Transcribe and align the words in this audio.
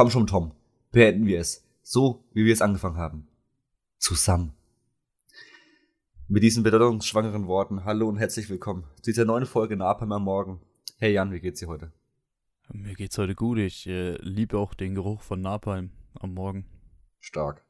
Komm 0.00 0.08
schon, 0.08 0.26
Tom. 0.26 0.52
Beenden 0.92 1.26
wir 1.26 1.40
es. 1.40 1.62
So, 1.82 2.24
wie 2.32 2.46
wir 2.46 2.54
es 2.54 2.62
angefangen 2.62 2.96
haben. 2.96 3.28
Zusammen. 3.98 4.54
Mit 6.26 6.42
diesen 6.42 6.62
bedeutungsschwangeren 6.62 7.46
Worten, 7.46 7.84
hallo 7.84 8.08
und 8.08 8.16
herzlich 8.16 8.48
willkommen 8.48 8.84
zu 9.02 9.10
dieser 9.10 9.26
neuen 9.26 9.44
Folge 9.44 9.76
Napalm 9.76 10.12
am 10.12 10.24
Morgen. 10.24 10.62
Hey 10.96 11.12
Jan, 11.12 11.32
wie 11.32 11.40
geht's 11.40 11.60
dir 11.60 11.68
heute? 11.68 11.92
Mir 12.72 12.94
geht's 12.94 13.18
heute 13.18 13.34
gut. 13.34 13.58
Ich 13.58 13.86
äh, 13.88 14.12
liebe 14.22 14.56
auch 14.56 14.72
den 14.72 14.94
Geruch 14.94 15.20
von 15.20 15.42
Napalm 15.42 15.90
am 16.14 16.32
Morgen. 16.32 16.64
Stark. 17.18 17.62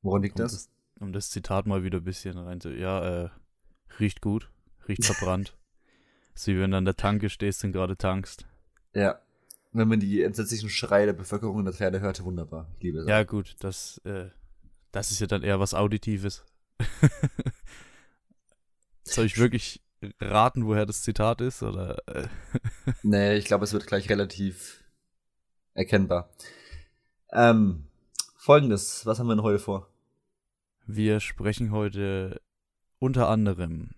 Woran 0.00 0.22
liegt 0.22 0.40
um 0.40 0.42
das? 0.42 0.52
das? 0.52 0.70
Um 0.98 1.12
das 1.12 1.30
Zitat 1.30 1.68
mal 1.68 1.84
wieder 1.84 1.98
ein 1.98 2.04
bisschen 2.04 2.38
rein 2.38 2.60
zu. 2.60 2.74
Ja, 2.74 3.26
äh, 3.26 3.30
riecht 4.00 4.20
gut, 4.20 4.50
riecht 4.88 5.04
verbrannt. 5.06 5.56
ist 6.34 6.48
wie 6.48 6.58
wenn 6.58 6.72
du 6.72 6.78
an 6.78 6.86
der 6.86 6.96
Tanke 6.96 7.30
stehst 7.30 7.62
und 7.62 7.70
gerade 7.70 7.96
tankst. 7.96 8.48
Ja. 8.94 9.20
Wenn 9.72 9.88
man 9.88 10.00
die 10.00 10.22
entsetzlichen 10.22 10.68
Schreie 10.68 11.06
der 11.06 11.12
Bevölkerung 11.14 11.60
in 11.60 11.64
der 11.64 11.74
Ferne 11.74 12.00
hörte, 12.00 12.24
wunderbar. 12.24 12.70
Ich 12.76 12.82
liebe 12.82 12.98
es. 12.98 13.08
Ja, 13.08 13.22
gut, 13.24 13.56
das, 13.60 13.98
äh, 14.04 14.28
das 14.90 15.10
ist 15.10 15.20
ja 15.20 15.26
dann 15.26 15.42
eher 15.42 15.60
was 15.60 15.72
Auditives. 15.72 16.44
Soll 19.04 19.26
ich 19.26 19.38
wirklich 19.38 19.80
raten, 20.20 20.66
woher 20.66 20.84
das 20.84 21.02
Zitat 21.02 21.40
ist? 21.40 21.62
Oder? 21.62 21.96
äh, 22.06 22.28
Nee, 23.02 23.36
ich 23.36 23.46
glaube, 23.46 23.64
es 23.64 23.72
wird 23.72 23.86
gleich 23.86 24.10
relativ 24.10 24.84
erkennbar. 25.74 26.30
Ähm, 27.32 27.86
folgendes, 28.36 29.06
was 29.06 29.18
haben 29.18 29.26
wir 29.26 29.36
denn 29.36 29.44
heute 29.44 29.58
vor? 29.58 29.88
Wir 30.86 31.20
sprechen 31.20 31.70
heute 31.70 32.40
unter 32.98 33.28
anderem 33.28 33.90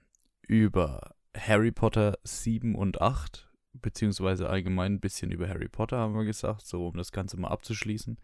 über 0.43 1.15
Harry 1.37 1.73
Potter 1.73 2.19
7 2.23 2.75
und 2.75 3.01
8, 3.01 3.51
beziehungsweise 3.75 4.49
allgemein 4.49 4.95
ein 4.95 5.01
bisschen 5.01 5.31
über 5.31 5.49
Harry 5.49 5.69
Potter, 5.69 5.99
haben 5.99 6.15
wir 6.15 6.25
gesagt, 6.25 6.67
so 6.67 6.89
um 6.89 6.97
das 6.97 7.13
Ganze 7.13 7.39
mal 7.39 7.49
abzuschließen. 7.49 8.19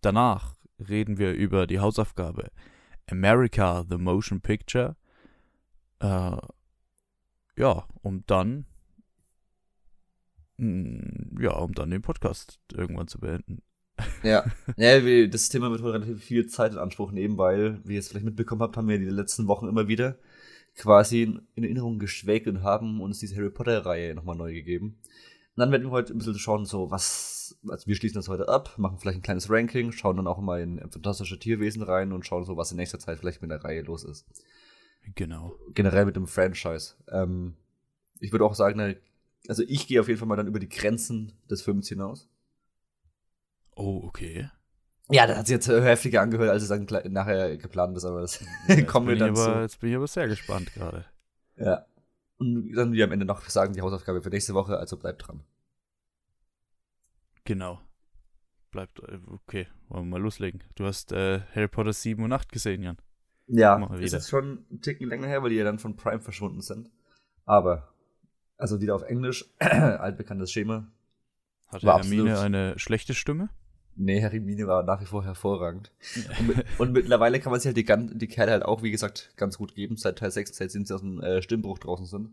Danach 0.00 0.54
reden 0.88 1.18
wir 1.18 1.32
über 1.32 1.66
die 1.66 1.80
Hausaufgabe 1.80 2.50
America 3.10 3.84
the 3.88 3.96
Motion 3.96 4.40
Picture. 4.40 4.96
Äh, 6.00 6.36
ja, 7.56 7.84
um 8.02 8.24
dann 8.26 8.66
mm, 10.58 11.40
ja, 11.40 11.52
um 11.52 11.74
dann 11.74 11.90
den 11.90 12.02
Podcast 12.02 12.60
irgendwann 12.72 13.08
zu 13.08 13.18
beenden. 13.18 13.62
Ja, 14.22 14.44
ja 14.76 15.26
das 15.26 15.48
Thema 15.48 15.70
wird 15.70 15.82
wohl 15.82 15.92
relativ 15.92 16.22
viel 16.22 16.46
Zeit 16.46 16.72
in 16.72 16.78
Anspruch 16.78 17.10
nehmen, 17.10 17.38
weil, 17.38 17.80
wie 17.84 17.94
ihr 17.94 18.00
es 18.00 18.08
vielleicht 18.08 18.26
mitbekommen 18.26 18.62
habt, 18.62 18.76
haben 18.76 18.88
wir 18.88 18.98
die 18.98 19.06
letzten 19.06 19.48
Wochen 19.48 19.66
immer 19.66 19.88
wieder 19.88 20.18
quasi 20.78 21.22
in, 21.22 21.42
in 21.56 21.64
Erinnerung 21.64 21.98
geschwelgt 21.98 22.46
und 22.46 22.62
haben 22.62 23.00
uns 23.02 23.18
diese 23.18 23.36
Harry 23.36 23.50
Potter-Reihe 23.50 24.14
nochmal 24.14 24.36
neu 24.36 24.54
gegeben. 24.54 24.98
Und 25.56 25.60
dann 25.60 25.72
werden 25.72 25.88
wir 25.88 25.90
heute 25.90 26.14
ein 26.14 26.18
bisschen 26.18 26.38
schauen, 26.38 26.64
so 26.64 26.90
was, 26.90 27.58
also 27.68 27.86
wir 27.86 27.96
schließen 27.96 28.14
das 28.14 28.28
heute 28.28 28.48
ab, 28.48 28.78
machen 28.78 28.98
vielleicht 28.98 29.18
ein 29.18 29.22
kleines 29.22 29.50
Ranking, 29.50 29.90
schauen 29.90 30.16
dann 30.16 30.28
auch 30.28 30.38
mal 30.40 30.60
in, 30.62 30.78
fantastische 30.78 31.38
Tierwesen 31.38 31.82
rein 31.82 32.12
und 32.12 32.24
schauen 32.24 32.44
so, 32.44 32.56
was 32.56 32.70
in 32.70 32.76
nächster 32.76 33.00
Zeit 33.00 33.18
vielleicht 33.18 33.42
mit 33.42 33.50
der 33.50 33.64
Reihe 33.64 33.82
los 33.82 34.04
ist. 34.04 34.24
Genau. 35.16 35.58
Generell 35.74 36.06
mit 36.06 36.16
dem 36.16 36.28
Franchise. 36.28 36.94
Ähm, 37.08 37.56
ich 38.20 38.30
würde 38.30 38.44
auch 38.44 38.54
sagen, 38.54 38.96
also 39.48 39.64
ich 39.66 39.88
gehe 39.88 40.00
auf 40.00 40.06
jeden 40.06 40.18
Fall 40.18 40.28
mal 40.28 40.36
dann 40.36 40.46
über 40.46 40.60
die 40.60 40.68
Grenzen 40.68 41.32
des 41.50 41.62
Films 41.62 41.88
hinaus. 41.88 42.28
Oh, 43.74 44.02
okay. 44.04 44.48
Ja, 45.10 45.26
das 45.26 45.38
hat 45.38 45.46
sich 45.46 45.54
jetzt 45.54 45.68
heftiger 45.68 46.20
angehört, 46.20 46.50
als 46.50 46.62
es 46.62 46.68
dann 46.68 46.86
nachher 47.12 47.56
geplant 47.56 47.96
ist, 47.96 48.04
aber 48.04 48.20
das 48.20 48.44
Jetzt 48.68 48.86
kommen 48.86 49.06
wir 49.06 49.14
bin 49.14 49.20
dann 49.20 49.34
ich 49.34 49.40
aber, 49.40 49.54
zu. 49.54 49.60
Jetzt 49.60 49.80
bin 49.80 49.90
ich 49.90 49.96
aber 49.96 50.06
sehr 50.06 50.28
gespannt 50.28 50.72
gerade. 50.74 51.06
Ja. 51.56 51.86
Und 52.38 52.72
dann 52.74 52.92
wir 52.92 53.04
am 53.04 53.12
Ende 53.12 53.24
noch 53.24 53.42
sagen, 53.42 53.72
die 53.72 53.80
Hausaufgabe 53.80 54.22
für 54.22 54.28
nächste 54.28 54.54
Woche, 54.54 54.78
also 54.78 54.96
bleibt 54.96 55.26
dran. 55.26 55.42
Genau. 57.44 57.80
Bleibt, 58.70 59.00
äh, 59.00 59.18
okay, 59.28 59.66
wollen 59.88 60.04
wir 60.04 60.18
mal 60.18 60.22
loslegen. 60.22 60.62
Du 60.74 60.84
hast 60.84 61.10
äh, 61.12 61.40
Harry 61.54 61.68
Potter 61.68 61.92
7 61.92 62.22
und 62.22 62.32
8 62.32 62.52
gesehen, 62.52 62.82
Jan. 62.82 62.98
Ja, 63.46 63.82
ist 63.94 64.12
jetzt 64.12 64.28
schon 64.28 64.66
einen 64.70 64.82
Ticken 64.82 65.08
länger 65.08 65.26
her, 65.26 65.42
weil 65.42 65.50
die 65.50 65.56
ja 65.56 65.64
dann 65.64 65.78
von 65.78 65.96
Prime 65.96 66.20
verschwunden 66.20 66.60
sind. 66.60 66.90
Aber, 67.46 67.94
also 68.58 68.82
wieder 68.82 68.94
auf 68.94 69.02
Englisch, 69.02 69.46
altbekanntes 69.58 70.52
Schema. 70.52 70.92
Hatte 71.66 71.86
Hermine 71.86 72.40
eine 72.40 72.78
schlechte 72.78 73.14
Stimme? 73.14 73.48
Nee, 74.00 74.22
Harry 74.22 74.38
Mine 74.38 74.68
war 74.68 74.84
nach 74.84 75.00
wie 75.00 75.06
vor 75.06 75.24
hervorragend. 75.24 75.90
Und, 76.38 76.46
mit, 76.46 76.66
und 76.78 76.92
mittlerweile 76.92 77.40
kann 77.40 77.50
man 77.50 77.60
sich 77.60 77.66
halt 77.66 77.76
die, 77.76 78.16
die 78.16 78.28
Kerle 78.28 78.52
halt 78.52 78.64
auch, 78.64 78.84
wie 78.84 78.92
gesagt, 78.92 79.32
ganz 79.36 79.58
gut 79.58 79.74
geben, 79.74 79.96
seit 79.96 80.18
Teil 80.18 80.30
6, 80.30 80.56
seit 80.56 80.70
sie 80.70 80.80
aus 80.94 81.00
dem 81.00 81.20
äh, 81.20 81.42
Stimmbruch 81.42 81.80
draußen 81.80 82.06
sind. 82.06 82.30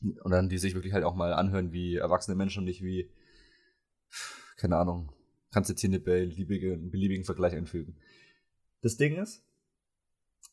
Und 0.00 0.30
dann 0.30 0.48
die 0.48 0.58
sich 0.58 0.74
wirklich 0.74 0.92
halt 0.92 1.02
auch 1.02 1.16
mal 1.16 1.32
anhören 1.32 1.72
wie 1.72 1.96
erwachsene 1.96 2.36
Menschen 2.36 2.60
und 2.60 2.66
nicht 2.66 2.84
wie, 2.84 3.10
keine 4.56 4.76
Ahnung, 4.76 5.10
kannst 5.50 5.70
jetzt 5.70 5.80
hier 5.80 5.90
eine 5.90 5.98
beliebige, 5.98 6.74
einen 6.74 6.92
beliebigen 6.92 7.24
Vergleich 7.24 7.54
einfügen. 7.54 7.96
Das 8.80 8.96
Ding 8.96 9.16
ist, 9.16 9.42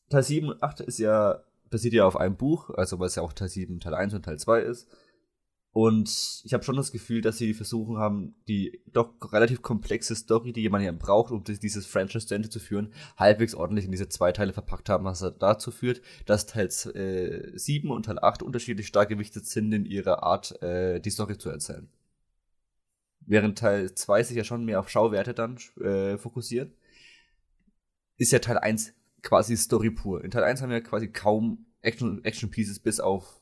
Teil 0.10 0.24
7 0.24 0.50
und 0.50 0.64
8 0.64 0.80
ist 0.80 0.98
ja, 0.98 1.44
basiert 1.70 1.94
ja 1.94 2.08
auf 2.08 2.18
einem 2.18 2.38
Buch, 2.38 2.72
also 2.72 2.98
weil 2.98 3.08
es 3.08 3.16
ja 3.16 3.22
auch 3.22 3.34
Teil 3.34 3.50
7, 3.50 3.80
Teil 3.80 3.94
1 3.94 4.16
und 4.16 4.26
Teil 4.26 4.40
2 4.40 4.62
ist. 4.62 4.90
Und 5.76 6.42
ich 6.46 6.54
habe 6.54 6.64
schon 6.64 6.78
das 6.78 6.94
Gefühl, 6.94 7.20
dass 7.20 7.38
sie 7.38 7.54
versuchen 7.54 7.98
haben, 7.98 8.34
die 8.48 8.80
doch 8.94 9.14
relativ 9.34 9.62
komplexe 9.62 10.16
Story, 10.16 10.54
die 10.54 10.70
man 10.70 10.82
ja 10.82 10.94
braucht, 10.94 11.34
um 11.34 11.44
dies- 11.44 11.60
dieses 11.60 11.86
Franchise 11.86 12.28
zu 12.28 12.34
Ende 12.34 12.50
zu 12.50 12.62
führen, 12.62 12.94
halbwegs 13.18 13.54
ordentlich 13.54 13.84
in 13.84 13.92
diese 13.92 14.08
zwei 14.08 14.32
Teile 14.32 14.54
verpackt 14.54 14.88
haben, 14.88 15.04
was 15.04 15.20
dazu 15.38 15.72
führt, 15.72 16.02
dass 16.26 16.46
Teil 16.46 16.68
äh, 16.96 17.60
7 17.60 17.92
und 17.92 18.06
Teil 18.06 18.20
8 18.20 18.42
unterschiedlich 18.42 18.88
stark 18.88 19.10
gewichtet 19.10 19.48
sind 19.48 19.74
in 19.74 19.86
ihrer 19.86 20.24
Art, 20.24 20.62
äh, 20.62 21.02
die 21.02 21.10
Story 21.10 21.38
zu 21.38 21.50
erzählen. 21.50 21.90
Während 23.26 23.60
Teil 23.60 23.94
2 23.94 24.24
sich 24.24 24.38
ja 24.38 24.46
schon 24.46 24.64
mehr 24.64 24.80
auf 24.80 24.88
Schauwerte 24.88 25.34
dann 25.34 25.58
äh, 25.82 26.18
fokussiert, 26.18 26.74
ist 28.16 28.32
ja 28.32 28.40
Teil 28.40 28.60
1 28.60 28.94
quasi 29.22 29.58
Story 29.58 29.92
pur. 29.92 30.24
In 30.24 30.32
Teil 30.32 30.46
1 30.46 30.62
haben 30.62 30.70
wir 30.70 30.80
quasi 30.82 31.10
kaum 31.10 31.66
Action, 31.82 32.24
Action 32.24 32.50
bis 32.50 33.02
auf 33.02 33.42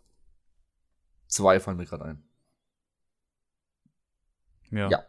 zwei 1.34 1.60
fallen 1.60 1.78
mir 1.78 1.86
gerade 1.86 2.06
ein. 2.06 2.24
Ja. 4.72 4.90
Ja. 4.90 5.06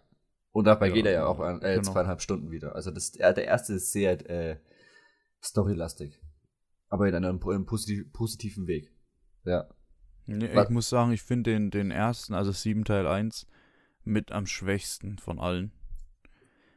Und 0.52 0.66
dabei 0.66 0.88
Ja, 0.88 0.94
geht 0.94 1.06
er 1.06 1.12
ja 1.12 1.26
auch 1.26 1.40
an, 1.40 1.62
äh, 1.62 1.76
genau. 1.76 1.92
zweieinhalb 1.92 2.20
Stunden 2.20 2.50
wieder. 2.50 2.74
Also 2.74 2.90
das, 2.90 3.12
der 3.12 3.36
erste 3.44 3.74
ist 3.74 3.92
sehr 3.92 4.30
äh, 4.30 4.58
storylastig. 5.42 6.20
Aber 6.88 7.08
in 7.08 7.14
einem, 7.14 7.40
in 7.42 7.50
einem 7.50 7.66
positiv, 7.66 8.12
positiven 8.12 8.66
Weg. 8.66 8.92
Ja. 9.44 9.68
Nee, 10.26 10.62
ich 10.62 10.68
muss 10.70 10.88
sagen, 10.88 11.12
ich 11.12 11.22
finde 11.22 11.50
den, 11.50 11.70
den 11.70 11.90
ersten, 11.90 12.34
also 12.34 12.52
7 12.52 12.84
Teil 12.84 13.06
1, 13.06 13.46
mit 14.04 14.32
am 14.32 14.46
schwächsten 14.46 15.18
von 15.18 15.38
allen. 15.38 15.72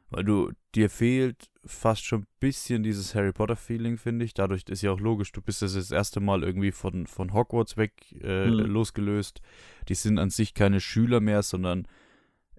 Weil 0.10 0.24
du, 0.24 0.52
dir 0.74 0.90
fehlt 0.90 1.50
fast 1.66 2.06
schon 2.06 2.22
ein 2.22 2.28
bisschen 2.40 2.82
dieses 2.82 3.14
Harry 3.14 3.34
Potter-Feeling, 3.34 3.98
finde 3.98 4.24
ich. 4.24 4.34
Dadurch 4.34 4.64
ist 4.70 4.82
ja 4.82 4.92
auch 4.92 5.00
logisch, 5.02 5.34
du 5.34 5.42
bist 5.42 5.62
jetzt 5.62 5.76
das 5.76 5.92
erste 5.92 6.22
Mal 6.22 6.44
irgendwie 6.44 6.72
von, 6.72 7.08
von 7.08 7.34
Hogwarts 7.34 7.76
weg 7.76 7.94
äh, 8.24 8.48
Mhm. 8.50 8.66
losgelöst. 8.68 9.42
Die 9.90 9.96
sind 9.96 10.18
an 10.18 10.30
sich 10.30 10.54
keine 10.54 10.80
Schüler 10.80 11.20
mehr, 11.20 11.44
sondern 11.44 11.88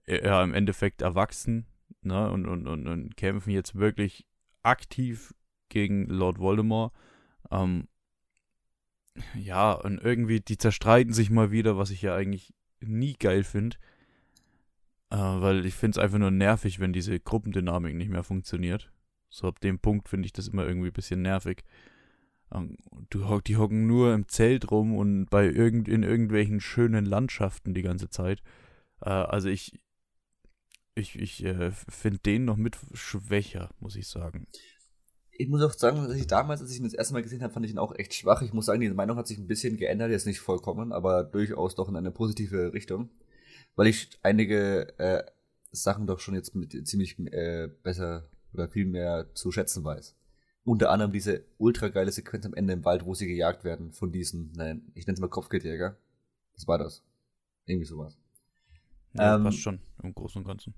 äh, 0.06 0.24
ja, 0.24 0.42
im 0.44 0.52
Endeffekt 0.52 1.00
erwachsen 1.00 1.66
ne? 2.02 2.30
und, 2.30 2.46
und, 2.46 2.66
und, 2.66 2.86
und 2.86 3.16
kämpfen 3.16 3.50
jetzt 3.50 3.74
wirklich 3.76 4.26
aktiv 4.62 5.34
gegen 5.70 6.06
Lord 6.06 6.38
Voldemort. 6.38 6.92
Ähm, 7.50 7.88
ja, 9.34 9.72
und 9.72 9.98
irgendwie, 9.98 10.40
die 10.40 10.58
zerstreiten 10.58 11.12
sich 11.12 11.30
mal 11.30 11.50
wieder, 11.50 11.76
was 11.76 11.90
ich 11.90 12.02
ja 12.02 12.14
eigentlich 12.14 12.52
nie 12.80 13.14
geil 13.14 13.42
finde. 13.42 13.76
Äh, 15.10 15.16
weil 15.16 15.64
ich 15.64 15.74
finde 15.74 15.98
es 15.98 16.04
einfach 16.04 16.18
nur 16.18 16.30
nervig, 16.30 16.80
wenn 16.80 16.92
diese 16.92 17.18
Gruppendynamik 17.18 17.94
nicht 17.94 18.10
mehr 18.10 18.22
funktioniert. 18.22 18.92
So 19.30 19.46
ab 19.46 19.60
dem 19.60 19.78
Punkt 19.78 20.08
finde 20.08 20.26
ich 20.26 20.32
das 20.32 20.48
immer 20.48 20.66
irgendwie 20.66 20.88
ein 20.88 20.94
bisschen 20.94 21.22
nervig. 21.22 21.64
Ähm, 22.52 22.76
du, 23.10 23.40
die 23.40 23.56
hocken 23.56 23.86
nur 23.86 24.14
im 24.14 24.28
Zelt 24.28 24.70
rum 24.70 24.96
und 24.96 25.26
bei 25.26 25.46
irgend, 25.46 25.88
in 25.88 26.02
irgendwelchen 26.02 26.60
schönen 26.60 27.04
Landschaften 27.04 27.74
die 27.74 27.82
ganze 27.82 28.10
Zeit. 28.10 28.42
Äh, 29.00 29.10
also 29.10 29.48
ich, 29.48 29.78
ich, 30.94 31.18
ich 31.18 31.44
äh, 31.44 31.70
finde 31.70 32.18
den 32.18 32.44
noch 32.44 32.56
mit 32.56 32.76
schwächer, 32.92 33.70
muss 33.80 33.96
ich 33.96 34.08
sagen. 34.08 34.46
Ich 35.30 35.48
muss 35.48 35.62
auch 35.62 35.72
sagen, 35.72 36.02
dass 36.02 36.16
ich 36.16 36.26
damals, 36.26 36.60
als 36.60 36.72
ich 36.72 36.78
ihn 36.78 36.84
das 36.84 36.94
erste 36.94 37.14
Mal 37.14 37.22
gesehen 37.22 37.42
habe, 37.42 37.52
fand 37.52 37.64
ich 37.64 37.70
ihn 37.70 37.78
auch 37.78 37.94
echt 37.94 38.12
schwach. 38.12 38.42
Ich 38.42 38.52
muss 38.52 38.66
sagen, 38.66 38.80
die 38.80 38.90
Meinung 38.90 39.16
hat 39.16 39.28
sich 39.28 39.38
ein 39.38 39.46
bisschen 39.46 39.76
geändert, 39.76 40.10
jetzt 40.10 40.26
nicht 40.26 40.40
vollkommen, 40.40 40.90
aber 40.92 41.22
durchaus 41.22 41.76
doch 41.76 41.88
in 41.88 41.96
eine 41.96 42.10
positive 42.10 42.72
Richtung. 42.72 43.10
Weil 43.78 43.86
ich 43.86 44.18
einige 44.24 44.98
äh, 44.98 45.22
Sachen 45.70 46.08
doch 46.08 46.18
schon 46.18 46.34
jetzt 46.34 46.56
mit 46.56 46.72
ziemlich 46.88 47.16
äh, 47.32 47.68
besser 47.84 48.28
oder 48.52 48.68
viel 48.68 48.86
mehr 48.86 49.30
zu 49.34 49.52
schätzen 49.52 49.84
weiß. 49.84 50.16
Unter 50.64 50.90
anderem 50.90 51.12
diese 51.12 51.44
ultra 51.58 51.86
geile 51.86 52.10
Sequenz 52.10 52.44
am 52.44 52.54
Ende 52.54 52.72
im 52.72 52.84
Wald, 52.84 53.06
wo 53.06 53.14
sie 53.14 53.28
gejagt 53.28 53.62
werden 53.62 53.92
von 53.92 54.10
diesen, 54.10 54.50
nein, 54.56 54.90
ich 54.96 55.06
nenne 55.06 55.14
es 55.14 55.20
mal 55.20 55.28
Kopfgeldjäger. 55.28 55.96
Was 56.54 56.66
war 56.66 56.78
das? 56.78 57.04
Irgendwie 57.66 57.86
sowas. 57.86 58.18
Ja, 59.14 59.36
Ähm, 59.36 59.44
passt 59.44 59.60
schon 59.60 59.78
im 60.02 60.12
Großen 60.12 60.42
und 60.42 60.48
Ganzen. 60.48 60.74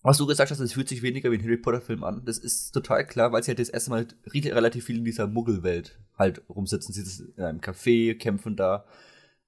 Was 0.00 0.16
du 0.16 0.26
gesagt 0.26 0.50
hast, 0.50 0.60
es 0.60 0.72
fühlt 0.72 0.88
sich 0.88 1.02
weniger 1.02 1.30
wie 1.30 1.36
ein 1.36 1.42
Harry 1.42 1.58
Potter 1.58 1.82
Film 1.82 2.02
an. 2.02 2.24
Das 2.24 2.38
ist 2.38 2.70
total 2.72 3.06
klar, 3.06 3.30
weil 3.32 3.42
sie 3.42 3.48
halt 3.50 3.58
das 3.58 3.68
erste 3.68 3.90
Mal 3.90 4.06
re- 4.26 4.54
relativ 4.54 4.86
viel 4.86 4.96
in 4.98 5.04
dieser 5.04 5.26
Muggelwelt 5.26 5.98
halt 6.16 6.42
rumsitzen. 6.48 6.94
Sie 6.94 7.02
sitzen 7.02 7.34
in 7.36 7.42
einem 7.44 7.60
Café, 7.60 8.16
kämpfen 8.16 8.56
da. 8.56 8.86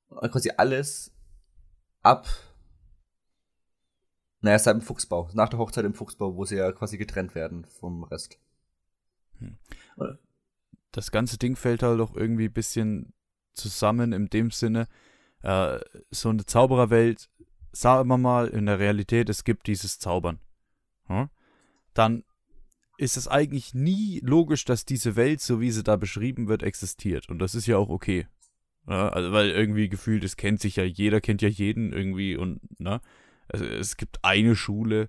Und 0.08 0.30
quasi 0.30 0.50
alles 0.56 1.12
ab 2.06 2.26
Naja, 4.40 4.58
seit 4.58 4.76
dem 4.76 4.82
Fuchsbau. 4.82 5.28
Nach 5.34 5.48
der 5.48 5.58
Hochzeit 5.58 5.84
im 5.84 5.94
Fuchsbau, 5.94 6.36
wo 6.36 6.44
sie 6.44 6.56
ja 6.56 6.70
quasi 6.72 6.98
getrennt 6.98 7.34
werden 7.34 7.64
vom 7.64 8.04
Rest. 8.04 8.38
Hm. 9.38 9.58
Das 10.92 11.10
ganze 11.10 11.36
Ding 11.36 11.56
fällt 11.56 11.82
halt 11.82 11.98
doch 11.98 12.14
irgendwie 12.14 12.46
ein 12.46 12.52
bisschen 12.52 13.12
zusammen 13.54 14.12
in 14.12 14.28
dem 14.28 14.50
Sinne, 14.50 14.86
äh, 15.42 15.80
so 16.10 16.28
eine 16.28 16.46
Zaubererwelt, 16.46 17.28
sagen 17.72 18.08
wir 18.08 18.18
mal 18.18 18.48
in 18.48 18.66
der 18.66 18.78
Realität, 18.78 19.28
es 19.28 19.44
gibt 19.44 19.66
dieses 19.66 19.98
Zaubern. 19.98 20.38
Hm? 21.06 21.28
Dann 21.94 22.24
ist 22.98 23.16
es 23.16 23.28
eigentlich 23.28 23.74
nie 23.74 24.20
logisch, 24.20 24.64
dass 24.64 24.84
diese 24.84 25.16
Welt, 25.16 25.40
so 25.40 25.60
wie 25.60 25.70
sie 25.70 25.82
da 25.82 25.96
beschrieben 25.96 26.48
wird, 26.48 26.62
existiert. 26.62 27.28
Und 27.28 27.38
das 27.40 27.54
ist 27.54 27.66
ja 27.66 27.76
auch 27.76 27.88
okay. 27.88 28.26
Ja, 28.88 29.08
also, 29.08 29.32
weil 29.32 29.50
irgendwie 29.50 29.88
gefühlt, 29.88 30.22
es 30.24 30.36
kennt 30.36 30.60
sich 30.60 30.76
ja, 30.76 30.84
jeder 30.84 31.20
kennt 31.20 31.42
ja 31.42 31.48
jeden 31.48 31.92
irgendwie 31.92 32.36
und, 32.36 32.60
ne? 32.80 33.00
Also, 33.48 33.64
es 33.64 33.96
gibt 33.96 34.18
eine 34.22 34.56
Schule, 34.56 35.08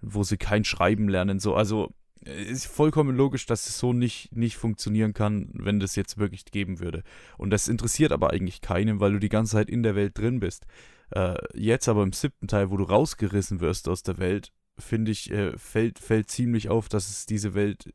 wo 0.00 0.22
sie 0.22 0.36
kein 0.38 0.64
Schreiben 0.64 1.08
lernen, 1.08 1.38
so. 1.40 1.54
Also, 1.54 1.92
ist 2.24 2.66
vollkommen 2.66 3.16
logisch, 3.16 3.46
dass 3.46 3.68
es 3.68 3.78
so 3.78 3.92
nicht, 3.92 4.34
nicht 4.36 4.56
funktionieren 4.56 5.14
kann, 5.14 5.50
wenn 5.54 5.80
das 5.80 5.96
jetzt 5.96 6.18
wirklich 6.18 6.44
geben 6.46 6.80
würde. 6.80 7.02
Und 7.36 7.50
das 7.50 7.68
interessiert 7.68 8.12
aber 8.12 8.30
eigentlich 8.30 8.60
keinen, 8.60 9.00
weil 9.00 9.12
du 9.12 9.18
die 9.18 9.28
ganze 9.28 9.52
Zeit 9.52 9.70
in 9.70 9.82
der 9.82 9.94
Welt 9.94 10.18
drin 10.18 10.40
bist. 10.40 10.66
Äh, 11.10 11.36
jetzt 11.54 11.88
aber 11.88 12.02
im 12.02 12.12
siebten 12.12 12.48
Teil, 12.48 12.70
wo 12.70 12.76
du 12.76 12.84
rausgerissen 12.84 13.60
wirst 13.60 13.88
aus 13.88 14.02
der 14.02 14.18
Welt, 14.18 14.52
finde 14.78 15.12
ich, 15.12 15.30
äh, 15.30 15.56
fällt, 15.56 15.98
fällt 15.98 16.30
ziemlich 16.30 16.68
auf, 16.68 16.88
dass 16.88 17.08
es 17.08 17.26
diese 17.26 17.54
Welt 17.54 17.90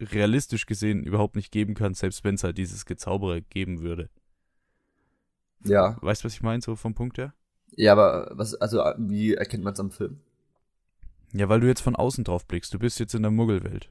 realistisch 0.00 0.66
gesehen 0.66 1.04
überhaupt 1.04 1.36
nicht 1.36 1.52
geben 1.52 1.74
kann, 1.74 1.94
selbst 1.94 2.24
wenn 2.24 2.34
es 2.34 2.44
halt 2.44 2.58
dieses 2.58 2.86
Gezaubere 2.86 3.42
geben 3.42 3.80
würde. 3.80 4.10
Ja. 5.64 5.96
Weißt 6.00 6.22
du, 6.22 6.26
was 6.26 6.34
ich 6.34 6.42
meine, 6.42 6.62
so 6.62 6.76
vom 6.76 6.94
Punkt 6.94 7.18
her? 7.18 7.34
Ja, 7.74 7.92
aber 7.92 8.30
was, 8.32 8.54
also 8.54 8.82
wie 8.98 9.34
erkennt 9.34 9.64
man 9.64 9.72
es 9.72 9.80
am 9.80 9.90
Film? 9.90 10.20
Ja, 11.32 11.48
weil 11.48 11.60
du 11.60 11.66
jetzt 11.66 11.80
von 11.80 11.96
außen 11.96 12.24
drauf 12.24 12.46
blickst. 12.46 12.74
Du 12.74 12.78
bist 12.78 13.00
jetzt 13.00 13.14
in 13.14 13.22
der 13.22 13.30
Muggelwelt. 13.30 13.90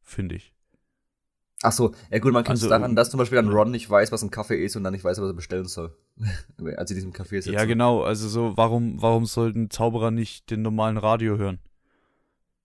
Finde 0.00 0.36
ich. 0.36 0.54
Ach 1.62 1.72
so, 1.72 1.94
ja 2.10 2.18
gut, 2.18 2.32
man 2.32 2.44
kennt 2.44 2.56
also, 2.56 2.66
es 2.66 2.70
daran, 2.70 2.94
dass 2.94 3.10
zum 3.10 3.18
Beispiel 3.18 3.36
dann 3.36 3.48
Ron 3.48 3.70
nicht 3.70 3.88
weiß, 3.88 4.12
was 4.12 4.22
ein 4.22 4.30
Kaffee 4.30 4.62
ist 4.62 4.76
und 4.76 4.84
dann 4.84 4.92
nicht 4.92 5.04
weiß, 5.04 5.18
was 5.18 5.28
er 5.28 5.34
bestellen 5.34 5.66
soll. 5.66 5.96
Als 6.76 6.88
sie 6.90 6.94
diesem 6.94 7.12
Kaffee 7.12 7.40
sitzen. 7.40 7.54
Ja, 7.54 7.64
genau. 7.64 8.02
Also 8.02 8.28
so, 8.28 8.56
warum, 8.56 9.00
warum 9.00 9.24
sollten 9.24 9.70
Zauberer 9.70 10.10
nicht 10.10 10.50
den 10.50 10.62
normalen 10.62 10.98
Radio 10.98 11.38
hören? 11.38 11.60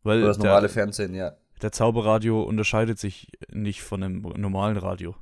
Weil 0.03 0.19
Oder 0.19 0.27
das 0.27 0.37
normale 0.37 0.61
der, 0.61 0.69
Fernsehen, 0.69 1.13
ja. 1.13 1.33
Der 1.61 1.71
Zauberradio 1.71 2.41
unterscheidet 2.43 2.99
sich 2.99 3.31
nicht 3.51 3.83
von 3.83 4.03
einem 4.03 4.21
normalen 4.21 4.77
Radio. 4.77 5.15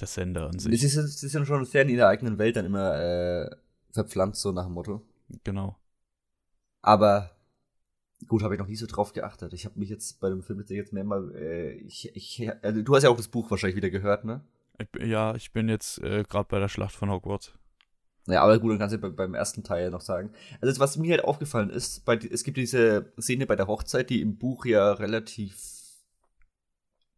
Der 0.00 0.08
Sender 0.08 0.48
an 0.48 0.58
sich. 0.58 0.80
Sie 0.80 0.88
sind, 0.88 1.08
sie 1.08 1.28
sind 1.28 1.46
schon 1.46 1.64
sehr 1.64 1.82
in 1.82 1.88
ihrer 1.88 2.08
eigenen 2.08 2.38
Welt 2.38 2.56
dann 2.56 2.64
immer 2.64 2.98
äh, 2.98 3.50
verpflanzt, 3.92 4.40
so 4.40 4.50
nach 4.52 4.64
dem 4.64 4.72
Motto. 4.74 5.02
Genau. 5.44 5.76
Aber 6.82 7.30
gut, 8.26 8.42
habe 8.42 8.54
ich 8.54 8.60
noch 8.60 8.66
nie 8.66 8.76
so 8.76 8.86
drauf 8.86 9.12
geachtet. 9.12 9.52
Ich 9.52 9.64
habe 9.64 9.78
mich 9.78 9.88
jetzt 9.88 10.20
bei 10.20 10.28
dem 10.28 10.42
Film 10.42 10.64
jetzt 10.68 10.92
mehrmal, 10.92 11.32
äh, 11.34 11.72
ich, 11.72 12.14
ich, 12.14 12.50
also, 12.62 12.82
du 12.82 12.94
hast 12.94 13.04
ja 13.04 13.10
auch 13.10 13.16
das 13.16 13.28
Buch 13.28 13.50
wahrscheinlich 13.50 13.76
wieder 13.76 13.90
gehört, 13.90 14.24
ne? 14.24 14.40
Ich, 14.78 15.06
ja, 15.06 15.34
ich 15.34 15.52
bin 15.52 15.68
jetzt 15.68 15.98
äh, 16.02 16.24
gerade 16.24 16.48
bei 16.48 16.58
der 16.58 16.68
Schlacht 16.68 16.94
von 16.94 17.10
Hogwarts. 17.10 17.52
Ja, 18.26 18.42
aber 18.42 18.58
gut, 18.58 18.72
dann 18.72 18.78
kannst 18.78 18.94
du 18.94 18.98
bei, 18.98 19.10
beim 19.10 19.34
ersten 19.34 19.62
Teil 19.62 19.90
noch 19.90 20.00
sagen. 20.00 20.30
Also 20.60 20.80
was 20.80 20.96
mir 20.96 21.12
halt 21.12 21.24
aufgefallen 21.24 21.70
ist, 21.70 22.04
bei, 22.04 22.16
es 22.16 22.42
gibt 22.42 22.56
diese 22.56 23.12
Szene 23.20 23.46
bei 23.46 23.54
der 23.54 23.66
Hochzeit, 23.66 24.08
die 24.08 24.22
im 24.22 24.38
Buch 24.38 24.64
ja 24.64 24.92
relativ 24.92 25.73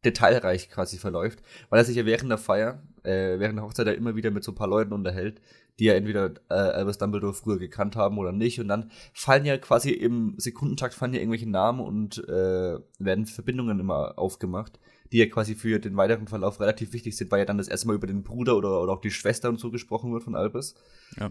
detailreich 0.05 0.71
quasi 0.71 0.99
verläuft, 0.99 1.43
weil 1.69 1.81
er 1.81 1.85
sich 1.85 1.97
ja 1.97 2.07
während 2.07 2.31
der 2.31 2.39
Feier, 2.39 2.83
äh, 3.03 3.39
während 3.39 3.59
der 3.59 3.65
Hochzeit 3.65 3.87
ja 3.87 3.93
immer 3.93 4.17
wieder 4.17 4.31
mit 4.31 4.45
so 4.45 4.53
ein 4.53 4.57
paar 4.57 4.69
Leuten 4.69 4.93
unterhält, 4.93 5.41
die 5.79 5.85
ja 5.85 5.95
entweder 5.95 6.33
äh, 6.49 6.55
Albus 6.55 6.99
Dumbledore 6.99 7.35
früher 7.35 7.59
gekannt 7.59 7.97
haben 7.97 8.19
oder 8.19 8.33
nicht. 8.33 8.61
Und 8.61 8.69
dann 8.69 8.91
fallen 9.13 9.45
ja 9.45 9.59
quasi 9.59 9.91
im 9.91 10.35
Sekundentakt 10.39 10.95
fallen 10.95 11.13
ja 11.13 11.21
irgendwelche 11.21 11.49
Namen 11.49 11.81
und 11.81 12.19
äh, 12.29 12.79
werden 12.99 13.27
Verbindungen 13.27 13.81
immer 13.81 14.19
aufgemacht, 14.19 14.79
die 15.13 15.19
ja 15.19 15.27
quasi 15.27 15.55
für 15.55 15.79
den 15.79 15.97
weiteren 15.97 16.29
Verlauf 16.29 16.61
relativ 16.61 16.93
wichtig 16.93 17.17
sind, 17.17 17.31
weil 17.31 17.41
ja 17.41 17.45
dann 17.45 17.59
das 17.59 17.69
erste 17.69 17.89
Mal 17.89 17.97
über 17.97 18.07
den 18.07 18.23
Bruder 18.23 18.57
oder, 18.57 18.83
oder 18.83 18.93
auch 18.93 19.01
die 19.01 19.11
Schwester 19.11 19.49
und 19.49 19.61
so 19.61 19.71
gesprochen 19.71 20.13
wird 20.13 20.23
von 20.23 20.35
Albus. 20.35 20.75
Ja. 21.19 21.31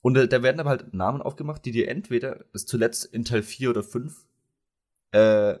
Und 0.00 0.16
äh, 0.16 0.26
da 0.26 0.42
werden 0.42 0.60
aber 0.60 0.70
halt 0.70 0.94
Namen 0.94 1.20
aufgemacht, 1.20 1.64
die 1.64 1.70
dir 1.70 1.88
entweder, 1.88 2.44
das 2.52 2.66
zuletzt 2.66 3.04
in 3.04 3.24
Teil 3.24 3.42
4 3.42 3.70
oder 3.70 3.82
5, 3.82 4.26
äh, 5.12 5.58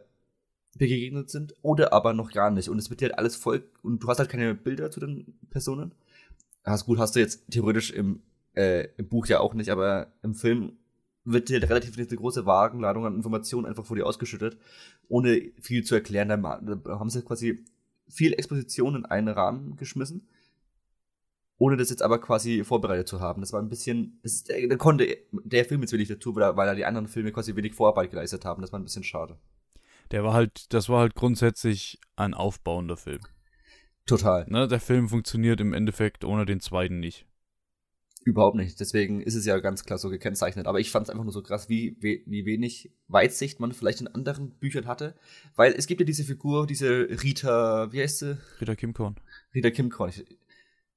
begegnet 0.78 1.30
sind 1.30 1.54
oder 1.62 1.92
aber 1.92 2.12
noch 2.14 2.32
gar 2.32 2.50
nicht. 2.50 2.68
Und 2.68 2.78
es 2.78 2.90
wird 2.90 3.00
dir 3.00 3.06
halt 3.06 3.18
alles 3.18 3.36
voll, 3.36 3.64
und 3.82 4.02
du 4.02 4.08
hast 4.08 4.18
halt 4.18 4.30
keine 4.30 4.54
Bilder 4.54 4.90
zu 4.90 5.00
den 5.00 5.38
Personen 5.50 5.94
hast 6.64 6.86
gut, 6.86 6.98
hast 6.98 7.16
du 7.16 7.20
jetzt 7.20 7.50
theoretisch 7.50 7.90
im, 7.90 8.22
äh, 8.54 8.88
im 8.96 9.08
Buch 9.08 9.26
ja 9.26 9.40
auch 9.40 9.54
nicht, 9.54 9.70
aber 9.70 10.12
im 10.22 10.34
Film 10.34 10.72
wird 11.24 11.48
dir 11.48 11.62
relativ 11.62 11.96
eine 11.96 12.06
große 12.06 12.46
Wagenladung 12.46 13.06
an 13.06 13.14
Informationen 13.14 13.66
einfach 13.66 13.84
vor 13.84 13.96
dir 13.96 14.06
ausgeschüttet, 14.06 14.56
ohne 15.08 15.52
viel 15.60 15.84
zu 15.84 15.94
erklären. 15.94 16.28
Da 16.28 16.40
haben 16.86 17.10
sie 17.10 17.22
quasi 17.22 17.64
viel 18.08 18.32
Exposition 18.32 18.96
in 18.96 19.04
einen 19.06 19.28
Rahmen 19.28 19.76
geschmissen, 19.76 20.26
ohne 21.58 21.76
das 21.76 21.90
jetzt 21.90 22.02
aber 22.02 22.20
quasi 22.20 22.64
vorbereitet 22.64 23.06
zu 23.06 23.20
haben. 23.20 23.40
Das 23.40 23.52
war 23.52 23.62
ein 23.62 23.68
bisschen, 23.68 24.18
das, 24.22 24.42
da 24.44 24.76
konnte 24.76 25.16
der 25.30 25.64
Film 25.64 25.82
jetzt 25.82 25.92
wenig 25.92 26.08
dazu, 26.08 26.34
weil 26.34 26.54
da 26.54 26.74
die 26.74 26.84
anderen 26.84 27.06
Filme 27.06 27.30
quasi 27.30 27.54
wenig 27.54 27.74
Vorarbeit 27.74 28.10
geleistet 28.10 28.44
haben. 28.44 28.60
Das 28.60 28.72
war 28.72 28.80
ein 28.80 28.84
bisschen 28.84 29.04
schade. 29.04 29.38
Der 30.12 30.22
war 30.22 30.34
halt, 30.34 30.72
das 30.72 30.88
war 30.88 31.00
halt 31.00 31.14
grundsätzlich 31.14 31.98
ein 32.16 32.34
aufbauender 32.34 32.96
Film. 32.96 33.20
Total. 34.06 34.46
Ne, 34.48 34.68
der 34.68 34.80
Film 34.80 35.08
funktioniert 35.08 35.60
im 35.60 35.72
Endeffekt 35.72 36.24
ohne 36.24 36.44
den 36.44 36.60
zweiten 36.60 37.00
nicht. 37.00 37.26
Überhaupt 38.24 38.56
nicht. 38.56 38.78
Deswegen 38.78 39.20
ist 39.20 39.34
es 39.34 39.46
ja 39.46 39.58
ganz 39.58 39.84
klar 39.84 39.98
so 39.98 40.10
gekennzeichnet. 40.10 40.66
Aber 40.66 40.78
ich 40.78 40.90
fand 40.90 41.06
es 41.06 41.10
einfach 41.10 41.24
nur 41.24 41.32
so 41.32 41.42
krass, 41.42 41.68
wie, 41.68 41.96
wie, 42.00 42.22
wie 42.26 42.44
wenig 42.44 42.92
Weitsicht 43.08 43.58
man 43.58 43.72
vielleicht 43.72 44.00
in 44.00 44.06
anderen 44.06 44.50
Büchern 44.58 44.86
hatte. 44.86 45.16
Weil 45.56 45.72
es 45.72 45.86
gibt 45.86 46.00
ja 46.00 46.04
diese 46.06 46.24
Figur, 46.24 46.66
diese 46.66 47.08
Rita, 47.22 47.92
wie 47.92 48.00
heißt 48.00 48.18
sie? 48.20 48.38
Rita 48.60 48.76
Kimkorn. 48.76 49.16
Rita 49.54 49.70
Kimkorn, 49.70 50.12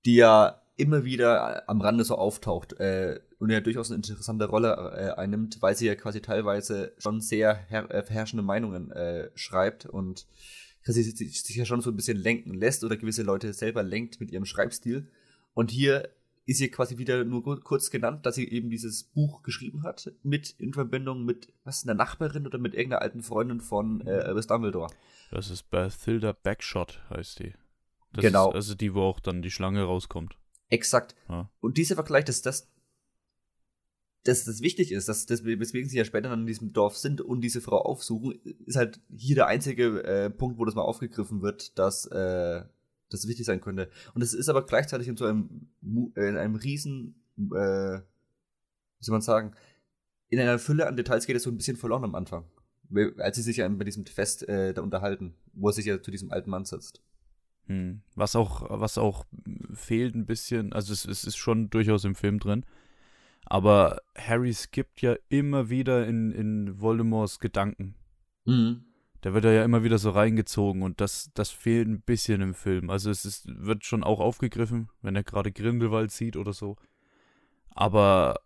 die 0.06 0.15
ja 0.15 0.61
immer 0.77 1.06
wieder 1.06 1.68
am 1.69 1.81
Rande 1.81 2.03
so 2.03 2.15
auftaucht 2.15 2.73
äh, 2.73 3.19
und 3.39 3.49
ja 3.49 3.59
durchaus 3.59 3.89
eine 3.89 3.97
interessante 3.97 4.45
Rolle 4.45 4.73
äh, 4.95 5.19
einnimmt, 5.19 5.61
weil 5.61 5.75
sie 5.75 5.87
ja 5.87 5.95
quasi 5.95 6.21
teilweise 6.21 6.93
schon 6.97 7.21
sehr 7.21 7.55
her 7.55 7.89
äh, 7.91 8.03
verherrschende 8.03 8.43
Meinungen 8.43 8.91
äh, 8.91 9.29
schreibt 9.35 9.85
und 9.85 10.25
sie 10.81 11.01
sich 11.03 11.55
ja 11.55 11.65
schon 11.65 11.81
so 11.81 11.89
ein 11.89 11.95
bisschen 11.95 12.17
lenken 12.17 12.53
lässt 12.53 12.83
oder 12.83 12.95
gewisse 12.95 13.23
Leute 13.23 13.53
selber 13.53 13.83
lenkt 13.83 14.19
mit 14.19 14.31
ihrem 14.31 14.45
Schreibstil. 14.45 15.07
Und 15.53 15.71
hier 15.71 16.09
ist 16.45 16.59
sie 16.59 16.69
quasi 16.69 16.97
wieder 16.97 17.23
nur 17.25 17.59
kurz 17.63 17.89
genannt, 17.89 18.25
dass 18.25 18.35
sie 18.35 18.47
eben 18.47 18.69
dieses 18.69 19.03
Buch 19.03 19.41
geschrieben 19.41 19.83
hat, 19.83 20.11
mit 20.21 20.51
in 20.59 20.73
Verbindung 20.73 21.25
mit, 21.25 21.51
was, 21.63 21.83
einer 21.83 21.95
Nachbarin 21.95 22.45
oder 22.45 22.59
mit 22.59 22.75
irgendeiner 22.75 23.01
alten 23.01 23.23
Freundin 23.23 23.61
von 23.61 24.06
äh, 24.06 24.11
Albus 24.11 24.47
Dumbledore. 24.47 24.92
Das 25.31 25.49
ist 25.49 25.69
Bathilda 25.71 26.33
Backshot, 26.33 27.01
heißt 27.09 27.39
die. 27.39 27.54
Das 28.13 28.23
genau. 28.23 28.49
Ist 28.49 28.56
also 28.56 28.75
die, 28.75 28.94
wo 28.94 29.01
auch 29.01 29.19
dann 29.19 29.42
die 29.42 29.51
Schlange 29.51 29.83
rauskommt. 29.83 30.37
Exakt. 30.69 31.15
Ja. 31.30 31.49
Und 31.61 31.77
dieser 31.77 31.95
Vergleich, 31.95 32.25
dass 32.25 32.42
das 32.42 32.68
dass 34.25 34.44
das 34.44 34.61
wichtig 34.61 34.91
ist, 34.91 35.07
dass, 35.07 35.27
dass 35.27 35.45
weswegen 35.45 35.87
sie 35.87 35.97
ja 35.97 36.03
später 36.03 36.29
dann 36.29 36.41
in 36.41 36.47
diesem 36.47 36.73
Dorf 36.73 36.97
sind 36.97 37.21
und 37.21 37.41
diese 37.41 37.61
Frau 37.61 37.77
aufsuchen, 37.77 38.33
ist 38.65 38.75
halt 38.75 38.99
hier 39.15 39.35
der 39.35 39.47
einzige 39.47 40.03
äh, 40.03 40.29
Punkt, 40.31 40.57
wo 40.57 40.65
das 40.65 40.73
mal 40.73 40.81
aufgegriffen 40.81 41.44
wird, 41.44 41.77
dass 41.77 42.07
äh, 42.07 42.63
das 43.09 43.27
wichtig 43.27 43.45
sein 43.45 43.61
könnte. 43.61 43.87
Und 44.15 44.23
es 44.23 44.33
ist 44.33 44.49
aber 44.49 44.65
gleichzeitig 44.65 45.07
in 45.07 45.15
so 45.15 45.25
einem 45.25 45.69
äh, 46.15 46.27
in 46.27 46.37
einem 46.37 46.55
riesen, 46.55 47.23
äh, 47.37 47.99
wie 47.99 49.05
soll 49.05 49.13
man 49.13 49.21
sagen, 49.21 49.53
in 50.29 50.39
einer 50.39 50.57
Fülle 50.57 50.87
an 50.87 50.97
Details 50.97 51.27
geht 51.27 51.35
es 51.35 51.44
so 51.44 51.51
ein 51.51 51.57
bisschen 51.57 51.77
verloren 51.77 52.03
am 52.03 52.15
Anfang, 52.15 52.45
als 53.19 53.35
sie 53.35 53.44
sich 53.44 53.57
ja 53.57 53.67
bei 53.67 53.83
diesem 53.83 54.07
Fest 54.07 54.49
äh, 54.49 54.73
da 54.73 54.81
unterhalten, 54.81 55.35
wo 55.53 55.69
er 55.69 55.73
sich 55.73 55.85
ja 55.85 56.01
zu 56.01 56.09
diesem 56.09 56.31
alten 56.31 56.49
Mann 56.49 56.65
setzt. 56.65 57.03
Hm. 57.67 58.01
Was 58.15 58.35
auch, 58.35 58.65
was 58.69 58.97
auch 58.97 59.27
fehlt 59.73 60.15
ein 60.15 60.25
bisschen, 60.25 60.73
also 60.73 60.94
es, 60.94 61.05
es 61.05 61.25
ist 61.25 61.37
schon 61.37 61.69
durchaus 61.69 62.05
im 62.05 62.15
Film 62.15 62.39
drin, 62.39 62.65
aber 63.45 64.02
Harry 64.18 64.54
skippt 64.54 65.02
ja 65.02 65.16
immer 65.30 65.69
wieder 65.69 66.07
in, 66.07 66.31
in 66.31 66.80
Voldemorts 66.80 67.40
Gedanken. 67.40 67.95
Mhm. 68.45 68.85
Da 69.21 69.33
wird 69.33 69.45
er 69.45 69.54
ja 69.54 69.64
immer 69.64 69.83
wieder 69.83 69.97
so 69.97 70.11
reingezogen 70.11 70.83
und 70.83 71.02
das, 71.02 71.31
das 71.33 71.49
fehlt 71.49 71.87
ein 71.87 72.02
bisschen 72.02 72.42
im 72.42 72.54
Film. 72.54 72.90
Also 72.90 73.09
es 73.09 73.25
ist, 73.25 73.45
wird 73.47 73.83
schon 73.83 74.04
auch 74.04 74.19
aufgegriffen, 74.19 74.90
wenn 75.02 75.16
er 75.16 75.23
gerade 75.23 75.52
Grindelwald 75.52 76.11
sieht 76.11 76.37
oder 76.37 76.54
so. 76.54 76.75
Aber, 77.71 78.40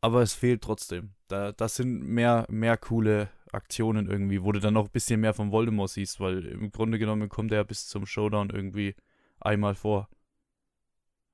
aber 0.00 0.22
es 0.22 0.32
fehlt 0.32 0.62
trotzdem. 0.62 1.10
Da, 1.28 1.52
das 1.52 1.76
sind 1.76 2.02
mehr, 2.02 2.46
mehr 2.48 2.78
coole 2.78 3.28
Aktionen 3.52 4.08
irgendwie, 4.08 4.42
wo 4.42 4.52
du 4.52 4.60
dann 4.60 4.74
noch 4.74 4.86
ein 4.86 4.90
bisschen 4.90 5.20
mehr 5.20 5.34
von 5.34 5.52
Voldemort 5.52 5.90
siehst, 5.90 6.18
weil 6.18 6.46
im 6.46 6.70
Grunde 6.70 6.98
genommen 6.98 7.28
kommt 7.28 7.52
er 7.52 7.58
ja 7.58 7.62
bis 7.62 7.86
zum 7.88 8.06
Showdown 8.06 8.50
irgendwie 8.50 8.94
einmal 9.38 9.74
vor. 9.74 10.08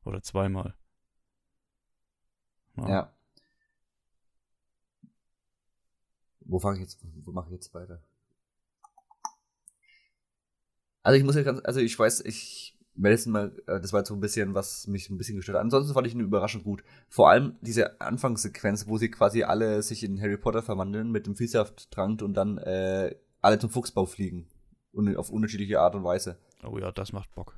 Oder 0.04 0.22
zweimal. 0.22 0.74
Ja. 2.82 2.88
ja. 2.88 3.12
Wo 6.40 6.58
fange 6.58 6.76
ich 6.76 6.82
jetzt, 6.82 6.98
wo 7.24 7.32
mache 7.32 7.48
ich 7.48 7.52
jetzt 7.52 7.74
weiter? 7.74 8.02
Also 11.02 11.18
ich 11.18 11.24
muss 11.24 11.36
ja 11.36 11.42
ganz, 11.42 11.60
also 11.64 11.80
ich 11.80 11.98
weiß, 11.98 12.20
ich 12.20 12.78
Madison 12.98 13.32
mal, 13.32 13.52
äh, 13.66 13.80
das 13.80 13.92
war 13.92 14.00
jetzt 14.00 14.08
so 14.08 14.14
ein 14.14 14.20
bisschen, 14.20 14.54
was 14.54 14.86
mich 14.86 15.08
ein 15.08 15.18
bisschen 15.18 15.36
gestört 15.36 15.56
hat. 15.56 15.62
Ansonsten 15.62 15.94
fand 15.94 16.06
ich 16.06 16.14
ihn 16.14 16.20
überraschend 16.20 16.64
gut. 16.64 16.82
Vor 17.08 17.30
allem 17.30 17.56
diese 17.60 18.00
Anfangssequenz, 18.00 18.88
wo 18.88 18.98
sie 18.98 19.10
quasi 19.10 19.44
alle 19.44 19.82
sich 19.82 20.02
in 20.02 20.20
Harry 20.20 20.36
Potter 20.36 20.62
verwandeln 20.62 21.10
mit 21.10 21.26
dem 21.26 21.36
Vielsafttrank 21.36 22.22
und 22.22 22.34
dann 22.34 22.58
äh, 22.58 23.14
alle 23.40 23.58
zum 23.58 23.70
Fuchsbau 23.70 24.06
fliegen. 24.06 24.48
Und 24.92 25.16
auf 25.16 25.30
unterschiedliche 25.30 25.80
Art 25.80 25.94
und 25.94 26.02
Weise. 26.02 26.38
Oh 26.64 26.76
ja, 26.78 26.90
das 26.90 27.12
macht 27.12 27.32
Bock. 27.34 27.54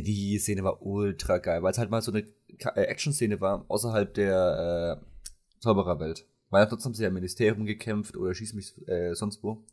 Die, 0.00 0.38
Szene 0.38 0.64
war 0.64 0.82
ultra 0.82 1.38
geil, 1.38 1.62
weil 1.62 1.72
es 1.72 1.78
halt 1.78 1.90
mal 1.90 2.00
so 2.00 2.12
eine 2.12 2.26
äh, 2.58 2.82
Action-Szene 2.82 3.40
war, 3.40 3.64
außerhalb 3.68 4.14
der 4.14 5.00
äh, 5.02 5.60
Zaubererwelt. 5.60 6.26
Weil 6.50 6.66
trotzdem 6.66 6.90
haben 6.90 6.94
sie 6.94 7.02
ja 7.02 7.08
im 7.08 7.14
Ministerium 7.14 7.66
gekämpft 7.66 8.16
oder 8.16 8.34
schießen 8.34 8.56
mich 8.56 8.88
äh, 8.88 9.14
sonst 9.14 9.42
wo. 9.42 9.64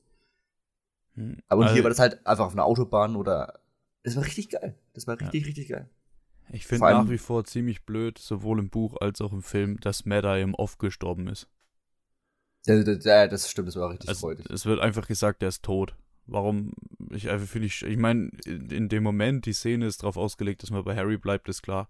Hm. 1.16 1.38
Aber 1.48 1.64
also, 1.64 1.74
hier 1.74 1.84
war 1.84 1.90
das 1.90 2.00
halt 2.00 2.26
einfach 2.26 2.46
auf 2.46 2.54
einer 2.54 2.66
Autobahn 2.66 3.16
oder. 3.16 3.60
Das 4.04 4.16
war 4.16 4.24
richtig 4.24 4.50
geil. 4.50 4.78
Das 4.94 5.08
war 5.08 5.20
richtig, 5.20 5.42
ja. 5.42 5.48
richtig 5.48 5.70
geil. 5.70 5.90
Ich 6.52 6.66
finde 6.66 6.86
nach 6.86 7.10
wie 7.10 7.18
vor 7.18 7.46
ziemlich 7.46 7.86
blöd, 7.86 8.18
sowohl 8.18 8.60
im 8.60 8.70
Buch 8.70 8.98
als 9.00 9.22
auch 9.22 9.32
im 9.32 9.44
Film, 9.44 9.80
dass 9.80 10.06
Maddie 10.06 10.42
im 10.42 10.56
Off 10.56 10.78
gestorben 10.78 11.28
ist. 11.28 11.48
Ja, 12.66 13.28
das 13.28 13.50
stimmt, 13.50 13.68
das 13.68 13.76
war 13.76 13.92
richtig 13.92 14.10
also, 14.10 14.22
freudig. 14.22 14.50
Es 14.50 14.66
wird 14.66 14.80
einfach 14.80 15.08
gesagt, 15.08 15.44
er 15.44 15.50
ist 15.50 15.64
tot. 15.64 15.96
Warum? 16.32 16.74
Ich 17.12 17.30
einfach 17.30 17.48
finde 17.48 17.68
ich, 17.68 17.82
ich 17.84 17.98
meine, 17.98 18.30
in 18.46 18.88
dem 18.88 19.04
Moment, 19.04 19.46
die 19.46 19.54
Szene 19.54 19.88
ist 19.88 20.04
darauf 20.04 20.18
ausgelegt, 20.18 20.62
dass 20.62 20.70
man 20.70 20.84
bei 20.84 20.96
Harry 20.96 21.18
bleibt, 21.18 21.50
ist 21.50 21.64
klar. 21.64 21.90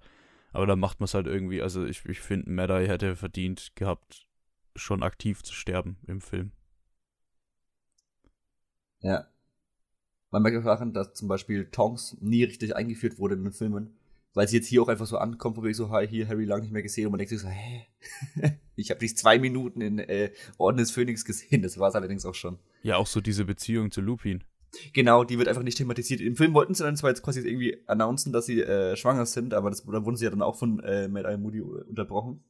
Aber 0.52 0.66
dann 0.66 0.80
macht 0.80 1.00
man 1.00 1.06
es 1.06 1.14
halt 1.14 1.28
irgendwie, 1.28 1.62
also 1.62 1.86
ich, 1.86 2.06
ich 2.06 2.22
finde, 2.22 2.50
Maddie 2.50 2.88
hätte 2.88 3.16
verdient 3.16 3.74
gehabt, 3.76 4.26
schon 4.76 5.04
aktiv 5.04 5.44
zu 5.44 5.54
sterben 5.54 5.98
im 6.08 6.22
Film. 6.22 6.52
Ja. 9.02 9.28
Man 10.32 10.44
merkt 10.44 10.66
auch 10.66 10.94
dass 10.94 11.14
zum 11.14 11.28
Beispiel 11.28 11.70
Tonks 11.70 12.18
nie 12.22 12.44
richtig 12.44 12.76
eingeführt 12.76 13.20
wurde 13.20 13.36
in 13.36 13.44
den 13.44 13.54
Filmen, 13.54 13.99
weil 14.34 14.48
sie 14.48 14.58
jetzt 14.58 14.68
hier 14.68 14.82
auch 14.82 14.88
einfach 14.88 15.06
so 15.06 15.18
ankommt, 15.18 15.58
wo 15.58 15.66
ich 15.66 15.78
so, 15.78 15.90
hi, 15.90 16.08
hier 16.08 16.28
Harry 16.28 16.46
lang 16.46 16.62
nicht 16.62 16.72
mehr 16.72 16.84
gesehen 16.84 17.06
und 17.06 17.12
man 17.12 17.20
denkt 17.20 17.30
sich 17.30 17.42
so, 17.42 17.48
hä? 17.48 17.88
ich 18.76 18.90
habe 18.90 19.00
dich 19.00 19.18
zwei 19.18 19.40
Minuten 19.40 19.82
in 19.82 20.00
äh, 20.00 20.32
Orden 20.58 20.78
des 20.78 20.92
Phönix 20.92 21.26
gesehen, 21.26 21.62
das 21.62 21.78
war 21.78 21.90
es 21.90 21.96
allerdings 21.96 22.26
auch 22.26 22.36
schon. 22.36 22.60
Ja, 22.84 22.98
auch 22.98 23.08
so 23.08 23.22
diese 23.22 23.46
Beziehung 23.46 23.92
zu 23.92 24.02
Lupin. 24.02 24.44
Genau, 24.94 25.24
die 25.24 25.38
wird 25.38 25.48
einfach 25.48 25.64
nicht 25.64 25.78
thematisiert. 25.78 26.22
Im 26.22 26.36
Film 26.36 26.54
wollten 26.54 26.76
sie 26.76 26.84
dann 26.84 26.96
zwar 26.96 27.10
jetzt 27.10 27.24
quasi 27.24 27.40
irgendwie 27.40 27.82
announcen, 27.88 28.32
dass 28.32 28.46
sie 28.46 28.62
äh, 28.62 28.96
schwanger 28.96 29.26
sind, 29.26 29.54
aber 29.54 29.70
das, 29.70 29.84
da 29.84 30.06
wurden 30.06 30.16
sie 30.16 30.26
ja 30.26 30.32
dann 30.32 30.44
auch 30.44 30.56
von 30.56 30.80
äh, 30.82 31.08
Mad 31.08 31.28
Eye 31.28 31.38
Moody 31.38 31.62
unterbrochen. 31.62 32.44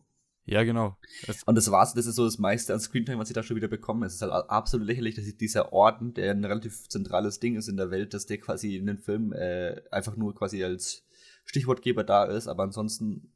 Ja, 0.46 0.64
genau. 0.64 0.98
Das 1.28 1.44
und 1.44 1.56
das 1.56 1.70
war's, 1.70 1.94
das 1.94 2.08
ist 2.08 2.16
so 2.16 2.26
das 2.26 2.40
meiste 2.40 2.74
an 2.74 2.80
Screentime, 2.80 3.20
was 3.20 3.28
sie 3.28 3.36
da 3.36 3.44
schon 3.44 3.56
wieder 3.56 3.68
bekommen. 3.68 4.02
Es 4.04 4.16
ist 4.16 4.24
halt 4.24 4.32
absolut 4.32 4.88
lächerlich, 4.88 5.14
dass 5.14 5.26
dieser 5.38 5.74
Orden, 5.74 6.16
der 6.16 6.32
ein 6.32 6.44
relativ 6.44 6.90
zentrales 6.90 7.40
Ding 7.40 7.56
ist 7.56 7.70
in 7.70 7.78
der 7.78 7.92
Welt, 7.92 8.16
dass 8.16 8.26
der 8.26 8.40
quasi 8.40 8.76
in 8.76 8.88
den 8.88 8.98
Film 8.98 9.32
äh, 9.32 9.80
einfach 9.92 10.18
nur 10.18 10.34
quasi 10.34 10.64
als 10.64 11.06
Stichwortgeber 11.50 12.04
da 12.04 12.26
ist, 12.26 12.48
aber 12.48 12.62
ansonsten 12.62 13.32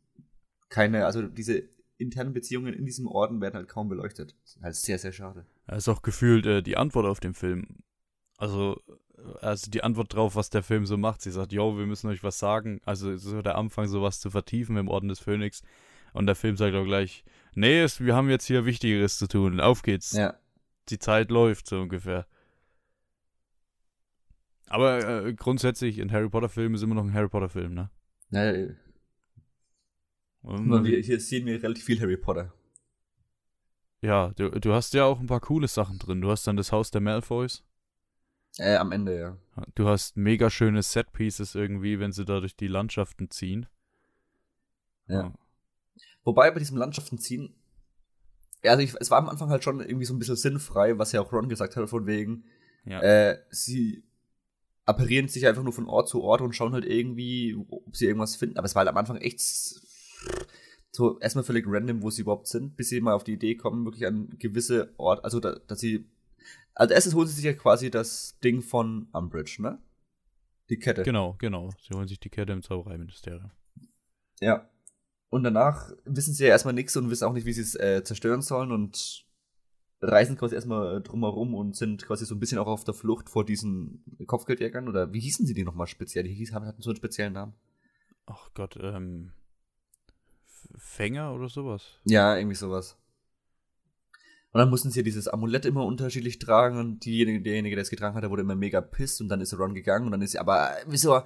keine, 0.69 1.07
also 1.07 1.23
diese 1.23 1.63
internen 1.97 2.31
Beziehungen 2.31 2.71
in 2.71 2.85
diesem 2.85 3.07
Orden 3.07 3.41
werden 3.41 3.55
halt 3.55 3.67
kaum 3.67 3.89
beleuchtet. 3.89 4.35
Das 4.43 4.55
ist 4.55 4.61
halt 4.61 4.75
sehr, 4.75 4.99
sehr 4.99 5.11
schade. 5.11 5.47
Das 5.65 5.79
ist 5.79 5.89
auch 5.89 6.03
gefühlt 6.03 6.45
äh, 6.45 6.61
die 6.61 6.77
Antwort 6.77 7.07
auf 7.07 7.19
den 7.19 7.33
Film. 7.33 7.79
Also, 8.37 8.79
also 9.41 9.71
die 9.71 9.83
Antwort 9.83 10.13
drauf, 10.13 10.35
was 10.35 10.51
der 10.51 10.61
Film 10.61 10.85
so 10.85 10.95
macht. 10.95 11.23
Sie 11.23 11.31
sagt, 11.31 11.53
yo, 11.53 11.75
wir 11.75 11.87
müssen 11.87 12.07
euch 12.07 12.23
was 12.23 12.37
sagen. 12.37 12.81
Also 12.85 13.17
so 13.17 13.41
der 13.41 13.57
Anfang, 13.57 13.87
sowas 13.87 14.19
zu 14.19 14.29
vertiefen 14.29 14.77
im 14.77 14.89
Orden 14.89 15.07
des 15.07 15.19
Phönix. 15.19 15.63
Und 16.13 16.27
der 16.27 16.35
Film 16.35 16.55
sagt 16.55 16.75
auch 16.75 16.85
gleich, 16.85 17.23
nee, 17.55 17.81
es, 17.81 17.99
wir 17.99 18.15
haben 18.15 18.29
jetzt 18.29 18.45
hier 18.45 18.65
Wichtigeres 18.65 19.17
zu 19.17 19.27
tun. 19.27 19.59
Auf 19.59 19.81
geht's. 19.81 20.11
Ja. 20.11 20.35
Die 20.89 20.99
Zeit 20.99 21.31
läuft, 21.31 21.67
so 21.67 21.81
ungefähr. 21.81 22.27
Aber 24.67 25.25
äh, 25.25 25.33
grundsätzlich, 25.33 25.99
ein 25.99 26.11
Harry 26.11 26.29
Potter-Film 26.29 26.75
ist 26.75 26.83
immer 26.83 26.95
noch 26.95 27.05
ein 27.05 27.13
Harry 27.13 27.29
Potter-Film, 27.29 27.73
ne? 27.73 27.89
Ja, 28.33 28.51
und 30.41 30.83
wir, 30.83 30.99
hier 30.99 31.19
sehen 31.19 31.45
wir 31.45 31.61
relativ 31.61 31.85
viel 31.85 32.01
Harry 32.01 32.17
Potter. 32.17 32.53
Ja, 34.01 34.31
du, 34.35 34.49
du 34.49 34.73
hast 34.73 34.93
ja 34.93 35.05
auch 35.05 35.19
ein 35.19 35.27
paar 35.27 35.39
coole 35.39 35.67
Sachen 35.67 35.99
drin. 35.99 36.19
Du 36.19 36.29
hast 36.29 36.45
dann 36.45 36.57
das 36.57 36.71
Haus 36.71 36.91
der 36.91 36.99
Malfoys. 36.99 37.63
Äh, 38.57 38.75
am 38.75 38.91
Ende, 38.91 39.17
ja. 39.17 39.37
Du 39.75 39.87
hast 39.87 40.17
mega 40.17 40.49
schöne 40.49 40.83
Set-Pieces 40.83 41.55
irgendwie, 41.55 41.99
wenn 41.99 42.11
sie 42.11 42.25
da 42.25 42.39
durch 42.39 42.55
die 42.55 42.67
Landschaften 42.67 43.29
ziehen. 43.29 43.67
Ja. 45.07 45.33
Wobei 46.23 46.51
bei 46.51 46.59
diesem 46.59 46.77
Landschaften 46.77 47.17
ziehen, 47.17 47.55
also 48.63 48.83
ich, 48.83 48.93
es 48.99 49.09
war 49.11 49.19
am 49.19 49.29
Anfang 49.29 49.49
halt 49.49 49.63
schon 49.63 49.79
irgendwie 49.79 50.05
so 50.05 50.13
ein 50.13 50.19
bisschen 50.19 50.35
sinnfrei, 50.35 50.97
was 50.97 51.11
ja 51.11 51.21
auch 51.21 51.31
Ron 51.31 51.49
gesagt 51.49 51.75
hat, 51.75 51.89
von 51.89 52.05
wegen, 52.05 52.45
ja. 52.85 53.01
äh, 53.01 53.39
sie 53.49 54.03
apparieren 54.85 55.27
sich 55.27 55.47
einfach 55.47 55.63
nur 55.63 55.73
von 55.73 55.87
Ort 55.87 56.09
zu 56.09 56.21
Ort 56.21 56.41
und 56.41 56.55
schauen 56.55 56.73
halt 56.73 56.85
irgendwie, 56.85 57.55
ob 57.69 57.95
sie 57.95 58.05
irgendwas 58.05 58.35
finden. 58.35 58.57
Aber 58.57 58.65
es 58.65 58.75
war 58.75 58.81
halt 58.81 58.89
am 58.89 58.97
Anfang 58.97 59.17
echt 59.17 59.39
so 60.91 61.19
erstmal 61.19 61.43
völlig 61.43 61.65
random, 61.67 62.03
wo 62.03 62.09
sie 62.09 62.21
überhaupt 62.21 62.47
sind, 62.47 62.75
bis 62.75 62.89
sie 62.89 63.01
mal 63.01 63.13
auf 63.13 63.23
die 63.23 63.33
Idee 63.33 63.55
kommen, 63.55 63.85
wirklich 63.85 64.05
an 64.05 64.29
gewisse 64.37 64.93
Ort, 64.97 65.23
also 65.23 65.39
da, 65.39 65.55
dass 65.67 65.79
sie, 65.79 66.05
als 66.75 66.91
erstes 66.91 67.15
holen 67.15 67.27
sie 67.27 67.33
sich 67.33 67.45
ja 67.45 67.53
quasi 67.53 67.89
das 67.89 68.37
Ding 68.43 68.61
von 68.61 69.07
Umbridge, 69.11 69.57
ne? 69.59 69.81
Die 70.69 70.77
Kette. 70.77 71.03
Genau, 71.03 71.35
genau. 71.39 71.71
Sie 71.81 71.95
holen 71.95 72.07
sich 72.07 72.19
die 72.19 72.29
Kette 72.29 72.53
im 72.53 72.61
Zaubereiministerium. 72.61 73.51
Ja. 74.39 74.69
Und 75.29 75.43
danach 75.43 75.91
wissen 76.05 76.33
sie 76.33 76.43
ja 76.43 76.49
erstmal 76.49 76.73
nichts 76.73 76.95
und 76.95 77.09
wissen 77.09 77.25
auch 77.25 77.33
nicht, 77.33 77.45
wie 77.45 77.53
sie 77.53 77.61
es 77.61 77.75
äh, 77.75 78.03
zerstören 78.03 78.41
sollen 78.41 78.71
und 78.71 79.25
reisen 80.03 80.37
quasi 80.37 80.55
erstmal 80.55 81.01
drumherum 81.01 81.53
und 81.55 81.75
sind 81.75 82.05
quasi 82.05 82.25
so 82.25 82.35
ein 82.35 82.39
bisschen 82.39 82.59
auch 82.59 82.67
auf 82.67 82.83
der 82.83 82.93
Flucht 82.93 83.29
vor 83.29 83.45
diesen 83.45 84.03
Kopfgeldjägern. 84.27 84.87
Oder 84.87 85.13
wie 85.13 85.19
hießen 85.19 85.45
sie 85.45 85.53
die 85.53 85.63
nochmal 85.63 85.87
speziell? 85.87 86.23
Die 86.23 86.33
hießen, 86.33 86.55
hatten 86.55 86.81
so 86.81 86.89
einen 86.89 86.97
speziellen 86.97 87.33
Namen. 87.33 87.53
Ach 88.25 88.49
Gott, 88.53 88.77
ähm. 88.81 89.31
Fänger 90.77 91.33
oder 91.33 91.49
sowas? 91.49 91.99
Ja, 92.05 92.37
irgendwie 92.37 92.55
sowas. 92.55 92.97
Und 94.51 94.59
dann 94.59 94.69
mussten 94.69 94.91
sie 94.91 94.99
ja 94.99 95.03
dieses 95.03 95.27
Amulett 95.27 95.65
immer 95.65 95.83
unterschiedlich 95.83 96.37
tragen 96.37 96.77
und 96.77 97.05
diejenige, 97.05 97.41
derjenige, 97.41 97.75
der 97.75 97.83
es 97.83 97.89
getragen 97.89 98.15
hat, 98.15 98.23
der 98.23 98.29
wurde 98.29 98.43
immer 98.43 98.55
mega 98.55 98.81
pisst 98.81 99.19
und 99.19 99.29
dann 99.29 99.41
ist 99.41 99.57
Ron 99.57 99.73
gegangen 99.73 100.05
und 100.05 100.11
dann 100.11 100.21
ist 100.21 100.33
sie, 100.33 100.39
aber 100.39 100.75
wieso, 100.85 101.21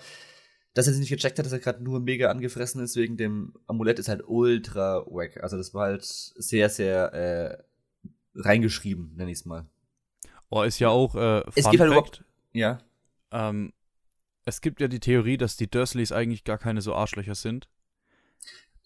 dass 0.73 0.87
er 0.87 0.93
sich 0.93 1.01
nicht 1.01 1.09
gecheckt 1.09 1.37
hat, 1.37 1.45
dass 1.45 1.51
er 1.51 1.59
gerade 1.59 1.83
nur 1.83 1.99
mega 1.99 2.29
angefressen 2.29 2.81
ist 2.81 2.95
wegen 2.95 3.17
dem 3.17 3.53
Amulett, 3.67 3.99
ist 3.99 4.07
halt 4.07 4.23
ultra 4.25 5.05
wack. 5.07 5.43
Also 5.43 5.57
das 5.57 5.73
war 5.73 5.87
halt 5.87 6.05
sehr, 6.05 6.69
sehr 6.69 7.13
äh, 7.13 7.63
reingeschrieben, 8.37 9.13
nenne 9.15 9.31
ich 9.31 9.39
es 9.39 9.45
mal. 9.45 9.65
Oh, 10.49 10.63
ist 10.63 10.79
ja 10.79 10.89
auch 10.89 11.15
äh, 11.15 11.41
Fun 11.41 11.53
Es 11.55 11.69
gibt 11.69 11.81
halt 11.81 11.91
überhaupt, 11.91 12.23
ja. 12.53 12.79
Ähm, 13.31 13.73
es 14.45 14.61
gibt 14.61 14.79
ja 14.79 14.87
die 14.87 15.01
Theorie, 15.01 15.37
dass 15.37 15.57
die 15.57 15.69
Dursleys 15.69 16.11
eigentlich 16.11 16.45
gar 16.45 16.57
keine 16.57 16.81
so 16.81 16.95
Arschlöcher 16.95 17.35
sind. 17.35 17.67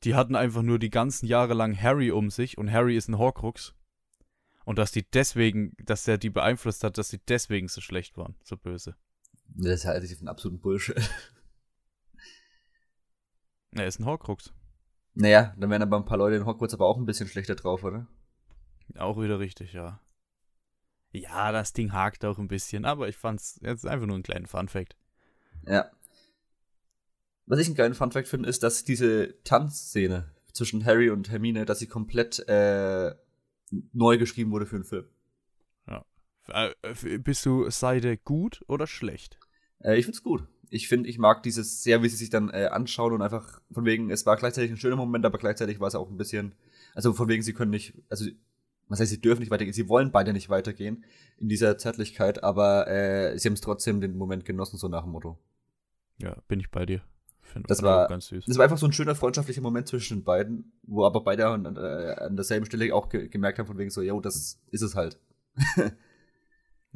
Die 0.04 0.16
hatten 0.16 0.36
einfach 0.36 0.64
nur 0.64 0.80
die 0.80 0.90
ganzen 0.90 1.28
Jahre 1.28 1.54
lang 1.54 1.80
Harry 1.80 2.10
um 2.10 2.32
sich 2.32 2.58
und 2.58 2.72
Harry 2.72 2.98
ist 2.98 3.08
ein 3.08 3.20
Horcrux. 3.20 3.76
Und 4.66 4.80
dass 4.80 4.92
die 4.92 5.04
deswegen, 5.04 5.76
dass 5.84 6.04
der 6.04 6.18
die 6.18 6.30
beeinflusst 6.32 6.84
hat, 6.84 6.98
dass 6.98 7.10
sie 7.10 7.20
deswegen 7.28 7.68
so 7.68 7.82
schlecht 7.82 8.18
waren, 8.18 8.36
so 8.44 8.58
böse. 8.58 8.96
Das 9.46 9.86
halte 9.86 10.06
ich 10.06 10.14
für 10.14 10.20
einen 10.20 10.30
absoluten 10.30 10.62
Bullshit. 10.62 10.98
Er 13.74 13.88
ist 13.88 14.00
ein 14.00 14.06
Horcrux. 14.06 14.52
Naja, 15.14 15.54
dann 15.58 15.70
wären 15.70 15.82
aber 15.82 15.98
ein 15.98 16.06
paar 16.06 16.18
Leute 16.18 16.36
in 16.36 16.46
Hogwarts 16.46 16.74
aber 16.74 16.88
auch 16.88 16.98
ein 16.98 17.06
bisschen 17.06 17.28
schlechter 17.28 17.56
drauf, 17.56 17.84
oder? 17.84 18.08
Auch 18.98 19.22
wieder 19.22 19.40
richtig, 19.40 19.74
ja. 19.74 20.00
Ja, 21.12 21.52
das 21.52 21.74
Ding 21.74 21.92
hakt 21.92 22.24
auch 22.24 22.38
ein 22.38 22.48
bisschen, 22.48 22.86
aber 22.86 23.10
ich 23.10 23.18
fand's 23.18 23.60
jetzt 23.62 23.86
einfach 23.86 24.08
nur 24.08 24.16
einen 24.16 24.24
kleinen 24.24 24.46
Fun-Fact. 24.46 24.96
Ja. 25.68 25.92
Was 27.46 27.60
ich 27.60 27.68
einen 27.68 27.76
geilen 27.76 27.94
Fun-Fact 27.94 28.28
finde, 28.28 28.48
ist, 28.48 28.64
dass 28.64 28.84
diese 28.84 29.36
Tanzszene 29.44 30.32
zwischen 30.54 30.86
Harry 30.86 31.10
und 31.10 31.30
Hermine, 31.30 31.66
dass 31.66 31.80
sie 31.80 31.88
komplett 31.88 32.40
äh, 32.48 33.14
neu 33.92 34.18
geschrieben 34.18 34.52
wurde 34.52 34.66
für 34.66 34.78
den 34.78 34.86
Film. 34.86 35.06
Ja. 35.88 36.06
Äh, 36.48 37.18
bist 37.20 37.46
du 37.46 37.70
Seite 37.70 38.18
gut 38.18 38.64
oder 38.68 38.88
schlecht? 38.88 39.38
Äh, 39.80 39.98
ich 39.98 40.06
find's 40.06 40.24
gut 40.24 40.48
ich 40.72 40.88
finde, 40.88 41.10
ich 41.10 41.20
mag 41.20 41.44
dieses 41.44 41.84
sehr, 41.84 42.02
wie 42.02 42.08
sie 42.08 42.16
sich 42.16 42.30
dann 42.30 42.50
äh, 42.50 42.70
anschauen 42.72 43.12
und 43.12 43.22
einfach 43.22 43.62
von 43.72 43.84
wegen, 43.84 44.10
es 44.10 44.26
war 44.26 44.38
gleichzeitig 44.38 44.72
ein 44.72 44.78
schöner 44.78 44.96
Moment, 44.96 45.26
aber 45.26 45.38
gleichzeitig 45.38 45.82
war 45.82 45.90
es 45.90 45.96
auch 45.96 46.10
ein 46.10 46.16
bisschen, 46.16 46.56
also 46.96 47.12
von 47.14 47.28
wegen, 47.28 47.44
sie 47.44 47.54
können 47.54 47.72
nicht, 47.72 47.94
also 48.10 48.26
was 48.88 49.00
heißt, 49.00 49.12
sie 49.12 49.22
dürfen 49.22 49.42
nicht 49.42 49.52
weitergehen, 49.52 49.74
sie 49.74 49.90
wollen 49.90 50.12
beide 50.12 50.34
nicht 50.34 50.50
weitergehen 50.50 51.04
in 51.38 51.50
dieser 51.50 51.78
Zärtlichkeit, 51.78 52.44
aber 52.44 52.88
äh, 52.88 53.38
sie 53.38 53.48
haben 53.48 53.54
es 53.54 53.62
trotzdem 53.62 54.02
den 54.02 54.18
Moment 54.18 54.46
genossen, 54.46 54.78
so 54.78 54.88
nach 54.88 55.04
dem 55.04 55.12
Motto. 55.12 55.38
Ja, 56.18 56.38
bin 56.48 56.60
ich 56.60 56.70
bei 56.70 56.86
dir. 56.86 57.02
Find 57.42 57.70
das 57.70 57.82
war 57.84 58.08
ganz 58.08 58.28
süß. 58.28 58.46
Das 58.46 58.58
war 58.58 58.64
einfach 58.64 58.78
so 58.78 58.86
ein 58.86 58.94
schöner 58.94 59.16
freundschaftlicher 59.16 59.62
Moment 59.62 59.88
zwischen 59.88 60.20
den 60.20 60.24
beiden, 60.24 60.72
wo 60.84 61.06
aber 61.06 61.22
beide 61.22 61.48
an, 61.48 61.66
äh, 61.66 62.16
an 62.20 62.36
derselben 62.36 62.66
Stelle 62.66 62.94
auch 62.94 63.10
ge 63.10 63.28
gemerkt 63.28 63.60
haben, 63.60 63.68
von 63.68 63.78
wegen 63.78 63.90
so, 63.90 64.02
yo, 64.02 64.22
das 64.22 64.62
ist 64.72 64.82
es 64.82 64.96
halt. 64.96 65.20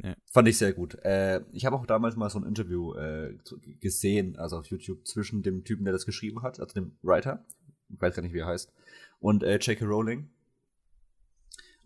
Ja. 0.02 0.14
Fand 0.30 0.46
ich 0.48 0.58
sehr 0.58 0.72
gut. 0.72 0.94
Äh, 1.04 1.40
ich 1.52 1.64
habe 1.64 1.76
auch 1.76 1.86
damals 1.86 2.16
mal 2.16 2.28
so 2.28 2.38
ein 2.38 2.44
Interview 2.44 2.94
äh, 2.94 3.34
gesehen, 3.80 4.36
also 4.36 4.58
auf 4.58 4.66
YouTube, 4.66 5.06
zwischen 5.06 5.42
dem 5.42 5.64
Typen, 5.64 5.84
der 5.84 5.92
das 5.92 6.04
geschrieben 6.04 6.42
hat, 6.42 6.60
also 6.60 6.74
dem 6.74 6.96
Writer, 7.02 7.44
ich 7.88 8.00
weiß 8.00 8.14
gar 8.14 8.22
nicht, 8.22 8.34
wie 8.34 8.40
er 8.40 8.46
heißt, 8.46 8.72
und 9.20 9.42
äh, 9.42 9.56
J.K. 9.56 9.84
Rowling. 9.86 10.28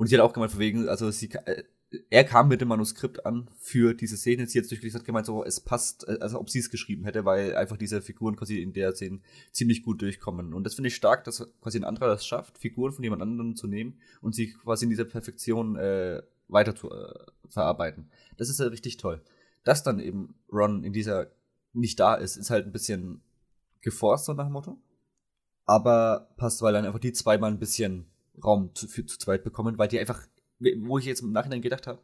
Und 0.01 0.07
sie 0.07 0.17
hat 0.17 0.23
auch 0.23 0.33
gemeint, 0.33 0.51
von 0.51 0.61
wegen, 0.61 0.89
also 0.89 1.11
sie, 1.11 1.31
äh, 1.45 1.63
er 2.09 2.25
kam 2.25 2.49
mit 2.49 2.63
dem 2.63 2.69
Manuskript 2.69 3.27
an 3.27 3.51
für 3.59 3.93
diese 3.93 4.17
Szene. 4.17 4.47
Sie 4.47 4.59
hat 4.59 4.71
durchgelesen, 4.71 4.99
hat 4.99 5.05
gemeint, 5.05 5.27
so, 5.27 5.45
es 5.45 5.61
passt, 5.61 6.09
äh, 6.09 6.17
also 6.23 6.41
ob 6.41 6.49
sie 6.49 6.61
es 6.61 6.71
geschrieben 6.71 7.05
hätte, 7.05 7.27
weil 7.27 7.55
einfach 7.55 7.77
diese 7.77 8.01
Figuren 8.01 8.35
quasi 8.35 8.63
in 8.63 8.73
der 8.73 8.95
Szene 8.95 9.21
ziemlich 9.53 9.83
gut 9.83 10.01
durchkommen. 10.01 10.55
Und 10.55 10.65
das 10.65 10.73
finde 10.73 10.89
ich 10.89 10.95
stark, 10.95 11.25
dass 11.25 11.47
quasi 11.61 11.77
ein 11.77 11.85
anderer 11.85 12.07
das 12.07 12.25
schafft, 12.25 12.57
Figuren 12.57 12.93
von 12.93 13.05
jemand 13.05 13.21
anderem 13.21 13.57
zu 13.57 13.67
nehmen 13.67 13.99
und 14.23 14.35
sie 14.35 14.55
quasi 14.55 14.87
in 14.87 14.91
dieser 14.91 15.05
Perfektion 15.05 15.77
äh, 15.77 16.23
weiter 16.49 16.75
zu 16.75 16.91
äh, 16.91 17.13
verarbeiten. 17.51 18.09
Das 18.39 18.49
ist 18.49 18.59
halt 18.59 18.73
richtig 18.73 18.97
toll. 18.97 19.21
Dass 19.65 19.83
dann 19.83 20.01
eben 20.01 20.35
Ron 20.51 20.83
in 20.83 20.95
dieser 20.95 21.27
nicht 21.75 22.01
da 22.01 22.15
ist, 22.15 22.39
ist 22.39 22.49
halt 22.49 22.65
ein 22.65 22.73
bisschen 22.73 23.21
geforst, 23.83 24.25
so 24.25 24.33
nach 24.33 24.47
dem 24.47 24.55
Motto. 24.55 24.79
Aber 25.67 26.31
passt, 26.39 26.63
weil 26.63 26.73
dann 26.73 26.87
einfach 26.87 27.01
die 27.01 27.13
zwei 27.13 27.37
mal 27.37 27.51
ein 27.51 27.59
bisschen 27.59 28.07
Raum 28.43 28.75
zu, 28.75 28.89
für, 28.89 29.05
zu 29.07 29.19
zweit 29.19 29.45
bekommen, 29.45 29.79
weil 29.79 29.89
die 29.89 29.99
einfach 29.99 30.27
wo 30.61 30.99
ich 30.99 31.07
jetzt 31.07 31.23
im 31.23 31.33
Nachhinein 31.33 31.63
gedacht 31.63 31.87
habe, 31.87 32.03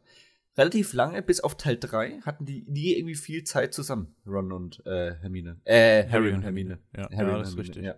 relativ 0.57 0.93
lange, 0.93 1.21
bis 1.21 1.39
auf 1.41 1.55
Teil 1.57 1.77
3, 1.77 2.21
hatten 2.21 2.45
die 2.45 2.63
nie 2.67 2.95
irgendwie 2.95 3.15
viel 3.15 3.43
Zeit 3.43 3.73
zusammen, 3.73 4.15
Ron 4.25 4.51
und 4.51 4.85
äh, 4.85 5.15
Hermine. 5.15 5.61
Äh, 5.63 6.03
Harry, 6.03 6.11
Harry 6.11 6.33
und 6.33 6.41
Hermine. 6.41 6.79
Ja, 6.95 7.03
Harry 7.11 7.29
ja 7.29 7.35
und 7.35 7.39
das 7.39 7.49
ist 7.49 7.55
Hermine, 7.55 7.69
richtig. 7.69 7.83
ja. 7.83 7.95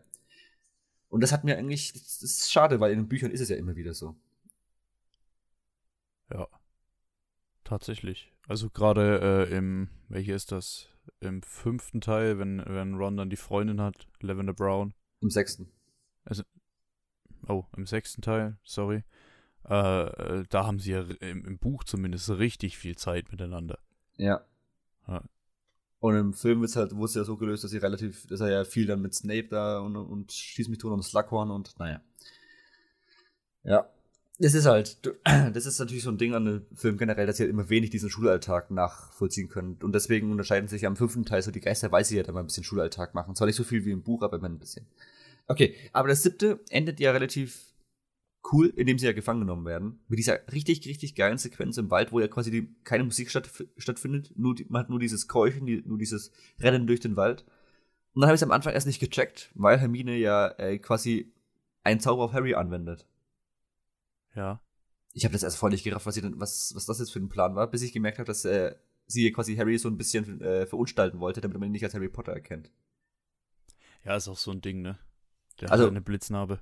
Und 1.08 1.22
das 1.22 1.32
hat 1.32 1.44
mir 1.44 1.58
eigentlich, 1.58 1.94
das 1.94 2.22
ist 2.22 2.52
schade, 2.52 2.80
weil 2.80 2.92
in 2.92 3.00
den 3.00 3.08
Büchern 3.08 3.32
ist 3.32 3.42
es 3.42 3.50
ja 3.50 3.56
immer 3.56 3.76
wieder 3.76 3.94
so. 3.94 4.16
Ja. 6.32 6.48
Tatsächlich. 7.64 8.32
Also 8.48 8.70
gerade 8.70 9.48
äh, 9.50 9.56
im, 9.56 9.90
welcher 10.08 10.36
ist 10.36 10.52
das? 10.52 10.88
Im 11.20 11.42
fünften 11.42 12.02
Teil, 12.02 12.38
wenn, 12.38 12.64
wenn 12.66 12.96
Ron 12.96 13.18
dann 13.18 13.30
die 13.30 13.36
Freundin 13.36 13.82
hat, 13.82 14.08
Lavender 14.22 14.54
Brown. 14.54 14.94
Im 15.22 15.30
sechsten. 15.30 15.72
Oh, 17.50 17.66
im 17.76 17.88
sechsten 17.88 18.22
Teil, 18.22 18.58
sorry. 18.64 19.04
Äh, 19.68 19.74
äh, 19.74 20.46
da 20.50 20.66
haben 20.66 20.80
sie 20.80 20.92
ja 20.92 21.02
im, 21.20 21.44
im 21.46 21.58
Buch 21.58 21.84
zumindest 21.84 22.30
richtig 22.30 22.78
viel 22.78 22.96
Zeit 22.96 23.32
miteinander. 23.32 23.80
Ja. 24.18 24.42
Ja. 25.08 25.24
Und 26.00 26.16
im 26.16 26.34
Film 26.34 26.62
wird's 26.62 26.76
halt, 26.76 26.96
wurde 26.96 27.06
es 27.06 27.16
ja 27.16 27.24
so 27.24 27.36
gelöst, 27.38 27.64
dass 27.64 27.72
sie 27.72 27.78
relativ, 27.78 28.28
dass 28.28 28.40
er 28.40 28.52
ja 28.52 28.64
viel 28.64 28.86
dann 28.86 29.02
mit 29.02 29.14
Snape 29.16 29.48
da 29.50 29.80
und, 29.80 29.96
und 29.98 30.32
Schieß 30.32 30.70
mich 30.70 30.78
tot 30.78 30.94
und 30.94 31.04
Slughorn 31.04 31.50
und 31.50 31.78
naja. 31.80 32.02
Ja. 33.64 33.90
Das 34.42 34.54
ist 34.54 34.68
halt, 34.68 35.00
das 35.26 35.66
ist 35.66 35.80
natürlich 35.80 36.04
so 36.04 36.12
ein 36.12 36.18
Ding 36.18 36.34
an 36.34 36.46
dem 36.46 36.66
Film 36.74 36.98
generell, 36.98 37.28
dass 37.28 37.38
sie 37.38 37.44
halt 37.44 37.52
immer 37.52 37.70
wenig 37.70 37.90
diesen 37.90 38.10
Schulalltag 38.10 38.72
nachvollziehen 38.72 39.50
können. 39.50 39.78
Und 39.84 39.94
deswegen 39.94 40.32
unterscheiden 40.32 40.70
sich 40.70 40.86
am 40.86 40.96
fünften 40.96 41.26
Teil 41.26 41.42
so 41.42 41.52
die 41.52 41.60
Geister, 41.60 41.92
weil 41.92 42.06
sie 42.06 42.16
ja 42.16 42.24
dann 42.24 42.36
mal 42.36 42.42
ein 42.42 42.46
bisschen 42.46 42.64
Schulalltag 42.64 43.16
machen. 43.16 43.36
Zwar 43.36 43.48
nicht 43.48 43.58
so 43.58 43.66
viel 43.66 43.84
wie 43.84 43.92
im 43.92 44.04
Buch, 44.04 44.22
aber 44.22 44.38
immer 44.38 44.48
ein 44.48 44.60
bisschen. 44.60 44.86
Okay, 45.50 45.76
aber 45.94 46.08
das 46.08 46.22
siebte 46.22 46.60
endet 46.70 47.00
ja 47.00 47.12
relativ 47.12 47.74
cool, 48.54 48.68
indem 48.68 49.00
sie 49.00 49.08
ja 49.08 49.14
gefangen 49.14 49.42
genommen 49.42 49.66
werden. 49.66 50.00
Mit 50.08 50.20
dieser 50.20 50.40
richtig, 50.54 50.86
richtig 50.86 51.16
geilen 51.16 51.40
Sequenz 51.40 51.78
im 51.78 51.90
Wald, 51.90 52.12
wo 52.12 52.20
ja 52.20 52.28
quasi 52.28 52.52
die, 52.52 52.76
keine 52.84 53.04
Musik 53.04 53.32
statt, 53.32 53.50
stattfindet. 53.76 54.32
Nur, 54.36 54.54
die, 54.54 54.66
man 54.70 54.84
hat 54.84 54.90
nur 54.90 55.00
dieses 55.00 55.28
Keuchen, 55.28 55.66
die, 55.66 55.82
nur 55.86 55.98
dieses 55.98 56.32
Rennen 56.60 56.86
durch 56.86 57.00
den 57.00 57.16
Wald. 57.16 57.46
Und 58.14 58.22
dann 58.22 58.28
habe 58.28 58.36
ich 58.36 58.40
es 58.40 58.44
am 58.44 58.52
Anfang 58.52 58.74
erst 58.74 58.86
nicht 58.86 59.00
gecheckt, 59.00 59.52
weil 59.56 59.80
Hermine 59.80 60.16
ja 60.18 60.50
äh, 60.60 60.78
quasi 60.78 61.34
einen 61.84 62.00
Zauber 62.00 62.26
auf 62.26 62.34
Harry 62.34 62.54
anwendet. 62.54 63.08
Ja. 64.36 64.62
Ich 65.14 65.26
habe 65.26 65.34
das 65.34 65.42
erst 65.42 65.58
voll 65.58 65.72
nicht 65.72 65.84
gerafft, 65.84 66.06
was, 66.06 66.14
denn, 66.16 66.40
was, 66.40 66.74
was 66.76 66.86
das 66.86 67.00
jetzt 67.00 67.12
für 67.12 67.20
ein 67.20 67.30
Plan 67.30 67.56
war, 67.56 67.70
bis 67.72 67.82
ich 67.82 67.92
gemerkt 67.92 68.20
habe, 68.20 68.28
dass 68.28 68.46
äh, 68.46 68.76
sie 69.08 69.32
quasi 69.32 69.56
Harry 69.56 69.80
so 69.80 69.90
ein 69.90 69.98
bisschen 69.98 70.42
äh, 70.42 70.68
verunstalten 70.68 71.20
wollte, 71.20 71.42
damit 71.42 71.58
man 71.58 71.70
ihn 71.70 71.72
nicht 71.72 71.84
als 71.84 71.96
Harry 71.96 72.10
Potter 72.10 72.34
erkennt. 72.34 72.72
Ja, 74.06 74.16
ist 74.16 74.28
auch 74.28 74.38
so 74.38 74.52
ein 74.52 74.62
Ding, 74.62 74.84
ne? 74.84 75.00
Der 75.62 75.72
Also- 75.72 75.86
hat 75.86 75.92
eine 75.92 76.02
Blitznarbe. 76.02 76.60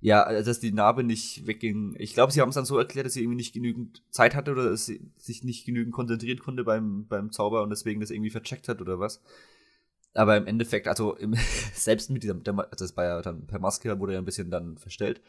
Ja, 0.00 0.22
also, 0.22 0.44
dass 0.50 0.60
die 0.60 0.72
Narbe 0.72 1.02
nicht 1.02 1.46
wegging. 1.46 1.94
Ich 1.98 2.12
glaube, 2.12 2.30
sie 2.30 2.40
haben 2.42 2.50
es 2.50 2.54
dann 2.56 2.66
so 2.66 2.76
erklärt, 2.78 3.06
dass 3.06 3.14
sie 3.14 3.20
irgendwie 3.22 3.36
nicht 3.36 3.54
genügend 3.54 4.02
Zeit 4.10 4.34
hatte 4.34 4.52
oder 4.52 4.68
dass 4.70 4.84
sie 4.84 5.10
sich 5.16 5.44
nicht 5.44 5.64
genügend 5.64 5.94
konzentrieren 5.94 6.38
konnte 6.40 6.62
beim, 6.62 7.06
beim 7.06 7.32
Zauber 7.32 7.62
und 7.62 7.70
deswegen 7.70 8.00
das 8.00 8.10
irgendwie 8.10 8.28
vercheckt 8.30 8.68
hat 8.68 8.82
oder 8.82 8.98
was. 9.00 9.22
Aber 10.12 10.36
im 10.36 10.46
Endeffekt, 10.46 10.88
also 10.88 11.16
im, 11.16 11.34
selbst 11.72 12.10
mit 12.10 12.22
dieser, 12.22 12.34
Ma- 12.52 12.66
das 12.76 12.94
war 12.98 13.04
ja 13.04 13.22
dann 13.22 13.46
per 13.46 13.58
Maske, 13.60 13.98
wurde 13.98 14.12
ja 14.12 14.18
ein 14.18 14.24
bisschen 14.26 14.50
dann 14.50 14.76
verstellt. 14.76 15.22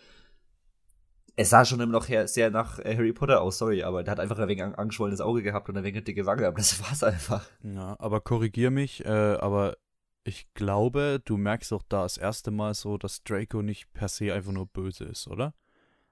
Es 1.38 1.50
sah 1.50 1.66
schon 1.66 1.80
immer 1.80 1.92
noch 1.94 2.08
sehr 2.28 2.50
nach 2.50 2.80
äh, 2.80 2.96
Harry 2.96 3.12
Potter 3.14 3.42
aus, 3.42 3.58
sorry, 3.58 3.84
aber 3.84 4.04
der 4.04 4.12
hat 4.12 4.20
einfach 4.20 4.40
ein 4.40 4.48
wenig 4.48 4.64
an- 4.64 4.76
angeschwollenes 4.76 5.22
Auge 5.22 5.42
gehabt 5.42 5.68
und 5.70 5.78
ein 5.78 5.84
wenig 5.84 6.04
dicke 6.04 6.26
Wange, 6.26 6.48
aber 6.48 6.58
das 6.58 6.82
war's 6.82 7.04
einfach. 7.04 7.50
Ja, 7.64 7.96
aber 8.00 8.22
korrigier 8.22 8.72
mich, 8.72 9.04
äh, 9.06 9.10
aber 9.10 9.78
ich 10.26 10.52
glaube, 10.56 11.22
du 11.24 11.38
merkst 11.38 11.72
doch 11.72 11.84
da 11.88 12.04
das 12.04 12.18
erste 12.18 12.52
Mal 12.52 12.74
so, 12.74 12.98
dass 12.98 13.24
Draco 13.24 13.62
nicht 13.62 13.94
per 13.94 14.10
se 14.10 14.34
einfach 14.34 14.52
nur 14.52 14.66
böse 14.66 15.06
ist, 15.06 15.28
oder? 15.28 15.54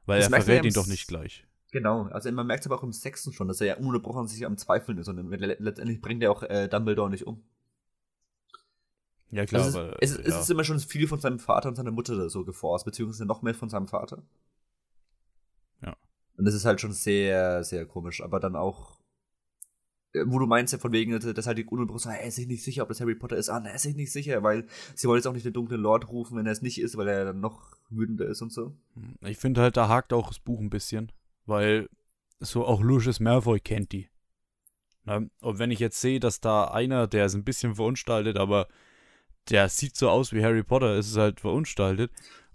Weil 0.06 0.22
Das 0.22 0.32
er 0.32 0.42
verrät 0.42 0.66
ihn 0.66 0.74
doch 0.74 0.88
nicht 0.88 1.08
gleich. 1.08 1.46
Genau, 1.72 2.04
also 2.04 2.32
man 2.32 2.46
merkt 2.46 2.66
aber 2.68 2.78
auch 2.78 2.84
im 2.84 2.92
Sechsten 2.92 3.34
schon, 3.34 3.48
dass 3.48 3.60
er 3.60 3.68
ja 3.68 3.78
ununterbrochen 3.78 4.28
sich 4.28 4.46
am 4.46 4.58
Zweifeln 4.58 5.00
ist 5.00 5.08
und 5.08 5.18
letztendlich 5.18 6.02
bringt 6.02 6.22
er 6.22 6.32
auch 6.32 6.44
äh, 6.44 6.68
Dumbledore 6.68 7.10
nicht 7.10 7.26
um. 7.26 7.44
Ja, 9.32 9.48
klar, 9.48 9.64
also 9.64 9.80
aber. 9.80 9.98
es, 10.00 10.12
ist, 10.12 10.20
es, 10.20 10.28
ja. 10.28 10.36
es 10.36 10.42
ist 10.44 10.50
immer 10.52 10.64
schon 10.64 10.80
viel 10.80 11.08
von 11.08 11.20
seinem 11.20 11.40
Vater 11.40 11.70
und 11.70 11.76
seiner 11.76 11.90
Mutter 11.90 12.30
so 12.30 12.46
geforst, 12.46 12.86
beziehungsweise 12.86 13.26
noch 13.26 13.42
mehr 13.42 13.56
von 13.56 13.70
seinem 13.70 13.88
Vater. 13.88 14.22
Ja. 15.82 15.98
Und 16.38 16.46
das 16.46 16.54
ist 16.54 16.66
halt 16.66 16.80
schon 16.80 16.94
sehr, 16.94 17.64
sehr 17.64 17.88
komisch. 17.88 18.22
Aber 18.22 18.40
dann 18.40 18.56
auch, 18.56 19.00
wo 20.26 20.40
du 20.40 20.46
meinst 20.46 20.74
ja 20.74 20.80
von 20.80 20.92
wegen, 20.92 21.12
dass 21.20 21.48
halt 21.48 21.58
die 21.58 21.66
sagen, 21.98 22.18
er 22.20 22.28
ist 22.28 22.36
sich 22.36 22.48
nicht 22.48 22.64
sicher, 22.64 22.84
ob 22.84 22.90
das 22.90 23.02
Harry 23.02 23.16
Potter 23.16 23.36
ist. 23.36 23.50
Ah, 23.50 23.64
er 23.66 23.76
ist 23.76 23.82
sich 23.82 23.96
nicht 23.96 24.12
sicher, 24.12 24.44
weil 24.44 24.66
sie 24.96 25.08
wollen 25.08 25.18
jetzt 25.18 25.26
auch 25.28 25.34
nicht 25.34 25.46
den 25.46 25.54
dunklen 25.54 25.82
Lord 25.82 26.10
rufen, 26.10 26.38
wenn 26.38 26.46
er 26.46 26.52
es 26.52 26.62
nicht 26.62 26.80
ist, 26.80 26.98
weil 26.98 27.08
er 27.08 27.26
dann 27.26 27.40
noch 27.40 27.76
wütender 27.90 28.28
ist 28.28 28.42
und 28.42 28.52
so. 28.52 28.76
Ich 29.22 29.38
finde 29.38 29.62
halt, 29.62 29.78
da 29.78 29.88
hakt 29.88 30.14
auch 30.14 30.28
das 30.28 30.40
Buch 30.40 30.60
ein 30.60 30.70
bisschen, 30.70 31.12
weil 31.46 31.90
so 32.40 32.66
auch 32.66 32.82
Lucius 32.82 33.20
Malfoy 33.20 33.60
kennt 33.60 33.92
die. 33.92 34.10
Na, 35.06 35.18
und 35.42 35.60
wenn 35.60 35.72
ich 35.72 35.80
jetzt 35.80 36.00
sehe, 36.00 36.20
dass 36.20 36.40
da 36.40 36.66
einer, 36.66 37.08
der 37.08 37.26
ist 37.26 37.34
ein 37.34 37.44
bisschen 37.44 37.76
verunstaltet, 37.76 38.38
aber 38.38 38.68
der 39.50 39.68
sieht 39.70 39.98
so 39.98 40.10
aus 40.10 40.32
wie 40.32 40.44
Harry 40.44 40.64
Potter, 40.64 40.96
ist 40.96 41.10
es 41.12 41.18
halt 41.18 41.42
verunstaltet 41.42 42.12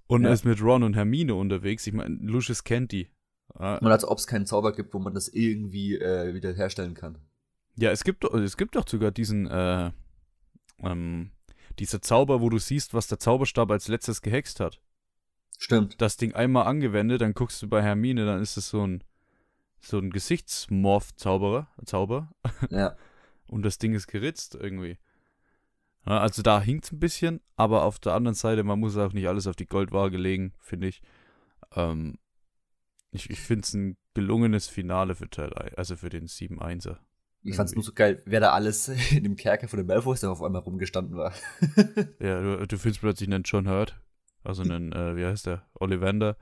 und 0.07 0.25
Ja. 0.25 0.33
ist 0.33 0.45
mit 0.45 0.63
Ron 0.63 0.83
und 0.83 0.95
Hermine 0.95 1.35
unterwegs. 1.35 1.87
Ich 1.87 1.93
meine, 1.93 2.15
Lucius 2.23 2.65
kennt 2.65 2.93
die. 2.93 3.09
Und 3.49 3.87
als 3.87 4.05
ob 4.05 4.19
es 4.19 4.27
keinen 4.27 4.47
Zauber 4.47 4.73
gibt, 4.73 4.95
wo 4.95 4.99
man 4.99 5.15
das 5.15 5.29
irgendwie 5.29 5.97
äh, 5.97 6.33
wieder 6.35 6.53
herstellen 6.53 6.95
kann. 6.95 7.19
Ja, 7.79 7.91
es 7.91 8.03
gibt, 8.05 8.25
doch- 8.25 8.35
es 8.35 8.57
gibt 8.57 8.75
doch 8.77 8.87
sogar 8.89 9.11
diesen, 9.11 9.47
äh, 9.47 9.93
ähm, 10.81 11.31
dieser 11.79 12.03
Zauber, 12.03 12.41
wo 12.41 12.49
du 12.49 12.59
siehst, 12.59 12.93
was 12.95 13.07
der 13.07 13.19
Zauberstab 13.19 13.71
als 13.71 13.89
letztes 13.89 14.21
gehext 14.21 14.59
hat. 14.61 14.81
Stimmt. 15.59 16.01
Das 16.01 16.17
Ding 16.17 16.35
einmal 16.35 16.67
angewendet, 16.67 17.21
dann 17.21 17.35
guckst 17.35 17.63
du 17.63 17.69
bei 17.69 17.83
Hermine, 17.83 18.27
dann 18.27 18.41
ist 18.43 18.57
es 18.57 18.69
so 18.69 18.85
ein, 18.87 19.05
so 19.81 19.99
ein 19.99 20.11
Gesichtsmorph-Zauberer, 20.11 21.69
Zauber, 21.85 22.33
Ja. 22.71 22.97
und 23.49 23.63
das 23.63 23.79
Ding 23.79 23.95
ist 23.95 24.09
geritzt 24.09 24.57
irgendwie. 24.57 24.99
Ja, 26.07 26.19
also 26.19 26.43
da 26.43 26.61
hinkt's 26.61 26.91
ein 26.93 27.01
bisschen, 27.01 27.41
aber 27.57 27.85
auf 27.85 27.99
der 27.99 28.15
anderen 28.15 28.35
Seite, 28.35 28.65
man 28.65 28.81
muss 28.81 28.97
auch 28.97 29.13
nicht 29.13 29.29
alles 29.29 29.47
auf 29.47 29.57
die 29.57 29.67
Goldwaage 29.67 30.17
legen, 30.17 30.53
finde 30.59 30.89
ich. 30.89 31.03
Ähm, 31.75 32.19
ich 33.11 33.31
ich 33.31 33.41
finde 33.41 33.63
es 33.65 33.75
ein 33.75 33.97
gelungenes 34.15 34.69
Finale 34.69 35.15
für 35.15 35.29
Teil 35.31 35.53
1, 35.55 35.75
also 35.75 35.97
für 35.97 36.09
den 36.09 36.27
7-1er. 36.27 36.99
Ich 37.49 37.57
fand's 37.57 37.75
nur 37.75 37.83
so 37.85 37.93
geil, 37.93 38.23
wer 38.27 38.41
da 38.41 38.53
alles 38.53 38.89
in 39.11 39.23
dem 39.25 39.37
Kerker 39.37 39.69
von 39.69 39.79
den 39.79 39.87
Malfoys 39.87 40.23
auf 40.25 40.43
einmal 40.43 40.63
rumgestanden 40.63 41.17
war. 41.17 41.33
Ja, 42.21 42.41
du, 42.41 42.67
du 42.67 42.79
findest 42.79 43.01
plötzlich 43.01 43.29
einen 43.29 43.43
John 43.45 43.69
Hurt, 43.69 43.99
also 44.45 44.63
einen, 44.63 44.93
äh, 44.93 45.17
wie 45.17 45.25
heißt 45.25 45.47
der, 45.47 45.67
Ollivander. 45.75 46.37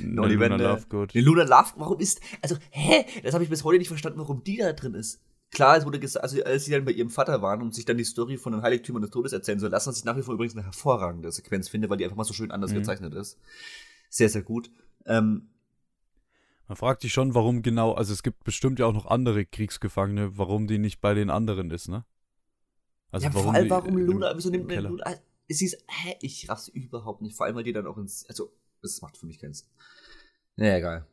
einen 0.00 0.18
Ollivander. 0.18 0.56
Luna 0.58 0.70
Lovegood. 0.74 1.14
Die 1.14 1.20
Luna 1.20 1.42
Love, 1.44 1.72
warum 1.76 1.98
ist, 2.00 2.20
also, 2.42 2.56
hä? 2.70 3.04
Das 3.22 3.34
habe 3.34 3.44
ich 3.44 3.50
bis 3.50 3.64
heute 3.64 3.78
nicht 3.78 3.88
verstanden, 3.88 4.18
warum 4.18 4.42
die 4.44 4.56
da 4.58 4.72
drin 4.72 4.94
ist. 4.94 5.20
Klar, 5.50 5.76
es 5.76 5.84
wurde 5.86 6.00
gesagt, 6.00 6.24
also 6.24 6.42
als 6.42 6.64
sie 6.64 6.72
dann 6.72 6.84
bei 6.84 6.90
ihrem 6.90 7.10
Vater 7.10 7.40
waren 7.40 7.62
und 7.62 7.74
sich 7.74 7.84
dann 7.84 7.96
die 7.96 8.04
Story 8.04 8.38
von 8.38 8.52
den 8.52 8.62
Heiligtümern 8.62 9.02
des 9.02 9.12
Todes 9.12 9.32
erzählen 9.32 9.60
soll, 9.60 9.70
lassen, 9.70 9.88
was 9.90 9.98
ich 9.98 10.04
nach 10.04 10.16
wie 10.16 10.22
vor 10.22 10.34
übrigens 10.34 10.56
eine 10.56 10.64
hervorragende 10.64 11.30
Sequenz 11.30 11.68
finde, 11.68 11.88
weil 11.88 11.96
die 11.96 12.04
einfach 12.04 12.16
mal 12.16 12.24
so 12.24 12.34
schön 12.34 12.50
anders 12.50 12.72
Mhm. 12.72 12.76
gezeichnet 12.76 13.14
ist. 13.14 13.38
Sehr, 14.10 14.28
sehr 14.28 14.42
gut. 14.42 14.70
Ähm, 15.06 15.50
Man 16.66 16.76
fragt 16.76 17.02
sich 17.02 17.12
schon, 17.12 17.34
warum 17.34 17.62
genau, 17.62 17.92
also 17.92 18.12
es 18.12 18.22
gibt 18.22 18.44
bestimmt 18.44 18.78
ja 18.78 18.86
auch 18.86 18.92
noch 18.94 19.06
andere 19.06 19.44
Kriegsgefangene, 19.44 20.38
warum 20.38 20.66
die 20.66 20.78
nicht 20.78 21.00
bei 21.00 21.12
den 21.14 21.28
anderen 21.30 21.70
ist, 21.70 21.88
ne? 21.88 22.04
Also 23.10 23.26
ja, 23.26 23.32
vor 23.32 23.52
allem, 23.54 23.70
warum 23.70 23.96
Luna, 23.98 24.32
wieso 24.34 24.50
nimmt 24.50 24.72
im 24.72 24.82
man? 24.82 24.92
Luna, 24.92 25.14
sie 25.48 25.66
ist, 25.66 25.84
hä? 25.88 26.16
Ich 26.20 26.48
raff's 26.48 26.68
überhaupt 26.68 27.20
nicht, 27.22 27.36
vor 27.36 27.46
allem, 27.46 27.54
weil 27.56 27.64
die 27.64 27.72
dann 27.72 27.86
auch 27.86 27.98
ins, 27.98 28.26
also, 28.28 28.50
das 28.82 29.00
macht 29.02 29.16
für 29.16 29.26
mich 29.26 29.38
keinen 29.38 29.52
Sinn. 29.52 29.68
Naja, 30.56 30.76
egal. 30.76 31.06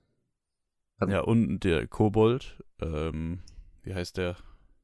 Ja, 1.08 1.22
und 1.22 1.62
der 1.62 1.88
Kobold, 1.88 2.64
ähm, 2.80 3.42
wie 3.84 3.94
heißt 3.94 4.18
der? 4.18 4.38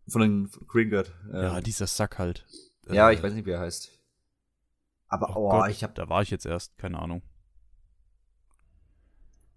Von 0.07 0.21
den 0.21 0.49
Gringotts. 0.67 1.11
Äh, 1.31 1.43
Ja, 1.43 1.61
dieser 1.61 1.87
Sack 1.87 2.17
halt. 2.17 2.45
ja, 2.89 3.09
Äh, 3.09 3.13
ich 3.13 3.23
weiß 3.23 3.33
nicht, 3.33 3.45
wie 3.45 3.51
er 3.51 3.59
heißt. 3.59 3.91
Aber, 5.07 5.29
Oh, 5.37 5.47
oh, 5.47 5.49
Gott, 5.51 5.69
ich 5.69 5.83
hab, 5.83 5.95
da 5.95 6.09
war 6.09 6.21
ich 6.21 6.29
jetzt 6.31 6.45
erst, 6.45 6.77
keine 6.77 6.99
Ahnung. 6.99 7.21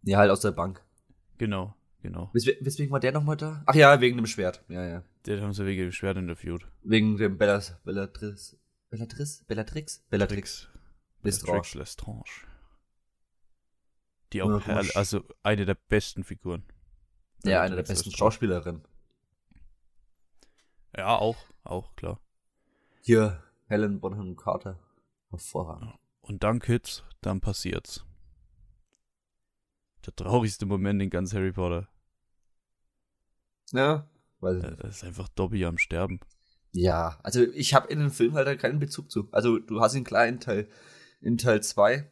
ja, 0.02 0.18
halt 0.18 0.30
aus 0.30 0.40
der 0.40 0.52
Bank. 0.52 0.84
Genau, 1.40 1.74
genau. 2.02 2.28
Wes 2.34 2.46
weswegen 2.60 2.92
war 2.92 3.00
der 3.00 3.12
nochmal 3.12 3.38
da? 3.38 3.62
Ach 3.64 3.74
ja, 3.74 3.98
wegen 4.02 4.18
dem 4.18 4.26
Schwert. 4.26 4.62
Ja, 4.68 4.84
ja. 4.86 5.02
Der 5.24 5.40
haben 5.40 5.54
sie 5.54 5.64
wegen 5.64 5.80
dem 5.84 5.92
Schwert 5.92 6.18
interviewt. 6.18 6.68
Wegen 6.82 7.16
dem 7.16 7.38
Bellas, 7.38 7.80
Bellatrix. 7.82 8.58
Bellatrix? 8.90 9.42
Bellatrix? 9.48 10.04
Bellatrix. 10.10 10.68
Bellatrix 11.22 11.72
Lestrange. 11.74 12.24
Die 14.34 14.38
Ja, 14.38 14.44
auch, 14.44 14.66
herrlich- 14.66 14.94
also 14.98 15.24
eine 15.42 15.64
der 15.64 15.76
besten 15.88 16.24
Figuren. 16.24 16.62
Ja, 17.42 17.62
eine 17.62 17.76
der 17.76 17.84
besten 17.84 18.10
Schauspielerinnen. 18.10 18.82
Ja, 20.94 21.16
auch, 21.16 21.38
auch, 21.64 21.96
klar. 21.96 22.20
Hier, 23.00 23.42
Helen 23.68 23.98
Bonham 23.98 24.36
Carter. 24.36 24.78
Hervorragend. 25.30 25.94
Und 26.20 26.42
dann 26.44 26.58
Kids, 26.58 27.02
dann 27.22 27.40
passiert's. 27.40 28.04
Der 30.06 30.14
traurigste 30.14 30.66
Moment 30.66 31.02
in 31.02 31.10
ganz 31.10 31.34
Harry 31.34 31.52
Potter. 31.52 31.88
Ja, 33.72 34.08
weiß 34.40 34.58
ich 34.58 34.64
Äh. 34.64 34.76
Das 34.76 34.96
ist 34.96 35.04
einfach 35.04 35.28
Dobby 35.28 35.64
am 35.64 35.78
Sterben. 35.78 36.20
Ja, 36.72 37.18
also 37.22 37.42
ich 37.42 37.74
habe 37.74 37.88
in 37.88 37.98
den 37.98 38.10
Film 38.10 38.34
halt 38.34 38.60
keinen 38.60 38.78
Bezug 38.78 39.10
zu. 39.10 39.28
Also 39.32 39.58
du 39.58 39.80
hast 39.80 39.94
ihn 39.94 40.04
klar 40.04 40.26
in 40.26 40.40
Teil 40.40 40.68
in 41.20 41.36
Teil 41.36 41.62
2, 41.62 42.08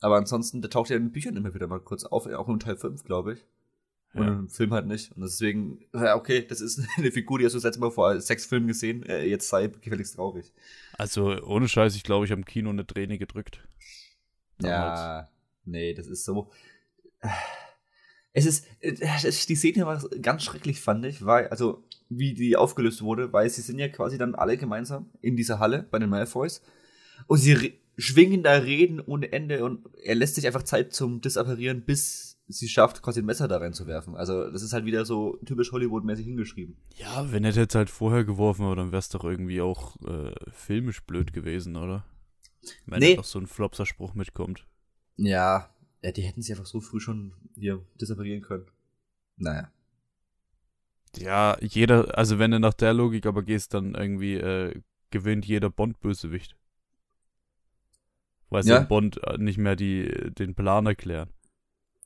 aber 0.00 0.16
ansonsten, 0.16 0.62
der 0.62 0.70
taucht 0.70 0.88
ja 0.90 0.96
in 0.96 1.04
den 1.04 1.12
Büchern 1.12 1.36
immer 1.36 1.52
wieder 1.54 1.66
mal 1.66 1.80
kurz 1.80 2.04
auf, 2.04 2.26
auch 2.26 2.48
in 2.48 2.60
Teil 2.60 2.76
5, 2.76 3.04
glaube 3.04 3.34
ich. 3.34 3.44
Und 4.14 4.26
Ja. 4.26 4.32
im 4.32 4.48
Film 4.48 4.72
halt 4.72 4.86
nicht. 4.86 5.12
Und 5.12 5.20
deswegen, 5.22 5.84
ja, 5.92 6.16
okay, 6.16 6.46
das 6.46 6.60
ist 6.62 6.80
eine 6.96 7.12
Figur, 7.12 7.38
die 7.38 7.44
hast 7.44 7.52
du 7.52 7.58
das 7.58 7.64
letzte 7.64 7.80
Mal 7.80 7.90
vor 7.90 8.18
sechs 8.20 8.46
Filmen 8.46 8.66
gesehen, 8.68 9.02
äh, 9.04 9.24
jetzt 9.24 9.48
sei 9.48 9.66
gefälligst 9.66 10.16
traurig. 10.16 10.52
Also 10.96 11.42
ohne 11.42 11.68
Scheiß, 11.68 11.94
ich 11.94 12.04
glaube, 12.04 12.24
ich 12.24 12.30
habe 12.30 12.40
im 12.40 12.46
Kino 12.46 12.70
eine 12.70 12.86
Träne 12.86 13.18
gedrückt. 13.18 13.60
Damals. 14.58 14.98
Ja, 14.98 15.28
nee, 15.64 15.92
das 15.92 16.06
ist 16.06 16.24
so. 16.24 16.50
Es 18.32 18.46
ist, 18.46 18.66
äh, 18.80 18.94
das- 18.94 19.46
die 19.46 19.56
Szene 19.56 19.86
war 19.86 20.00
ganz 20.22 20.42
schrecklich, 20.44 20.80
fand 20.80 21.04
ich, 21.06 21.24
weil, 21.24 21.48
also, 21.48 21.84
wie 22.08 22.34
die 22.34 22.56
aufgelöst 22.56 23.02
wurde, 23.02 23.32
weil 23.32 23.48
sie 23.50 23.62
sind 23.62 23.78
ja 23.78 23.88
quasi 23.88 24.16
dann 24.18 24.34
alle 24.34 24.56
gemeinsam 24.56 25.10
in 25.20 25.36
dieser 25.36 25.58
Halle 25.58 25.82
bei 25.90 25.98
den 25.98 26.08
Malfoys 26.10 26.62
und 27.26 27.38
sie 27.38 27.74
schwingen 27.96 28.42
da 28.42 28.52
Reden 28.52 29.00
ohne 29.00 29.32
Ende 29.32 29.64
und 29.64 29.86
er 30.04 30.14
lässt 30.14 30.36
sich 30.36 30.46
einfach 30.46 30.62
Zeit 30.62 30.92
zum 30.92 31.20
Disapparieren, 31.20 31.84
bis 31.84 32.38
sie 32.46 32.68
schafft, 32.68 33.02
quasi 33.02 33.20
ein 33.20 33.26
Messer 33.26 33.48
da 33.48 33.58
reinzuwerfen. 33.58 34.14
Also, 34.14 34.50
das 34.50 34.62
ist 34.62 34.72
halt 34.72 34.84
wieder 34.86 35.04
so 35.04 35.36
typisch 35.44 35.72
Hollywood-mäßig 35.72 36.24
hingeschrieben. 36.26 36.76
Ja, 36.96 37.30
wenn 37.32 37.44
er 37.44 37.50
jetzt 37.50 37.74
halt 37.74 37.90
vorher 37.90 38.24
geworfen 38.24 38.64
wäre, 38.64 38.76
dann 38.76 38.92
wäre 38.92 39.00
es 39.00 39.08
doch 39.10 39.24
irgendwie 39.24 39.60
auch 39.60 39.96
äh, 40.06 40.32
filmisch 40.52 41.02
blöd 41.02 41.32
gewesen, 41.32 41.76
oder? 41.76 42.04
Wenn 42.86 43.00
Nee. 43.00 43.10
da 43.16 43.16
doch 43.22 43.24
so 43.26 43.38
ein 43.38 43.46
Flopser-Spruch 43.46 44.14
mitkommt. 44.14 44.66
Ja, 45.16 45.68
ja, 46.02 46.12
die 46.12 46.22
hätten 46.22 46.42
sie 46.42 46.52
einfach 46.52 46.66
so 46.66 46.80
früh 46.80 47.00
schon 47.00 47.34
hier 47.54 47.84
disapparieren 48.00 48.42
können. 48.42 48.66
Naja. 49.36 49.70
Ja, 51.16 51.56
jeder, 51.60 52.16
also 52.18 52.38
wenn 52.38 52.50
du 52.50 52.60
nach 52.60 52.74
der 52.74 52.92
Logik 52.92 53.26
aber 53.26 53.42
gehst, 53.42 53.74
dann 53.74 53.94
irgendwie 53.94 54.34
äh, 54.34 54.80
gewinnt 55.10 55.46
jeder 55.46 55.70
Bond-Bösewicht. 55.70 56.56
Weil 58.50 58.62
sie 58.62 58.70
Ja. 58.70 58.80
Bond 58.80 59.22
äh, 59.24 59.38
nicht 59.38 59.58
mehr 59.58 59.76
die, 59.76 60.32
den 60.34 60.54
Plan 60.54 60.86
erklären. 60.86 61.30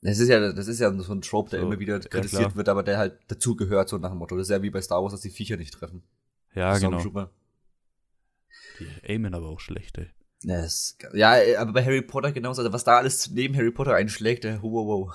Das 0.01 0.19
ist 0.19 0.27
ja, 0.27 0.51
das 0.51 0.67
ist 0.67 0.79
ja 0.79 0.91
so 0.93 1.13
ein 1.13 1.21
Trope, 1.21 1.51
der 1.51 1.61
So, 1.61 1.67
immer 1.67 1.79
wieder 1.79 1.99
ja, 1.99 2.07
kritisiert 2.07 2.41
klar. 2.41 2.55
wird, 2.55 2.69
aber 2.69 2.83
der 2.83 2.97
halt 2.97 3.19
dazu 3.27 3.55
gehört, 3.55 3.87
so 3.87 3.97
nach 3.97 4.09
dem 4.09 4.17
Motto. 4.17 4.35
Das 4.35 4.47
ist 4.47 4.51
ja 4.51 4.61
wie 4.61 4.69
bei 4.69 4.81
Star 4.81 5.01
Wars, 5.01 5.13
dass 5.13 5.21
die 5.21 5.29
Viecher 5.29 5.55
nicht 5.55 5.73
treffen. 5.73 6.03
Ja, 6.53 6.77
genau. 6.77 7.01
Die 8.79 8.87
aimen 9.03 9.33
aber 9.33 9.47
auch 9.47 9.59
schlecht, 9.59 9.97
ey. 9.97 10.09
Ja, 10.43 10.61
das, 10.61 10.97
ja, 11.13 11.37
äh, 11.37 11.55
aber 11.55 11.73
bei 11.73 11.85
Harry 11.85 12.01
Potter 12.01 12.31
genauso. 12.31 12.61
Also 12.61 12.73
was 12.73 12.83
da 12.83 12.97
alles 12.97 13.29
neben 13.31 13.55
Harry 13.55 13.71
Potter 13.71 13.95
einschlägt, 13.95 14.45
äh, 14.45 14.59
wow, 14.61 14.85
wow. 14.85 15.13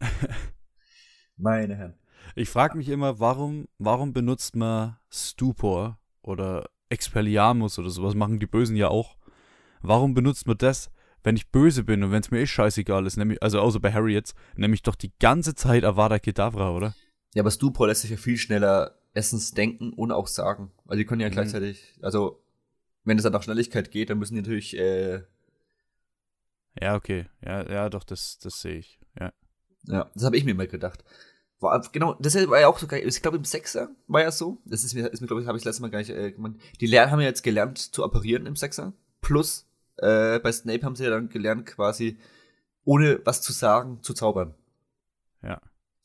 Meine 1.36 1.76
Herren. 1.76 1.94
Ich 2.34 2.48
frage 2.48 2.76
mich 2.76 2.88
immer, 2.88 3.18
warum, 3.20 3.66
warum 3.78 4.12
benutzt 4.12 4.56
man 4.56 4.96
Stupor 5.10 5.98
oder 6.22 6.68
Expelliarmus 6.88 7.78
oder 7.78 7.90
sowas, 7.90 8.14
machen 8.14 8.38
die 8.38 8.46
Bösen 8.46 8.76
ja 8.76 8.88
auch. 8.88 9.16
Warum 9.80 10.14
benutzt 10.14 10.46
man 10.46 10.58
das, 10.58 10.90
wenn 11.24 11.36
ich 11.36 11.50
böse 11.50 11.84
bin 11.84 12.02
und 12.04 12.12
wenn 12.12 12.20
es 12.22 12.30
mir 12.30 12.40
eh 12.40 12.46
scheißegal 12.46 13.06
ist, 13.06 13.16
nämlich, 13.16 13.42
also 13.42 13.60
außer 13.60 13.80
bei 13.80 13.92
Harry 13.92 14.12
jetzt, 14.12 14.34
nämlich 14.56 14.82
doch 14.82 14.94
die 14.94 15.12
ganze 15.18 15.54
Zeit 15.54 15.84
Avada 15.84 16.18
Kedavra, 16.18 16.70
oder? 16.70 16.94
Ja, 17.34 17.42
aber 17.42 17.50
Stupor 17.50 17.86
lässt 17.88 18.02
sich 18.02 18.10
ja 18.10 18.16
viel 18.16 18.36
schneller 18.36 18.96
erstens 19.14 19.52
denken 19.52 19.92
und 19.92 20.12
auch 20.12 20.26
sagen. 20.26 20.70
Weil 20.84 20.98
die 20.98 21.04
können 21.04 21.20
ja 21.20 21.28
Mhm. 21.28 21.32
gleichzeitig, 21.32 21.98
also 22.02 22.42
wenn 23.04 23.16
es 23.18 23.24
dann 23.24 23.32
nach 23.32 23.42
Schnelligkeit 23.42 23.90
geht, 23.90 24.10
dann 24.10 24.18
müssen 24.18 24.34
die 24.34 24.40
natürlich, 24.42 24.76
äh, 24.76 25.22
Ja, 26.80 26.94
okay. 26.96 27.26
Ja, 27.44 27.68
ja, 27.70 27.88
doch, 27.90 28.04
das, 28.04 28.38
das 28.38 28.60
sehe 28.60 28.76
ich. 28.78 28.98
Ja. 29.18 29.32
ja, 29.86 30.10
das 30.14 30.24
habe 30.24 30.36
ich 30.36 30.44
mir 30.44 30.52
immer 30.52 30.66
gedacht. 30.66 31.04
War, 31.60 31.80
genau, 31.92 32.14
das 32.18 32.34
war 32.34 32.58
ja 32.60 32.66
auch 32.68 32.78
so 32.78 32.86
geil. 32.88 33.06
Ich 33.06 33.22
glaube, 33.22 33.36
im 33.36 33.44
Sechser 33.44 33.90
war 34.08 34.22
ja 34.22 34.32
so. 34.32 34.58
Das 34.64 34.82
ist 34.82 34.94
mir, 34.94 35.06
ist 35.08 35.20
mir 35.20 35.26
glaube 35.28 35.42
ich, 35.42 35.48
habe 35.48 35.56
ich 35.58 35.64
letztes 35.64 35.80
Mal 35.80 35.90
gar 35.90 35.98
nicht 36.00 36.10
äh, 36.10 36.32
gemeint. 36.32 36.60
Die 36.80 36.86
lernen, 36.86 37.12
haben 37.12 37.20
ja 37.20 37.26
jetzt 37.26 37.42
gelernt 37.42 37.78
zu 37.78 38.02
apparieren 38.04 38.46
im 38.46 38.56
Sechser. 38.56 38.92
Plus, 39.20 39.68
äh, 39.98 40.40
bei 40.40 40.50
Snape 40.50 40.82
haben 40.84 40.96
sie 40.96 41.04
ja 41.04 41.10
dann 41.10 41.28
gelernt, 41.28 41.66
quasi, 41.66 42.18
ohne 42.84 43.20
was 43.24 43.42
zu 43.42 43.52
sagen, 43.52 44.02
zu 44.02 44.12
zaubern. 44.12 44.54
Ja. 45.42 45.60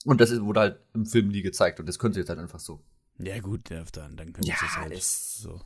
Und 0.06 0.22
das 0.22 0.30
ist, 0.30 0.42
wurde 0.42 0.60
halt 0.60 0.80
im 0.94 1.06
Film 1.08 1.30
nie 1.30 1.42
gezeigt. 1.42 1.80
Und 1.80 1.88
das 1.88 1.98
können 1.98 2.14
sie 2.14 2.20
jetzt 2.20 2.30
halt 2.30 2.40
einfach 2.40 2.60
so. 2.60 2.84
Ja, 3.18 3.40
gut, 3.40 3.72
dann, 3.72 4.16
dann 4.16 4.34
können 4.34 4.46
Ja, 4.46 4.56
sie 4.60 4.66
es 4.66 4.78
halt 4.78 4.94
das- 4.96 5.38
so. 5.38 5.60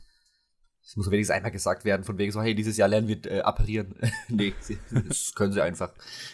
Es 0.84 0.96
muss 0.96 1.10
wenigstens 1.10 1.36
einmal 1.36 1.52
gesagt 1.52 1.84
werden, 1.84 2.02
von 2.02 2.18
wegen 2.18 2.32
so, 2.32 2.42
hey, 2.42 2.54
dieses 2.54 2.76
Jahr 2.76 2.88
lernen 2.88 3.06
wir 3.08 3.24
äh, 3.26 3.40
apparieren. 3.40 3.94
nee, 4.28 4.52
das 4.90 5.34
können 5.34 5.52
sie 5.52 5.62
einfach. 5.62 5.92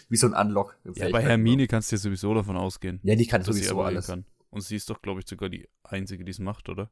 Wie 0.09 0.17
so 0.17 0.27
ein 0.27 0.35
Unlock. 0.35 0.77
Ja, 0.95 1.11
bei 1.11 1.23
Hermine 1.23 1.67
kannst 1.67 1.93
du 1.93 1.97
ja 1.97 2.01
sowieso 2.01 2.33
davon 2.35 2.57
ausgehen, 2.57 3.01
Ja, 3.03 3.15
die 3.15 3.27
kann 3.27 3.43
sowieso 3.43 3.83
alles. 3.83 4.07
kann. 4.07 4.25
Und 4.51 4.63
sie 4.63 4.77
ist 4.77 4.89
doch, 4.89 5.03
glaube 5.03 5.21
ich, 5.21 5.29
sogar 5.29 5.51
die 5.51 5.69
Einzige, 5.83 6.25
die 6.25 6.31
es 6.31 6.39
macht, 6.39 6.71
oder? 6.71 6.91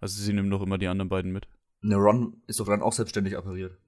Also 0.00 0.20
sie 0.20 0.32
nimmt 0.32 0.52
doch 0.52 0.62
immer 0.62 0.78
die 0.78 0.88
anderen 0.88 1.08
beiden 1.08 1.30
mit. 1.30 1.46
Ne, 1.82 1.94
Ron 1.94 2.42
ist 2.46 2.58
doch 2.58 2.66
dann 2.66 2.82
auch 2.82 2.92
selbstständig 2.92 3.36
appariert. 3.36 3.78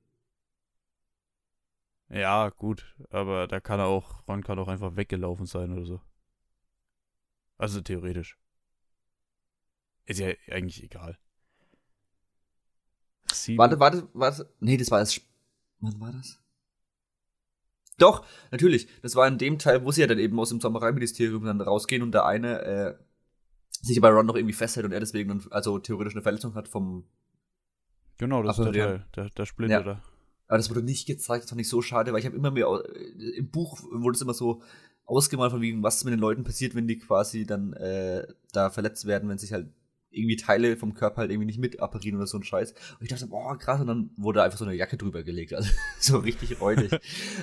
Ja, 2.09 2.51
gut, 2.51 2.95
aber 3.11 3.49
da 3.49 3.59
kann 3.59 3.81
er 3.81 3.87
auch, 3.87 4.27
Ron 4.29 4.45
kann 4.45 4.59
auch 4.59 4.69
einfach 4.69 4.97
weggelaufen 4.97 5.47
sein 5.47 5.73
oder 5.73 5.87
so. 5.87 6.01
Also 7.57 7.81
theoretisch. 7.81 8.39
Ist 10.05 10.21
ja 10.21 10.33
eigentlich 10.49 10.83
egal. 10.83 11.19
Sieben. 13.35 13.59
Warte, 13.59 13.79
warte, 13.81 14.09
warte. 14.15 14.49
Nee, 14.61 14.77
das 14.77 14.91
war 14.91 15.01
das. 15.01 15.21
Wann 15.81 16.01
war 16.01 16.13
das? 16.13 16.39
Doch, 17.99 18.25
natürlich. 18.51 18.89
Das 19.03 19.15
war 19.17 19.29
in 19.29 19.39
dem 19.39 19.59
Teil, 19.59 19.85
wo 19.85 19.93
sie 19.93 20.01
ja 20.01 20.07
dann 20.07 20.19
eben 20.19 20.39
aus 20.41 20.49
dem 20.49 20.61
Zaubereiministerium 20.61 21.45
dann 21.45 21.61
rausgehen 21.61 22.03
und 22.03 22.13
der 22.13 22.25
eine 22.27 22.63
äh, 22.63 22.95
sich 23.83 24.01
bei 24.01 24.09
Ron 24.09 24.27
noch 24.27 24.37
irgendwie 24.37 24.55
festhält 24.55 24.87
und 24.87 24.93
er 24.93 25.01
deswegen 25.01 25.29
dann, 25.29 25.43
also 25.51 25.79
theoretisch 25.79 26.15
eine 26.15 26.23
Verletzung 26.23 26.55
hat 26.55 26.69
vom. 26.69 27.05
Genau, 28.19 28.43
das 28.43 28.59
ist 28.59 28.65
der 28.65 28.69
Apparieren. 28.71 28.99
Teil, 29.13 29.25
der, 29.25 29.31
der 29.31 29.47
Splinter 29.47 29.79
Ja. 29.79 29.83
da. 29.83 30.03
Aber 30.49 30.59
das 30.59 30.69
wurde 30.71 30.83
nicht 30.83 31.07
gezeigt, 31.07 31.45
das 31.45 31.51
fand 31.51 31.61
ich 31.61 31.69
so 31.69 31.81
schade, 31.81 32.13
weil 32.13 32.21
ich 32.21 32.27
habe 32.27 32.37
immer 32.37 32.51
mehr 32.51 32.67
äh, 32.67 33.39
im 33.39 33.51
Buch 33.51 33.81
wurde 33.91 34.17
es 34.17 34.21
immer 34.23 34.35
so 34.35 34.63
ausgemalt 35.05 35.51
von 35.51 35.61
wegen, 35.61 35.83
was 35.83 36.05
mit 36.05 36.13
den 36.13 36.21
Leuten 36.21 36.45
passiert, 36.45 36.75
wenn 36.75 36.87
die 36.87 36.99
quasi 36.99 37.45
dann 37.47 37.73
äh, 37.75 38.27
da 38.53 38.71
verletzt 38.71 39.07
werden, 39.07 39.29
wenn 39.29 39.39
sich 39.39 39.53
halt 39.53 39.69
irgendwie 40.13 40.37
Teile 40.37 40.77
vom 40.77 40.95
Körper 40.95 41.23
halt 41.23 41.31
irgendwie 41.31 41.47
nicht 41.47 41.59
mit 41.59 41.81
apparieren 41.81 42.17
oder 42.19 42.27
so 42.27 42.39
ein 42.39 42.43
Scheiß. 42.45 42.73
Und 42.73 43.03
ich 43.03 43.09
dachte, 43.09 43.27
boah, 43.27 43.57
krass, 43.59 43.81
und 43.81 43.87
dann 43.87 44.11
wurde 44.17 44.43
einfach 44.43 44.59
so 44.59 44.65
eine 44.65 44.75
Jacke 44.75 44.97
drüber 44.97 45.23
gelegt. 45.23 45.55
Also 45.55 45.71
so 45.99 46.19
richtig 46.19 46.61
räudig. 46.61 46.93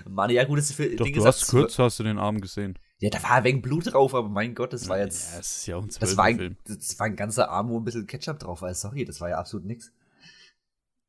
Mann, 0.07 0.29
ja 0.29 0.43
gut, 0.45 0.59
das 0.59 0.69
ist 0.69 0.75
für 0.75 0.89
Doch, 0.95 1.05
Ding 1.05 1.15
du 1.15 1.25
hast 1.25 1.41
das- 1.41 1.49
kurz, 1.49 1.77
hast 1.79 1.99
du 1.99 2.03
den 2.03 2.17
Arm 2.19 2.39
gesehen. 2.41 2.77
Ja, 2.99 3.09
da 3.09 3.23
war 3.23 3.35
ein 3.35 3.43
wenig 3.45 3.61
Blut 3.61 3.93
drauf, 3.93 4.13
aber 4.13 4.27
mein 4.27 4.53
Gott, 4.55 4.73
das 4.73 4.89
war 4.89 4.99
jetzt. 4.99 5.31
Ja, 5.33 5.39
es 5.39 5.55
ist 5.57 5.65
ja 5.67 5.75
auch 5.77 5.83
ein 5.83 5.87
das, 5.87 6.17
war 6.17 6.25
Zwölferfilm. 6.25 6.57
ein, 6.67 6.75
das 6.77 6.99
war 6.99 7.05
ein 7.05 7.15
ganzer 7.15 7.49
Arm, 7.49 7.69
wo 7.69 7.79
ein 7.79 7.85
bisschen 7.85 8.07
Ketchup 8.07 8.39
drauf 8.39 8.61
war. 8.61 8.73
Sorry, 8.73 9.05
das 9.05 9.21
war 9.21 9.29
ja 9.29 9.37
absolut 9.37 9.65
nix. 9.65 9.91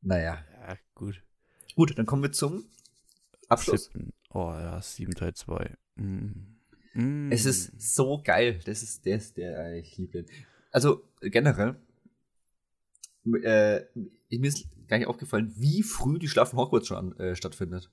Naja. 0.00 0.38
Ja, 0.68 0.76
gut. 0.94 1.22
Gut, 1.74 1.98
dann 1.98 2.06
kommen 2.06 2.22
wir 2.22 2.32
zum 2.32 2.64
Abschluss. 3.48 3.84
Siebten. 3.84 4.12
Oh 4.32 4.50
ja, 4.52 4.80
7 4.80 5.12
Teil 5.14 5.34
2. 5.34 5.74
Mm. 5.96 6.30
Mm. 6.94 7.32
Es 7.32 7.44
ist 7.44 7.72
so 7.80 8.20
geil. 8.24 8.60
Das 8.64 8.82
ist 8.82 9.04
der, 9.04 9.16
ist 9.16 9.36
der 9.36 9.74
ich 9.74 9.96
liebe 9.96 10.22
den. 10.22 10.26
Also 10.70 11.02
generell, 11.20 11.76
äh, 13.42 13.80
mir 14.30 14.48
ist 14.48 14.66
gar 14.88 14.98
nicht 14.98 15.06
aufgefallen, 15.08 15.52
wie 15.56 15.82
früh 15.82 16.18
die 16.18 16.28
Schlaf 16.28 16.50
von 16.50 16.58
Hogwarts 16.58 16.88
schon 16.88 17.16
äh, 17.18 17.36
stattfindet. 17.36 17.90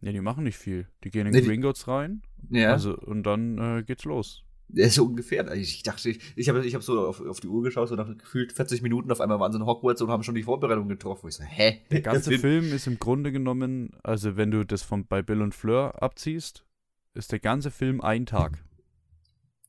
Ja, 0.00 0.12
die 0.12 0.20
machen 0.20 0.44
nicht 0.44 0.56
viel. 0.56 0.86
Die 1.04 1.10
gehen 1.10 1.26
in 1.26 1.32
Nee, 1.32 1.42
Gringotts 1.42 1.86
rein 1.86 2.22
Ja, 2.50 2.72
also, 2.72 2.96
und 2.96 3.22
dann 3.24 3.58
äh, 3.58 3.82
geht's 3.82 4.04
los. 4.04 4.44
ist 4.72 4.94
so 4.94 5.04
ungefähr. 5.04 5.52
Ich 5.52 5.82
dachte, 5.82 6.08
ich, 6.08 6.20
ich 6.36 6.48
habe 6.48 6.64
ich 6.64 6.74
hab 6.74 6.82
so 6.82 7.06
auf, 7.06 7.20
auf 7.20 7.40
die 7.40 7.48
Uhr 7.48 7.62
geschaut, 7.62 7.88
so 7.88 7.96
nach 7.96 8.16
gefühlt 8.16 8.52
40 8.52 8.80
Minuten 8.80 9.10
auf 9.12 9.20
einmal 9.20 9.38
waren 9.40 9.52
sie 9.52 9.58
in 9.58 9.66
Hogwarts 9.66 10.00
und 10.00 10.08
haben 10.10 10.22
schon 10.22 10.34
die 10.34 10.42
Vorbereitung 10.44 10.88
getroffen. 10.88 11.24
Wo 11.24 11.28
ich 11.28 11.34
so, 11.34 11.44
hä? 11.44 11.82
Der 11.90 12.00
ganze 12.00 12.38
Film 12.38 12.72
ist 12.72 12.86
im 12.86 12.98
Grunde 12.98 13.30
genommen, 13.30 13.90
also 14.02 14.36
wenn 14.36 14.50
du 14.50 14.64
das 14.64 14.82
von 14.82 15.06
bei 15.06 15.20
Bill 15.20 15.42
und 15.42 15.54
Fleur 15.54 16.02
abziehst, 16.02 16.64
ist 17.12 17.32
der 17.32 17.40
ganze 17.40 17.70
Film 17.70 18.00
ein 18.00 18.24
Tag. 18.24 18.64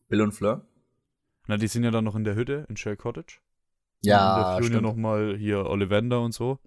Bill 0.08 0.22
und 0.22 0.32
Fleur? 0.32 0.66
Na, 1.48 1.58
die 1.58 1.68
sind 1.68 1.84
ja 1.84 1.92
dann 1.92 2.04
noch 2.04 2.16
in 2.16 2.24
der 2.24 2.36
Hütte 2.36 2.66
in 2.70 2.78
Shell 2.78 2.98
Cottage. 2.98 3.40
Ja, 4.02 4.36
und 4.36 4.42
da 4.42 4.58
führen 4.58 4.74
ja 4.74 4.82
nochmal 4.82 5.36
hier 5.38 5.66
Ollivander 5.66 6.22
und 6.22 6.34
so. 6.34 6.60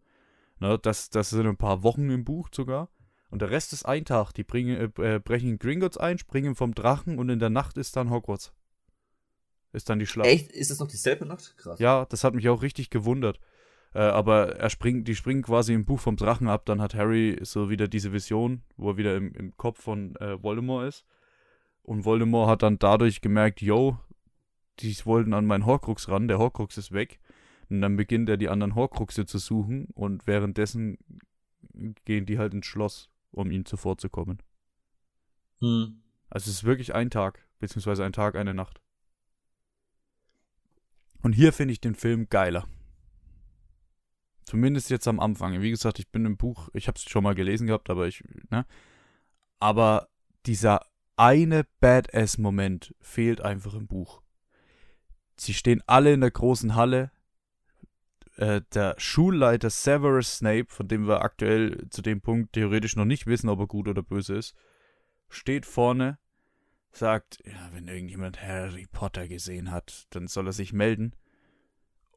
Na, 0.59 0.77
das, 0.77 1.11
das 1.11 1.31
sind 1.31 1.47
ein 1.47 1.57
paar 1.57 1.83
Wochen 1.83 2.11
im 2.11 2.25
Buch 2.25 2.49
sogar. 2.53 2.89
Und 3.31 3.43
der 3.43 3.51
Rest 3.51 3.73
ist 3.73 3.85
ein 3.85 4.05
Tag. 4.05 4.33
Die 4.33 4.45
bringen, 4.45 4.93
äh, 4.99 5.15
äh, 5.17 5.19
brechen 5.19 5.51
in 5.51 5.59
Gringotts 5.59 5.99
ein, 5.99 6.19
springen 6.19 6.55
vom 6.55 6.75
Drachen 6.75 7.19
und 7.19 7.29
in 7.31 7.41
der 7.41 7.51
Nacht 7.51 7.77
ist 7.77 7.97
dann 7.97 8.11
Hogwarts. 8.11 8.53
Ist 9.73 9.91
dann 9.91 9.99
die 9.99 10.07
Schlacht. 10.07 10.29
Echt? 10.29 10.53
Ist 10.53 10.71
das 10.71 10.79
noch 10.79 10.87
dieselbe 10.87 11.27
Nacht? 11.27 11.57
Krass. 11.57 11.81
Ja, 11.81 12.05
das 12.05 12.23
hat 12.23 12.35
mich 12.35 12.49
auch 12.49 12.63
richtig 12.63 12.91
gewundert. 12.91 13.41
Äh, 13.93 14.03
aber 14.03 14.57
er 14.57 14.71
springt, 14.71 15.09
die 15.09 15.17
springen 15.17 15.43
quasi 15.43 15.75
im 15.75 15.85
Buch 15.85 15.99
vom 15.99 16.17
Drachen 16.17 16.47
ab. 16.47 16.65
Dann 16.67 16.81
hat 16.81 16.95
Harry 16.95 17.41
so 17.43 17.71
wieder 17.71 17.89
diese 17.89 18.13
Vision, 18.13 18.63
wo 18.77 18.91
er 18.91 18.97
wieder 18.97 19.17
im, 19.17 19.33
im 19.35 19.57
Kopf 19.57 19.83
von 19.83 20.15
äh, 20.17 20.41
Voldemort 20.41 20.87
ist. 20.87 21.05
Und 21.83 22.05
Voldemort 22.05 22.49
hat 22.49 22.63
dann 22.63 22.79
dadurch 22.79 23.21
gemerkt, 23.21 23.61
yo, 23.61 23.99
die 24.81 24.95
wollten 25.05 25.35
an 25.35 25.47
meinen 25.47 25.67
Horcrux 25.67 26.09
ran, 26.09 26.29
der 26.29 26.39
Horcrux 26.39 26.77
ist 26.79 26.93
weg. 26.93 27.21
Und 27.71 27.81
dann 27.81 27.97
beginnt 27.97 28.29
er 28.29 28.37
die 28.37 28.49
anderen 28.49 28.75
Horcruxe 28.75 29.27
zu 29.27 29.39
suchen 29.39 29.87
und 29.95 30.27
währenddessen 30.27 30.99
gehen 32.05 32.27
die 32.27 32.39
halt 32.39 32.53
ins 32.55 32.67
Schloss, 32.67 33.11
um 33.31 33.51
ihm 33.51 33.65
zuvorzukommen. 33.65 34.43
Hm. 35.61 36.03
Also 36.29 36.51
es 36.51 36.59
ist 36.59 36.65
wirklich 36.65 36.95
ein 36.95 37.11
Tag, 37.11 37.47
beziehungsweise 37.59 38.05
ein 38.05 38.13
Tag, 38.13 38.37
eine 38.37 38.55
Nacht. 38.55 38.81
Und 41.23 41.33
hier 41.33 41.53
finde 41.53 41.73
ich 41.73 41.81
den 41.81 41.95
Film 41.95 42.29
geiler. 42.29 42.67
Zumindest 44.45 44.91
jetzt 44.91 45.09
am 45.09 45.21
Anfang. 45.21 45.63
Wie 45.63 45.71
gesagt, 45.71 45.99
ich 45.99 46.11
bin 46.11 46.27
im 46.27 46.37
Buch, 46.37 46.69
ich 46.75 46.87
habe 46.87 46.97
es 46.97 47.05
schon 47.05 47.25
mal 47.25 47.35
gelesen 47.35 47.67
gehabt, 47.67 47.89
aber 47.89 48.07
ich, 48.07 48.23
ne? 48.51 48.67
Aber 49.59 50.09
dieser 50.45 50.85
eine 51.17 51.65
Badass-Moment 51.81 52.95
fehlt 53.01 53.41
einfach 53.41 53.75
im 53.75 53.87
Buch. 53.87 54.24
Sie 55.37 55.55
stehen 55.55 55.83
alle 55.87 56.12
in 56.12 56.20
der 56.20 56.31
großen 56.31 56.75
Halle. 56.75 57.11
Äh, 58.37 58.62
der 58.73 58.94
Schulleiter 58.99 59.70
Severus 59.70 60.38
Snape, 60.38 60.66
von 60.68 60.88
dem 60.88 61.07
wir 61.07 61.23
aktuell 61.23 61.88
zu 61.90 62.03
dem 62.03 62.20
Punkt 62.20 62.53
theoretisch 62.55 62.97
noch 62.97 63.05
nicht 63.05 63.27
wissen, 63.27 63.49
ob 63.49 63.61
er 63.61 63.66
gut 63.66 63.88
oder 63.88 64.03
böse 64.03 64.35
ist, 64.35 64.55
steht 65.29 65.66
vorne, 65.66 66.18
sagt, 66.90 67.42
ja, 67.44 67.70
wenn 67.73 67.88
irgendjemand 67.88 68.42
Harry 68.42 68.87
Potter 68.90 69.29
gesehen 69.29 69.70
hat, 69.70 70.07
dann 70.11 70.27
soll 70.27 70.49
er 70.49 70.53
sich 70.53 70.73
melden. 70.73 71.14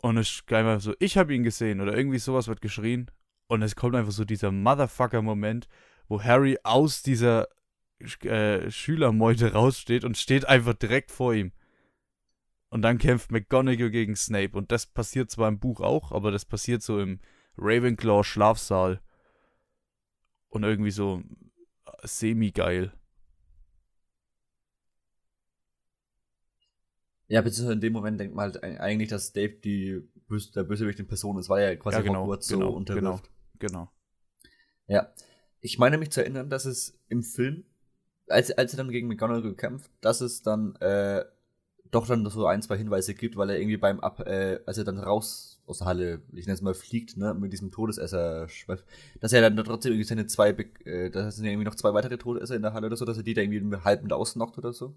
Und 0.02 0.18
es 0.18 0.30
ist 0.30 0.54
einfach 0.54 0.80
so, 0.80 0.94
ich 1.00 1.18
habe 1.18 1.34
ihn 1.34 1.44
gesehen 1.44 1.82
oder 1.82 1.96
irgendwie 1.96 2.20
sowas 2.20 2.48
wird 2.48 2.62
geschrien. 2.62 3.10
Und 3.48 3.62
es 3.62 3.76
kommt 3.76 3.96
einfach 3.96 4.12
so 4.12 4.26
dieser 4.26 4.52
Motherfucker-Moment, 4.52 5.68
wo 6.08 6.22
Harry 6.22 6.58
aus 6.64 7.02
dieser 7.02 7.48
äh, 8.24 8.70
Schülermeute 8.70 9.54
raussteht 9.54 10.04
und 10.04 10.18
steht 10.18 10.46
einfach 10.46 10.74
direkt 10.74 11.12
vor 11.12 11.34
ihm. 11.34 11.52
Und 12.70 12.82
dann 12.82 12.98
kämpft 12.98 13.32
McGonagall 13.32 13.92
gegen 13.92 14.16
Snape. 14.16 14.58
Und 14.58 14.72
das 14.72 14.86
passiert 14.86 15.32
zwar 15.32 15.48
im 15.48 15.60
Buch 15.60 15.82
auch, 15.82 16.12
aber 16.12 16.32
das 16.32 16.46
passiert 16.46 16.82
so 16.82 17.00
im 17.00 17.20
Ravenclaw-Schlafsaal. 17.58 19.02
Und 20.50 20.64
irgendwie 20.64 20.92
so 20.92 21.24
semi-geil. 22.04 22.92
Ja, 27.28 27.42
beziehungsweise 27.42 27.74
in 27.74 27.82
dem 27.82 27.94
Moment 27.94 28.20
denkt 28.20 28.36
man 28.36 28.54
halt 28.54 28.64
eigentlich, 28.64 29.10
dass 29.10 29.34
Dave 29.34 29.56
die 29.64 30.02
Böse, 30.28 30.52
der 30.54 30.64
Bösewicht 30.64 31.00
in 31.00 31.08
Person 31.08 31.38
ist, 31.38 31.50
weil 31.50 31.64
er 31.64 31.78
quasi 31.78 31.98
Ja, 31.98 32.02
genau, 32.02 32.24
Hogwarts 32.24 32.48
genau, 32.48 32.72
so 32.72 32.78
unterwirft. 32.78 33.30
Genau. 33.60 33.92
Ja. 34.88 35.12
Ich 35.60 35.78
meine 35.78 35.98
mich 35.98 36.12
zu 36.12 36.22
erinnern, 36.22 36.50
dass 36.50 36.66
es 36.66 36.98
im 37.10 37.24
Film, 37.24 37.66
als, 38.28 38.52
als 38.52 38.74
er 38.74 38.78
dann 38.78 38.90
gegen 38.90 39.08
McGonagall 39.08 39.56
kämpft, 39.56 39.92
dass 40.00 40.22
es 40.22 40.42
dann 40.42 40.76
äh, 40.78 41.26
doch 41.92 42.08
dann 42.08 42.26
so 42.30 42.46
ein, 42.48 42.62
zwei 42.62 42.78
Hinweise 42.78 43.14
gibt, 43.16 43.38
weil 43.38 43.50
er 43.50 43.60
irgendwie 43.60 43.78
beim 43.78 44.00
Ab, 44.00 44.20
äh, 44.28 44.60
als 44.66 44.78
er 44.78 44.84
dann 44.84 45.00
raus 45.00 45.62
aus 45.66 45.80
der 45.80 45.88
Halle, 45.88 46.22
ich 46.32 46.46
nenne 46.46 46.54
es 46.54 46.62
mal, 46.62 46.74
fliegt, 46.74 47.18
ne, 47.18 47.34
mit 47.34 47.52
diesem 47.52 47.72
Todesesser, 47.72 48.48
dass 49.20 49.34
er 49.34 49.42
dann 49.50 49.58
trotzdem 49.66 49.92
irgendwie 49.92 50.08
seine 50.08 50.28
zwei, 50.28 50.54
Be- 50.54 50.70
äh, 50.86 51.10
da 51.10 51.30
sind 51.30 51.46
ja 51.46 51.52
irgendwie 51.52 51.66
noch 51.66 51.76
zwei 51.76 51.94
weitere 51.94 52.18
Todesesser 52.18 52.56
in 52.56 52.62
der 52.62 52.74
Halle 52.74 52.88
oder 52.88 52.96
so, 52.96 53.06
dass 53.06 53.18
er 53.18 53.24
die 53.24 53.34
da 53.34 53.42
irgendwie 53.42 53.76
halb 53.84 54.04
mit 54.04 54.14
ausnockt 54.14 54.58
oder 54.58 54.72
so. 54.72 54.96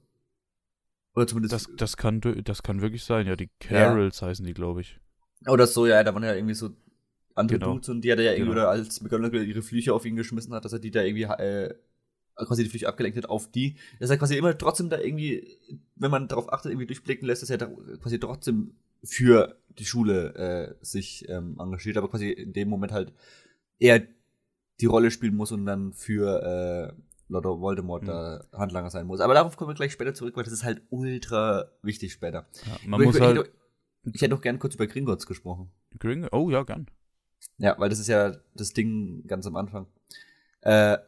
Oder 1.14 1.26
zumindest. 1.26 1.52
Das, 1.54 1.68
das, 1.76 1.96
kann, 1.96 2.20
das 2.20 2.62
kann 2.62 2.80
wirklich 2.82 3.04
sein, 3.04 3.26
ja. 3.26 3.34
Die 3.34 3.50
Carols 3.58 4.22
heißen 4.22 4.46
die, 4.46 4.54
glaube 4.54 4.82
ich. 4.82 5.00
Oder 5.46 5.66
so, 5.66 5.86
ja, 5.86 6.04
da 6.04 6.14
waren 6.14 6.22
ja 6.22 6.34
irgendwie 6.34 6.54
so 6.54 6.70
andere 7.34 7.58
Genau. 7.58 7.74
Dudes 7.74 7.88
und 7.88 8.02
die 8.02 8.12
hat 8.12 8.18
er 8.18 8.26
ja 8.26 8.32
irgendwie, 8.32 8.50
Genau. 8.50 8.62
oder 8.62 8.70
als 8.70 9.00
McGonagall 9.00 9.44
ihre 9.44 9.62
Flüche 9.62 9.94
auf 9.94 10.04
ihn 10.04 10.16
geschmissen 10.16 10.52
hat, 10.54 10.64
dass 10.64 10.72
er 10.72 10.78
die 10.78 10.90
da 10.90 11.02
irgendwie, 11.02 11.22
äh, 11.24 11.74
quasi 12.46 12.64
die 12.64 12.70
Flüche 12.70 12.88
abgelenkt 12.88 13.16
hat 13.18 13.26
auf 13.28 13.50
die, 13.50 13.76
dass 13.98 14.10
er 14.10 14.18
quasi 14.18 14.36
immer 14.36 14.56
trotzdem 14.56 14.90
da 14.90 14.98
irgendwie, 14.98 15.46
wenn 15.96 16.10
man 16.10 16.28
darauf 16.28 16.52
achtet, 16.52 16.72
irgendwie 16.72 16.86
durchblicken 16.86 17.26
lässt, 17.26 17.42
dass 17.42 17.50
er 17.50 17.58
da 17.58 17.66
quasi 18.00 18.18
trotzdem 18.18 18.74
für 19.02 19.56
die 19.78 19.84
Schule 19.84 20.34
äh, 20.34 20.84
sich 20.84 21.28
ähm, 21.28 21.56
engagiert, 21.58 21.96
aber 21.96 22.10
quasi 22.10 22.30
in 22.30 22.52
dem 22.52 22.68
Moment 22.68 22.92
halt 22.92 23.12
eher 23.78 24.02
die 24.80 24.86
Rolle 24.86 25.10
spielen 25.10 25.34
muss 25.34 25.52
und 25.52 25.64
dann 25.66 25.92
für 25.92 26.42
äh, 26.42 27.02
Lord 27.28 27.44
Voldemort 27.44 28.02
Mhm. 28.02 28.06
da 28.06 28.44
Handlanger 28.52 28.90
sein 28.90 29.06
muss. 29.06 29.20
Aber 29.20 29.34
darauf 29.34 29.56
kommen 29.56 29.70
wir 29.70 29.74
gleich 29.74 29.92
später 29.92 30.14
zurück, 30.14 30.36
weil 30.36 30.44
das 30.44 30.52
ist 30.52 30.64
halt 30.64 30.82
ultra 30.90 31.70
wichtig 31.82 32.12
später. 32.12 32.46
Ja, 32.66 32.76
man 32.86 32.94
Aber 32.94 33.04
muss 33.04 33.16
ich, 33.16 33.22
halt. 33.22 33.50
ich, 34.04 34.14
ich 34.16 34.22
hätte 34.22 34.34
noch 34.34 34.42
gern 34.42 34.58
kurz 34.58 34.74
über 34.74 34.86
Gringotts 34.86 35.26
gesprochen. 35.26 35.70
Gring 35.98 36.26
oh, 36.32 36.50
ja, 36.50 36.62
gern. 36.64 36.86
Ja, 37.58 37.78
weil 37.78 37.88
das 37.88 37.98
ist 38.00 38.08
ja 38.08 38.36
das 38.54 38.72
Ding 38.72 39.26
ganz 39.26 39.46
am 39.46 39.56
Anfang. 39.56 39.86
Äh, 40.62 40.98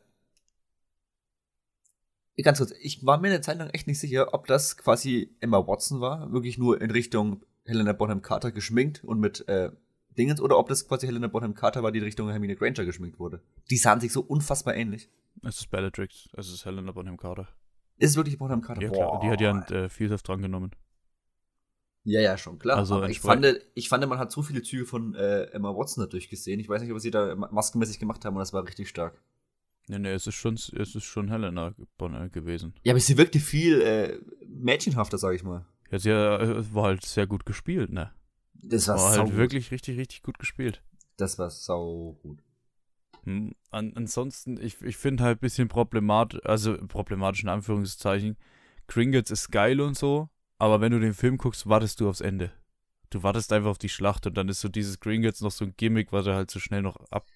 ganz 2.43 2.59
kurz, 2.59 2.73
ich 2.81 3.05
war 3.05 3.19
mir 3.19 3.29
eine 3.29 3.41
Zeit 3.41 3.59
lang 3.59 3.71
echt 3.71 3.87
nicht 3.87 3.99
sicher, 3.99 4.35
ob 4.35 4.47
das 4.47 4.77
quasi 4.77 5.35
Emma 5.41 5.67
Watson 5.67 6.01
war, 6.01 6.33
wirklich 6.33 6.59
nur 6.59 6.81
in 6.81 6.91
Richtung 6.91 7.43
Helena 7.65 7.93
Bonham 7.93 8.23
Carter 8.23 8.53
geschminkt 8.53 9.05
und 9.05 9.21
mit 9.21 9.47
äh, 9.49 9.71
Dingens, 10.19 10.41
oder 10.41 10.59
ob 10.59 10.69
das 10.69 10.87
quasi 10.87 11.07
Helena 11.07 11.29
Bonham 11.29 11.55
Carter 11.55 11.83
war, 11.83 11.93
die 11.93 11.99
in 11.99 12.05
Richtung 12.05 12.29
Hermine 12.29 12.57
Granger 12.57 12.85
geschminkt 12.85 13.19
wurde. 13.19 13.41
Die 13.71 13.77
sahen 13.77 14.01
sich 14.01 14.13
so 14.13 14.21
unfassbar 14.21 14.75
ähnlich. 14.75 15.09
Es 15.43 15.59
ist 15.61 15.71
Bellatrix. 15.71 16.29
Es 16.37 16.53
ist 16.53 16.65
Helena 16.65 16.93
Bonham 16.93 17.17
Carter. 17.17 17.49
Ist 17.97 18.11
es 18.11 18.17
wirklich 18.17 18.39
Bonham 18.39 18.61
Carter? 18.61 18.83
Ja, 18.83 18.91
klar. 18.91 19.21
Die 19.23 19.31
hat 19.31 19.41
ja 19.41 19.53
Boah. 19.53 19.67
ein 19.69 19.75
äh, 19.75 19.89
Vielsaft 19.89 20.29
dran 20.29 20.43
genommen. 20.43 20.73
Ja, 22.05 22.21
ja, 22.21 22.37
schon 22.37 22.59
klar. 22.59 22.79
Also 22.79 23.05
ich 23.05 23.21
fand, 23.21 23.47
ich 23.75 23.89
fand, 23.89 24.07
man 24.09 24.19
hat 24.19 24.33
so 24.33 24.43
viele 24.43 24.63
Züge 24.63 24.87
von 24.87 25.15
äh, 25.15 25.45
Emma 25.53 25.75
Watson 25.75 26.03
dadurch 26.03 26.29
gesehen. 26.29 26.59
Ich 26.59 26.69
weiß 26.69 26.83
nicht, 26.83 26.93
was 26.93 27.03
sie 27.03 27.13
da 27.13 27.37
ma- 27.37 27.49
maskenmäßig 27.53 28.01
gemacht 28.01 28.25
haben, 28.25 28.35
und 28.35 28.41
das 28.41 28.53
war 28.53 28.67
richtig 28.67 28.89
stark. 28.89 29.23
Nee, 29.89 29.99
nee, 29.99 30.13
es 30.13 30.27
ist 30.27 30.37
schon, 30.37 30.55
es 30.55 30.71
ist 30.71 31.05
schon 31.05 31.29
Helena 31.29 31.75
Bonham 31.99 32.31
gewesen. 32.31 32.75
Ja, 32.85 32.93
aber 32.93 33.01
sie 33.01 33.19
wirkte 33.19 33.41
viel 33.41 33.81
äh, 33.83 34.19
mädchenhafter, 34.47 35.19
sag 35.19 35.35
ich 35.35 35.43
mal. 35.43 35.67
Ja, 35.91 35.99
sie 35.99 36.11
äh, 36.11 36.65
war 36.73 36.85
halt 36.85 37.05
sehr 37.05 37.27
gut 37.27 37.45
gespielt, 37.45 37.93
ne? 37.93 38.13
Das 38.55 38.89
war, 38.89 38.97
War 38.97 39.19
halt 39.19 39.37
wirklich 39.37 39.71
richtig, 39.73 39.99
richtig 39.99 40.23
gut 40.23 40.39
gespielt. 40.39 40.83
Das 41.17 41.39
war 41.39 41.51
sau 41.51 42.17
gut. 42.23 42.39
Hm, 43.25 43.55
An, 43.71 43.93
ansonsten, 43.97 44.59
ich, 44.61 44.81
ich 44.83 44.97
finde 44.97 45.25
halt 45.25 45.39
ein 45.39 45.41
bisschen 45.41 45.69
problematisch, 45.69 46.41
also 46.45 46.77
problematisch 46.87 47.43
in 47.43 47.49
Anführungszeichen. 47.49 48.37
Gringotts 48.87 49.31
ist 49.31 49.51
geil 49.51 49.81
und 49.81 49.97
so, 49.97 50.29
aber 50.59 50.81
wenn 50.81 50.93
du 50.93 51.01
den 51.01 51.15
Film 51.15 51.39
guckst, 51.39 51.69
wartest 51.69 52.01
du 52.01 52.09
aufs 52.09 52.21
Ende. 52.21 52.53
Du 53.11 53.23
wartest 53.23 53.53
einfach 53.53 53.71
auf 53.71 53.79
die 53.79 53.89
Schlacht 53.89 54.27
und 54.27 54.37
dann 54.37 54.49
ist 54.49 54.61
so 54.61 54.69
dieses 54.69 54.99
Gringotts 55.01 55.41
noch 55.41 55.51
so 55.51 55.65
ein 55.65 55.75
Gimmick, 55.77 56.13
was 56.13 56.25
du 56.25 56.35
halt 56.35 56.51
so 56.51 56.59
schnell 56.59 56.83
noch 56.83 56.97
ab, 57.11 57.27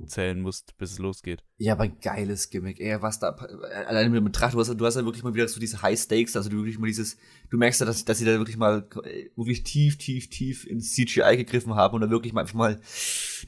abzählen 0.00 0.40
musst, 0.40 0.76
bis 0.78 0.92
es 0.92 0.98
losgeht. 0.98 1.44
Ja, 1.58 1.74
aber 1.74 1.84
ein 1.84 1.98
geiles 2.00 2.50
Gimmick. 2.50 2.80
Ey, 2.80 3.00
was 3.02 3.18
da, 3.18 3.30
alleine 3.30 4.10
mit 4.10 4.18
dem 4.18 4.24
Betracht, 4.24 4.54
du 4.54 4.60
hast, 4.60 4.68
du 4.68 4.86
hast 4.86 4.96
ja 4.96 5.04
wirklich 5.04 5.22
mal 5.22 5.34
wieder 5.34 5.46
so 5.48 5.60
diese 5.60 5.82
High 5.82 5.98
Stakes, 5.98 6.36
also 6.36 6.50
du 6.50 6.56
wirklich 6.56 6.78
mal 6.78 6.86
dieses, 6.86 7.16
du 7.50 7.56
merkst 7.56 7.80
ja, 7.80 7.86
dass, 7.86 8.04
dass 8.04 8.18
sie 8.18 8.24
da 8.24 8.32
wirklich 8.32 8.56
mal, 8.56 8.86
äh, 9.04 9.30
wirklich 9.36 9.62
tief, 9.62 9.98
tief, 9.98 10.28
tief 10.30 10.66
ins 10.66 10.94
CGI 10.94 11.36
gegriffen 11.36 11.74
haben 11.74 11.94
und 11.94 12.00
da 12.00 12.10
wirklich 12.10 12.32
mal 12.32 12.42
einfach 12.42 12.54
mal 12.54 12.80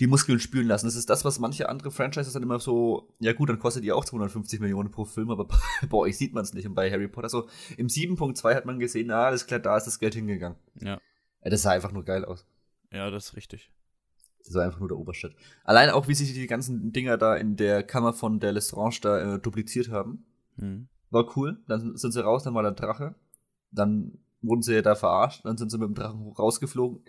die 0.00 0.06
Muskeln 0.06 0.40
spülen 0.40 0.66
lassen. 0.66 0.86
Das 0.86 0.96
ist 0.96 1.10
das, 1.10 1.24
was 1.24 1.38
manche 1.38 1.68
andere 1.68 1.90
Franchises 1.90 2.32
dann 2.32 2.42
immer 2.42 2.58
so, 2.60 3.14
ja 3.20 3.32
gut, 3.32 3.48
dann 3.48 3.58
kostet 3.58 3.84
die 3.84 3.92
auch 3.92 4.04
250 4.04 4.60
Millionen 4.60 4.90
pro 4.90 5.04
Film, 5.04 5.30
aber 5.30 5.46
bei 5.88 5.96
euch 5.96 6.16
sieht 6.16 6.34
man 6.34 6.44
es 6.44 6.52
nicht. 6.54 6.66
Und 6.66 6.74
bei 6.74 6.90
Harry 6.90 7.08
Potter 7.08 7.28
so, 7.28 7.48
im 7.76 7.88
7.2 7.88 8.54
hat 8.54 8.66
man 8.66 8.78
gesehen, 8.78 9.08
na, 9.08 9.24
alles 9.24 9.46
klar, 9.46 9.60
da 9.60 9.76
ist 9.76 9.86
das 9.86 9.98
Geld 9.98 10.14
hingegangen. 10.14 10.58
Ja, 10.80 11.00
das 11.42 11.62
sah 11.62 11.72
einfach 11.72 11.92
nur 11.92 12.04
geil 12.04 12.24
aus. 12.24 12.46
ja, 12.90 13.10
das 13.10 13.26
ist 13.26 13.36
richtig. 13.36 13.70
Das 14.44 14.54
war 14.54 14.64
einfach 14.64 14.78
nur 14.78 14.88
der 14.88 14.98
Oberstadt. 14.98 15.32
Allein 15.64 15.90
auch, 15.90 16.06
wie 16.08 16.14
sich 16.14 16.32
die 16.34 16.46
ganzen 16.46 16.92
Dinger 16.92 17.16
da 17.16 17.34
in 17.36 17.56
der 17.56 17.82
Kammer 17.82 18.12
von 18.12 18.40
der 18.40 18.52
Lestrange 18.52 18.98
da 19.00 19.34
äh, 19.34 19.38
dupliziert 19.38 19.88
haben, 19.90 20.26
Hm. 20.56 20.88
war 21.10 21.36
cool. 21.36 21.62
Dann 21.66 21.96
sind 21.96 22.12
sie 22.12 22.22
raus, 22.22 22.44
dann 22.44 22.54
war 22.54 22.62
der 22.62 22.72
Drache. 22.72 23.14
Dann 23.72 24.18
wurden 24.42 24.62
sie 24.62 24.74
ja 24.74 24.82
da 24.82 24.94
verarscht, 24.94 25.44
dann 25.44 25.56
sind 25.56 25.70
sie 25.70 25.78
mit 25.78 25.88
dem 25.88 25.94
Drachen 25.94 26.28
rausgeflogen. 26.32 27.02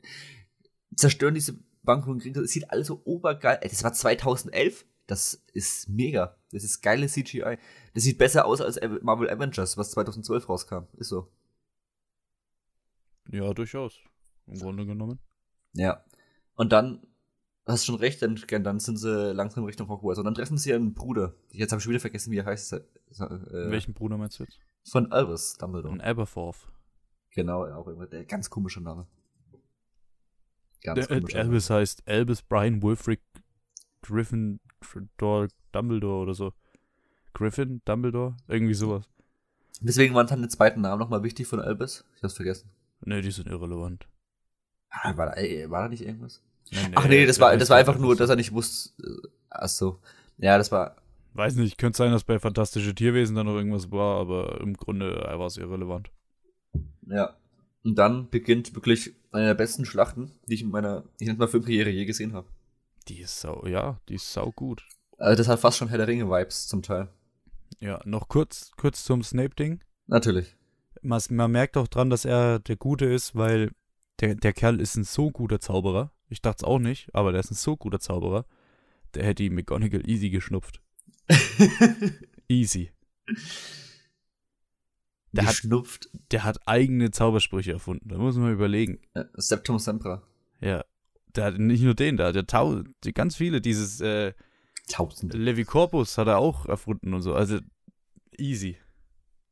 Zerstören 0.95 1.33
diese 1.35 1.59
Bank 1.83 2.07
und 2.07 2.19
kriegen 2.21 2.33
das. 2.33 2.45
Es 2.45 2.51
sieht 2.51 2.71
alles 2.71 2.87
so 2.87 3.01
obergeil. 3.05 3.59
Ey, 3.61 3.69
das 3.69 3.83
war 3.83 3.93
2011. 3.93 4.85
Das 5.07 5.43
ist 5.53 5.87
mega. 5.89 6.35
Das 6.51 6.63
ist 6.63 6.81
geile 6.81 7.07
CGI. 7.07 7.57
Das 7.93 8.03
sieht 8.03 8.17
besser 8.17 8.45
aus 8.45 8.61
als 8.61 8.79
Marvel 9.01 9.29
Avengers, 9.29 9.77
was 9.77 9.91
2012 9.91 10.49
rauskam. 10.49 10.85
Ist 10.97 11.09
so. 11.09 11.31
Ja, 13.31 13.53
durchaus. 13.53 13.99
Im 14.47 14.59
Grunde 14.59 14.85
genommen. 14.85 15.19
Ja. 15.73 16.03
Und 16.55 16.71
dann, 16.71 17.05
hast 17.73 17.85
schon 17.85 17.95
recht, 17.95 18.21
dann, 18.21 18.35
dann 18.63 18.79
sind 18.79 18.97
sie 18.97 19.33
langsam 19.33 19.63
Richtung 19.65 19.87
Hogwarts. 19.89 20.19
Und 20.19 20.25
dann 20.25 20.35
treffen 20.35 20.57
sie 20.57 20.69
ihren 20.69 20.93
Bruder. 20.93 21.33
Jetzt 21.51 21.71
habe 21.71 21.79
ich 21.79 21.83
schon 21.83 21.91
wieder 21.91 21.99
vergessen, 21.99 22.31
wie 22.31 22.37
er 22.37 22.45
heißt. 22.45 22.73
Äh, 22.73 22.81
Welchen 23.71 23.93
Bruder 23.93 24.17
meinst 24.17 24.39
du 24.39 24.43
jetzt? 24.43 24.59
Von 24.89 25.11
Albus 25.11 25.55
Dumbledore. 25.57 25.93
Ein 25.93 26.01
Aberforth. 26.01 26.67
Genau, 27.31 27.65
auch 27.65 27.87
immer 27.87 28.05
der 28.07 28.23
ganz 28.25 28.49
komische 28.49 28.81
Name. 28.81 29.07
Ganz 30.83 31.07
Der, 31.07 31.17
äh, 31.17 31.19
komischer 31.21 31.37
Name. 31.39 31.49
Albus 31.49 31.69
heißt 31.69 32.07
Albus 32.07 32.41
Brian 32.43 32.81
Wilfrid 32.83 33.21
Griffin 34.01 34.59
Dor- 35.17 35.47
Dumbledore 35.71 36.21
oder 36.21 36.33
so. 36.35 36.53
Griffin 37.33 37.81
Dumbledore? 37.85 38.37
Irgendwie 38.47 38.75
sowas. 38.75 39.09
Deswegen 39.81 40.13
waren 40.13 40.27
dann 40.27 40.41
den 40.41 40.49
zweiten 40.49 40.81
Namen 40.81 40.99
nochmal 40.99 41.23
wichtig 41.23 41.47
von 41.47 41.59
Albus. 41.59 42.05
Ich 42.15 42.23
hab's 42.23 42.35
vergessen. 42.35 42.69
Ne, 43.01 43.21
die 43.21 43.31
sind 43.31 43.47
irrelevant. 43.47 44.07
Ah, 44.89 45.17
War 45.17 45.25
da, 45.25 45.33
ey, 45.33 45.69
war 45.69 45.81
da 45.83 45.89
nicht 45.89 46.01
irgendwas? 46.05 46.41
Nee, 46.71 46.79
Ach 46.95 47.07
nee, 47.07 47.25
das 47.25 47.39
war, 47.39 47.55
das 47.57 47.69
war 47.69 47.77
einfach 47.77 47.97
nur, 47.97 48.15
dass 48.15 48.29
er 48.29 48.35
nicht 48.35 48.51
wusste. 48.53 48.91
äh, 49.03 49.27
Ach 49.49 49.69
so. 49.69 49.99
Ja, 50.37 50.57
das 50.57 50.71
war. 50.71 50.95
Weiß 51.33 51.55
nicht, 51.55 51.77
könnte 51.77 51.97
sein, 51.97 52.11
dass 52.11 52.23
bei 52.23 52.39
Fantastische 52.39 52.95
Tierwesen 52.95 53.35
da 53.35 53.43
noch 53.43 53.55
irgendwas 53.55 53.91
war, 53.91 54.19
aber 54.19 54.61
im 54.61 54.75
Grunde 54.75 55.15
war 55.15 55.45
es 55.47 55.57
irrelevant. 55.57 56.09
Ja. 57.07 57.35
Und 57.83 57.95
dann 57.95 58.29
beginnt 58.29 58.73
wirklich 58.73 59.13
eine 59.31 59.47
der 59.47 59.53
besten 59.53 59.85
Schlachten, 59.85 60.31
die 60.47 60.55
ich 60.55 60.61
in 60.63 60.71
meiner, 60.71 61.03
ich 61.19 61.27
nenne 61.27 61.37
mal 61.37 61.47
Filmkarriere 61.47 61.89
je 61.89 62.05
gesehen 62.05 62.33
habe. 62.33 62.47
Die 63.07 63.19
ist 63.19 63.39
sau, 63.39 63.65
ja, 63.67 63.99
die 64.09 64.15
ist 64.15 64.33
sau 64.33 64.51
gut. 64.51 64.83
Also 65.17 65.37
das 65.37 65.47
hat 65.47 65.59
fast 65.59 65.77
schon 65.77 65.89
Herr 65.89 65.99
der 65.99 66.07
Ringe-Vibes 66.07 66.67
zum 66.67 66.81
Teil. 66.81 67.09
Ja, 67.79 68.01
noch 68.05 68.27
kurz, 68.27 68.71
kurz 68.77 69.03
zum 69.03 69.21
Snape-Ding. 69.21 69.83
Natürlich. 70.07 70.55
Man, 71.01 71.21
man 71.29 71.51
merkt 71.51 71.77
auch 71.77 71.87
dran, 71.87 72.09
dass 72.09 72.25
er 72.25 72.59
der 72.59 72.77
Gute 72.77 73.05
ist, 73.05 73.35
weil 73.35 73.71
der, 74.19 74.35
der 74.35 74.53
Kerl 74.53 74.79
ist 74.79 74.95
ein 74.95 75.03
so 75.03 75.29
guter 75.29 75.59
Zauberer. 75.59 76.11
Ich 76.29 76.41
dachte 76.41 76.57
es 76.59 76.63
auch 76.63 76.79
nicht, 76.79 77.13
aber 77.13 77.31
der 77.31 77.39
ist 77.41 77.51
ein 77.51 77.55
so 77.55 77.77
guter 77.77 77.99
Zauberer. 77.99 78.45
Der 79.13 79.23
hätte 79.23 79.43
die 79.43 79.49
McGonagall 79.49 80.07
easy 80.09 80.29
geschnupft. 80.29 80.81
easy. 82.47 82.91
Der 85.31 85.43
hat, 85.45 85.51
Geschnupft. 85.55 86.09
der 86.31 86.43
hat 86.43 86.65
eigene 86.67 87.11
Zaubersprüche 87.11 87.73
erfunden. 87.73 88.07
Da 88.09 88.17
muss 88.17 88.37
man 88.37 88.53
überlegen. 88.53 88.99
Ja, 89.15 89.25
Septum 89.33 89.79
Sempra. 89.79 90.23
Ja. 90.61 90.85
Der 91.35 91.45
hat 91.45 91.57
nicht 91.57 91.81
nur 91.83 91.93
den, 91.95 92.15
der 92.15 92.27
hat 92.27 92.35
ja 92.35 92.43
tau 92.43 92.83
die, 93.03 93.13
ganz 93.13 93.35
viele. 93.35 93.59
Dieses 93.59 93.99
äh, 93.99 94.33
Tausende. 94.87 95.37
Levi 95.37 95.65
Corpus 95.65 96.17
hat 96.17 96.27
er 96.27 96.37
auch 96.37 96.65
erfunden 96.67 97.13
und 97.13 97.21
so. 97.21 97.33
Also 97.33 97.59
easy. 98.37 98.77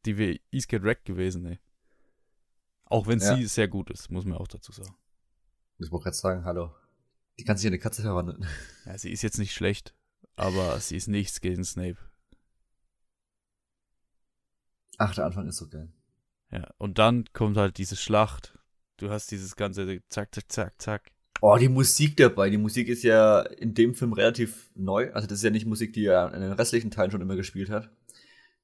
Die 0.05 0.17
wäre 0.17 0.39
easy 0.51 0.67
get 0.67 0.83
wrecked 0.83 1.05
gewesen, 1.05 1.45
ey. 1.45 1.59
Auch 2.85 3.07
wenn 3.07 3.19
Ja. 3.19 3.35
sie 3.35 3.45
sehr 3.47 3.67
gut 3.67 3.89
ist, 3.89 4.09
muss 4.11 4.25
man 4.25 4.37
auch 4.37 4.47
dazu 4.47 4.71
sagen. 4.71 4.95
Ich 5.83 5.91
wollte 5.91 6.05
gerade 6.05 6.17
sagen, 6.17 6.45
hallo. 6.45 6.73
Die 7.39 7.43
kann 7.43 7.57
sich 7.57 7.65
in 7.65 7.73
eine 7.73 7.79
Katze 7.79 8.01
verwandeln. 8.01 8.45
Ja, 8.85 8.97
sie 8.97 9.11
ist 9.11 9.21
jetzt 9.21 9.39
nicht 9.39 9.53
schlecht, 9.53 9.93
aber 10.35 10.79
sie 10.79 10.97
ist 10.97 11.07
nichts 11.07 11.41
gegen 11.41 11.63
Snape. 11.63 11.97
Ach, 14.97 15.13
der 15.15 15.25
Anfang 15.25 15.47
ist 15.47 15.57
so 15.57 15.67
geil. 15.67 15.91
Ja, 16.51 16.69
und 16.77 16.99
dann 16.99 17.25
kommt 17.33 17.57
halt 17.57 17.77
diese 17.77 17.95
Schlacht. 17.95 18.57
Du 18.97 19.09
hast 19.09 19.31
dieses 19.31 19.55
ganze 19.55 20.01
zack, 20.09 20.33
zack, 20.35 20.51
zack, 20.51 20.81
zack. 20.81 21.11
Oh, 21.41 21.57
die 21.57 21.67
Musik 21.67 22.15
dabei. 22.15 22.49
Die 22.49 22.57
Musik 22.57 22.87
ist 22.87 23.03
ja 23.03 23.41
in 23.41 23.73
dem 23.73 23.95
Film 23.95 24.13
relativ 24.13 24.69
neu. 24.75 25.11
Also 25.13 25.27
das 25.27 25.39
ist 25.39 25.43
ja 25.43 25.49
nicht 25.49 25.65
Musik, 25.65 25.91
die 25.91 26.05
er 26.05 26.33
in 26.33 26.41
den 26.41 26.53
restlichen 26.53 26.91
Teilen 26.91 27.11
schon 27.11 27.21
immer 27.21 27.35
gespielt 27.35 27.69
hat. 27.69 27.89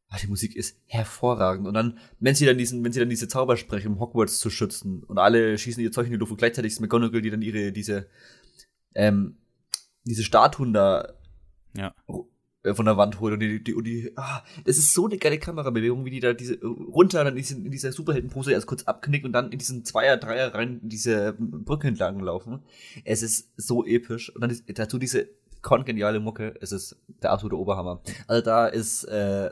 Aber 0.10 0.19
die 0.19 0.28
Musik 0.28 0.56
ist 0.56 0.78
hervorragend. 0.88 1.67
Und 1.67 1.76
dann, 1.76 2.00
wenn 2.19 2.34
sie 2.36 2.45
dann 2.45 2.58
diesen, 2.58 2.84
wenn 2.84 2.91
sie 2.91 3.00
dann 3.00 3.10
diese 3.10 3.28
Zauber 3.28 3.58
sprechen, 3.58 3.93
um 3.93 4.00
Hogwarts 4.00 4.39
zu 4.39 4.50
schützen, 4.50 5.04
und 5.04 5.19
alle 5.19 5.58
schießen 5.58 5.84
ihr 5.84 5.91
Zeug 5.91 6.08
in 6.08 6.12
die 6.13 6.17
Luft 6.17 6.32
und 6.32 6.38
gleichzeitig 6.38 6.74
ist 6.74 6.80
McGonagall, 6.80 7.22
die 7.22 7.30
dann 7.30 7.43
ihre, 7.43 7.72
diese, 7.72 8.08
ähm, 8.95 9.38
diese 10.06 10.24
Statuen 10.24 10.74
da 10.74 11.13
Ja. 11.78 11.93
äh, 12.63 12.74
von 12.74 12.86
der 12.86 12.98
Wand 12.98 13.19
holt 13.19 13.34
und 13.34 13.39
die, 13.39 13.63
die, 13.63 13.74
und 13.76 13.84
die 13.86 14.12
ah, 14.15 14.43
das 14.65 14.78
ist 14.78 14.93
so 14.93 15.06
eine 15.06 15.17
geile 15.17 15.38
Kamerabewegung, 15.38 16.04
wie 16.06 16.10
die 16.10 16.19
da 16.19 16.34
diese 16.34 16.60
runter 16.60 17.24
dann 17.24 17.34
in, 17.34 17.38
diesen, 17.38 17.65
in 17.65 17.72
dieser 17.72 17.91
Superheldenpose 17.91 18.52
erst 18.52 18.65
kurz 18.65 18.84
abknickt 18.84 19.26
und 19.26 19.32
dann 19.32 19.52
in 19.52 19.60
diesen 19.60 19.86
Zweier, 19.86 20.17
Dreier 20.17 20.56
rein 20.56 20.80
diese 20.82 21.36
Brücke 21.38 21.88
entlang 21.88 22.19
laufen. 22.19 22.63
Es 23.06 23.22
ist 23.22 23.50
so 23.58 23.86
episch 23.86 24.34
und 24.34 24.41
dann 24.41 24.50
ist 24.50 24.63
dazu 24.67 24.98
diese 24.98 25.30
kongeniale 25.62 26.19
Mucke, 26.19 26.56
es 26.62 26.72
ist 26.72 26.98
der 27.22 27.32
absolute 27.32 27.58
Oberhammer. 27.60 28.02
Also 28.28 28.43
da 28.43 28.67
ist, 28.67 29.04
äh, 29.04 29.52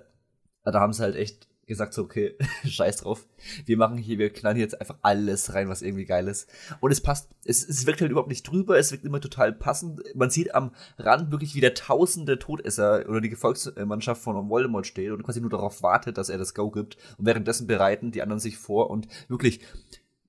da 0.71 0.79
haben 0.79 0.93
sie 0.93 1.03
halt 1.03 1.15
echt 1.15 1.47
gesagt 1.67 1.93
so, 1.93 2.01
okay, 2.03 2.35
scheiß 2.65 2.97
drauf. 2.97 3.27
Wir 3.65 3.77
machen 3.77 3.97
hier, 3.97 4.17
wir 4.17 4.31
knallen 4.31 4.57
jetzt 4.57 4.79
einfach 4.79 4.97
alles 5.01 5.53
rein, 5.53 5.69
was 5.69 5.81
irgendwie 5.81 6.05
geil 6.05 6.27
ist. 6.27 6.49
Und 6.79 6.91
es 6.91 7.01
passt, 7.01 7.29
es, 7.43 7.67
es 7.67 7.85
wirkt 7.85 8.01
halt 8.01 8.09
überhaupt 8.09 8.29
nicht 8.29 8.43
drüber, 8.43 8.79
es 8.79 8.91
wirkt 8.91 9.05
immer 9.05 9.19
total 9.19 9.53
passend. 9.53 10.01
Man 10.15 10.29
sieht 10.29 10.55
am 10.55 10.71
Rand 10.97 11.29
wirklich, 11.31 11.53
wie 11.55 11.61
der 11.61 11.73
tausende 11.73 12.39
Todesser 12.39 13.07
oder 13.07 13.21
die 13.21 13.29
Gefolgsmannschaft 13.29 14.21
von 14.21 14.49
Voldemort 14.49 14.87
steht 14.87 15.11
und 15.11 15.23
quasi 15.23 15.41
nur 15.41 15.49
darauf 15.49 15.83
wartet, 15.83 16.17
dass 16.17 16.29
er 16.29 16.37
das 16.37 16.55
Go 16.55 16.71
gibt. 16.71 16.97
Und 17.17 17.25
währenddessen 17.25 17.67
bereiten 17.67 18.11
die 18.11 18.21
anderen 18.21 18.39
sich 18.39 18.57
vor 18.57 18.89
und 18.89 19.07
wirklich 19.27 19.59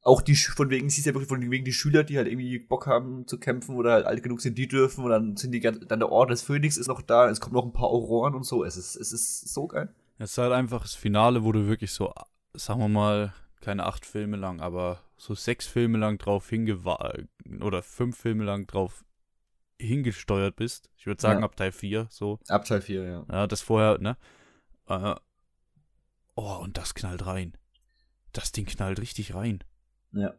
auch 0.03 0.23
die, 0.23 0.37
von 0.37 0.71
wegen, 0.71 0.89
siehst 0.89 1.07
ja 1.07 1.15
wirklich 1.15 1.29
von 1.29 1.51
wegen 1.51 1.65
die 1.65 1.73
Schüler, 1.73 2.03
die 2.03 2.17
halt 2.17 2.29
irgendwie 2.29 2.59
Bock 2.59 2.87
haben 2.87 3.27
zu 3.27 3.39
kämpfen 3.39 3.77
oder 3.77 3.93
halt 3.93 4.07
alt 4.07 4.23
genug 4.23 4.41
sind, 4.41 4.57
die 4.57 4.67
dürfen 4.67 5.05
und 5.05 5.11
dann 5.11 5.37
sind 5.37 5.53
die, 5.53 5.61
dann 5.61 5.99
der 6.01 6.11
Orden 6.11 6.31
des 6.31 6.43
Phönix 6.43 6.77
ist 6.79 6.89
noch 6.89 7.03
da, 7.03 7.29
es 7.29 7.41
kommen 7.41 7.55
noch 7.55 7.65
ein 7.65 7.73
paar 7.73 7.89
Auroren 7.89 8.35
und 8.35 8.45
so. 8.45 8.65
Es 8.65 8.77
ist, 8.77 8.97
es 8.97 9.13
ist 9.13 9.53
so 9.53 9.67
geil. 9.67 9.93
Es 10.19 10.33
ist 10.33 10.39
halt 10.39 10.53
einfach 10.53 10.83
das 10.83 10.95
Finale, 10.95 11.45
wo 11.45 11.53
du 11.53 11.67
wirklich 11.67 11.93
so, 11.93 12.13
sagen 12.55 12.81
wir 12.81 12.89
mal, 12.89 13.33
keine 13.61 13.87
acht 13.87 14.05
Filme 14.05 14.37
lang, 14.37 14.61
aber 14.61 15.01
so 15.17 15.35
sechs 15.35 15.67
Filme 15.67 15.99
lang 15.99 16.19
drauf 16.19 16.49
hingewa 16.49 17.13
oder 17.61 17.83
fünf 17.83 18.17
Filme 18.19 18.45
lang 18.45 18.67
drauf 18.67 19.05
hingesteuert 19.81 20.57
bist. 20.57 20.91
Ich 20.97 21.07
würde 21.07 21.21
sagen, 21.21 21.41
Ja. 21.41 21.45
ab 21.47 21.57
Teil 21.57 21.73
4, 21.73 22.09
so. 22.11 22.39
Ab 22.49 22.65
Teil 22.65 22.81
4, 22.81 23.03
ja. 23.05 23.27
Ja, 23.31 23.47
das 23.47 23.61
vorher, 23.61 23.99
ne? 23.99 24.17
Äh, 24.87 25.15
oh, 26.35 26.57
und 26.63 26.77
das 26.79 26.95
knallt 26.95 27.27
rein. 27.27 27.57
Das 28.33 28.53
Ding 28.53 28.67
knallt 28.67 29.01
richtig 29.01 29.35
rein. 29.35 29.63
Ja. 30.13 30.35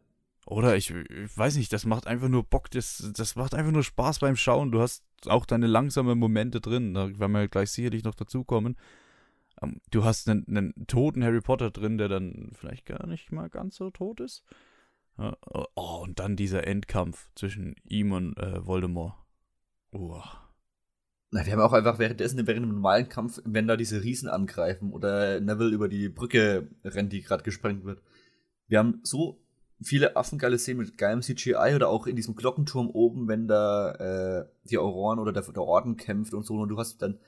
Oder 0.46 0.76
ich, 0.76 0.90
ich 0.90 1.36
weiß 1.38 1.56
nicht, 1.56 1.72
das 1.72 1.84
macht 1.84 2.06
einfach 2.06 2.28
nur 2.28 2.44
Bock, 2.44 2.70
das, 2.70 3.10
das 3.14 3.36
macht 3.36 3.54
einfach 3.54 3.72
nur 3.72 3.84
Spaß 3.84 4.18
beim 4.18 4.36
Schauen. 4.36 4.72
Du 4.72 4.80
hast 4.80 5.04
auch 5.26 5.46
deine 5.46 5.66
langsamen 5.66 6.18
Momente 6.18 6.60
drin, 6.60 6.94
da 6.94 7.18
werden 7.18 7.32
wir 7.32 7.48
gleich 7.48 7.70
sicherlich 7.70 8.04
noch 8.04 8.14
dazukommen. 8.14 8.76
Ähm, 9.62 9.80
Du 9.90 10.04
hast 10.04 10.28
einen, 10.28 10.46
einen 10.48 10.86
toten 10.86 11.24
Harry 11.24 11.40
Potter 11.40 11.70
drin, 11.70 11.98
der 11.98 12.08
dann 12.08 12.50
vielleicht 12.52 12.86
gar 12.86 13.06
nicht 13.06 13.32
mal 13.32 13.48
ganz 13.48 13.76
so 13.76 13.90
tot 13.90 14.20
ist. 14.20 14.44
Ja, 15.18 15.36
Oh, 15.74 16.00
und 16.02 16.18
dann 16.18 16.36
dieser 16.36 16.66
Endkampf 16.66 17.30
zwischen 17.34 17.74
ihm 17.84 18.12
und 18.12 18.36
äh, 18.38 18.64
Voldemort. 18.64 19.14
Oh. 19.92 20.22
Na, 21.32 21.46
wir 21.46 21.52
haben 21.52 21.60
auch 21.60 21.72
einfach 21.72 21.98
währenddessen, 21.98 22.46
während 22.46 22.66
dem 22.66 22.72
normalen 22.72 23.08
Kampf, 23.08 23.40
wenn 23.44 23.68
da 23.68 23.76
diese 23.76 24.02
Riesen 24.02 24.28
angreifen 24.28 24.92
oder 24.92 25.40
Neville 25.40 25.70
über 25.70 25.88
die 25.88 26.08
Brücke 26.08 26.68
rennt, 26.84 27.12
die 27.12 27.22
gerade 27.22 27.44
gesprengt 27.44 27.84
wird. 27.84 28.02
Wir 28.66 28.78
haben 28.78 29.00
so 29.04 29.40
viele 29.82 30.16
affengeile 30.16 30.58
Szenen 30.58 30.80
mit 30.80 30.98
geilem 30.98 31.22
CGI 31.22 31.74
oder 31.74 31.88
auch 31.88 32.06
in 32.06 32.16
diesem 32.16 32.34
Glockenturm 32.34 32.90
oben, 32.90 33.28
wenn 33.28 33.46
da 33.46 33.92
äh, 33.92 34.48
die 34.64 34.78
Auroren 34.78 35.18
oder 35.18 35.32
der, 35.32 35.42
der 35.42 35.62
Orden 35.62 35.96
kämpft 35.96 36.34
und 36.34 36.44
so 36.44 36.54
und 36.54 36.68
du 36.68 36.78
hast 36.78 37.00
dann 37.02 37.18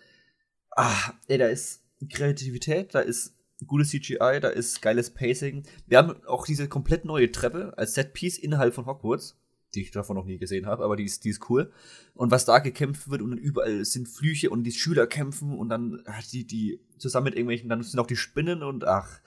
ah, 0.76 1.12
ey, 1.28 1.38
da 1.38 1.46
ist 1.46 1.81
Kreativität, 2.08 2.94
da 2.94 3.00
ist 3.00 3.34
gutes 3.66 3.90
CGI, 3.90 4.40
da 4.40 4.48
ist 4.48 4.82
geiles 4.82 5.10
Pacing. 5.10 5.62
Wir 5.86 5.98
haben 5.98 6.14
auch 6.26 6.46
diese 6.46 6.68
komplett 6.68 7.04
neue 7.04 7.30
Treppe 7.30 7.74
als 7.76 7.94
Setpiece 7.94 8.38
innerhalb 8.38 8.74
von 8.74 8.86
Hogwarts, 8.86 9.36
die 9.74 9.82
ich 9.82 9.90
davon 9.90 10.16
noch 10.16 10.24
nie 10.24 10.38
gesehen 10.38 10.66
habe, 10.66 10.84
aber 10.84 10.96
die 10.96 11.04
ist, 11.04 11.24
die 11.24 11.30
ist 11.30 11.48
cool. 11.48 11.70
Und 12.14 12.30
was 12.30 12.44
da 12.44 12.58
gekämpft 12.58 13.08
wird 13.10 13.22
und 13.22 13.30
dann 13.30 13.38
überall 13.38 13.84
sind 13.84 14.08
Flüche 14.08 14.50
und 14.50 14.64
die 14.64 14.72
Schüler 14.72 15.06
kämpfen 15.06 15.56
und 15.56 15.68
dann 15.68 16.02
ach, 16.06 16.22
die, 16.26 16.46
die 16.46 16.80
zusammen 16.98 17.24
mit 17.24 17.34
irgendwelchen, 17.34 17.68
dann 17.68 17.82
sind 17.82 17.98
auch 18.00 18.06
die 18.06 18.16
Spinnen 18.16 18.62
und 18.62 18.84
ach, 18.84 19.20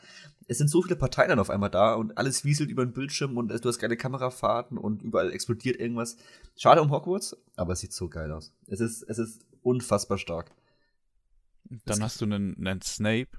es 0.47 0.59
sind 0.59 0.69
so 0.69 0.81
viele 0.81 0.95
Parteien 0.95 1.29
dann 1.29 1.39
auf 1.39 1.49
einmal 1.49 1.71
da 1.71 1.95
und 1.95 2.17
alles 2.17 2.45
wieselt 2.45 2.69
über 2.69 2.85
den 2.85 2.93
Bildschirm 2.93 3.37
und 3.37 3.49
du 3.49 3.67
hast 3.67 3.79
geile 3.79 3.97
Kamerafahrten 3.97 4.77
und 4.77 5.01
überall 5.01 5.31
explodiert 5.31 5.79
irgendwas. 5.79 6.17
Schade 6.55 6.81
um 6.81 6.91
Hogwarts, 6.91 7.35
aber 7.55 7.73
es 7.73 7.79
sieht 7.79 7.93
so 7.93 8.09
geil 8.09 8.31
aus. 8.31 8.53
Es 8.67 8.79
ist, 8.79 9.03
es 9.03 9.17
ist 9.17 9.41
unfassbar 9.63 10.19
stark. 10.19 10.51
Dann 11.85 12.03
hast 12.03 12.21
du 12.21 12.25
einen, 12.25 12.55
einen 12.65 12.81
Snape, 12.81 13.29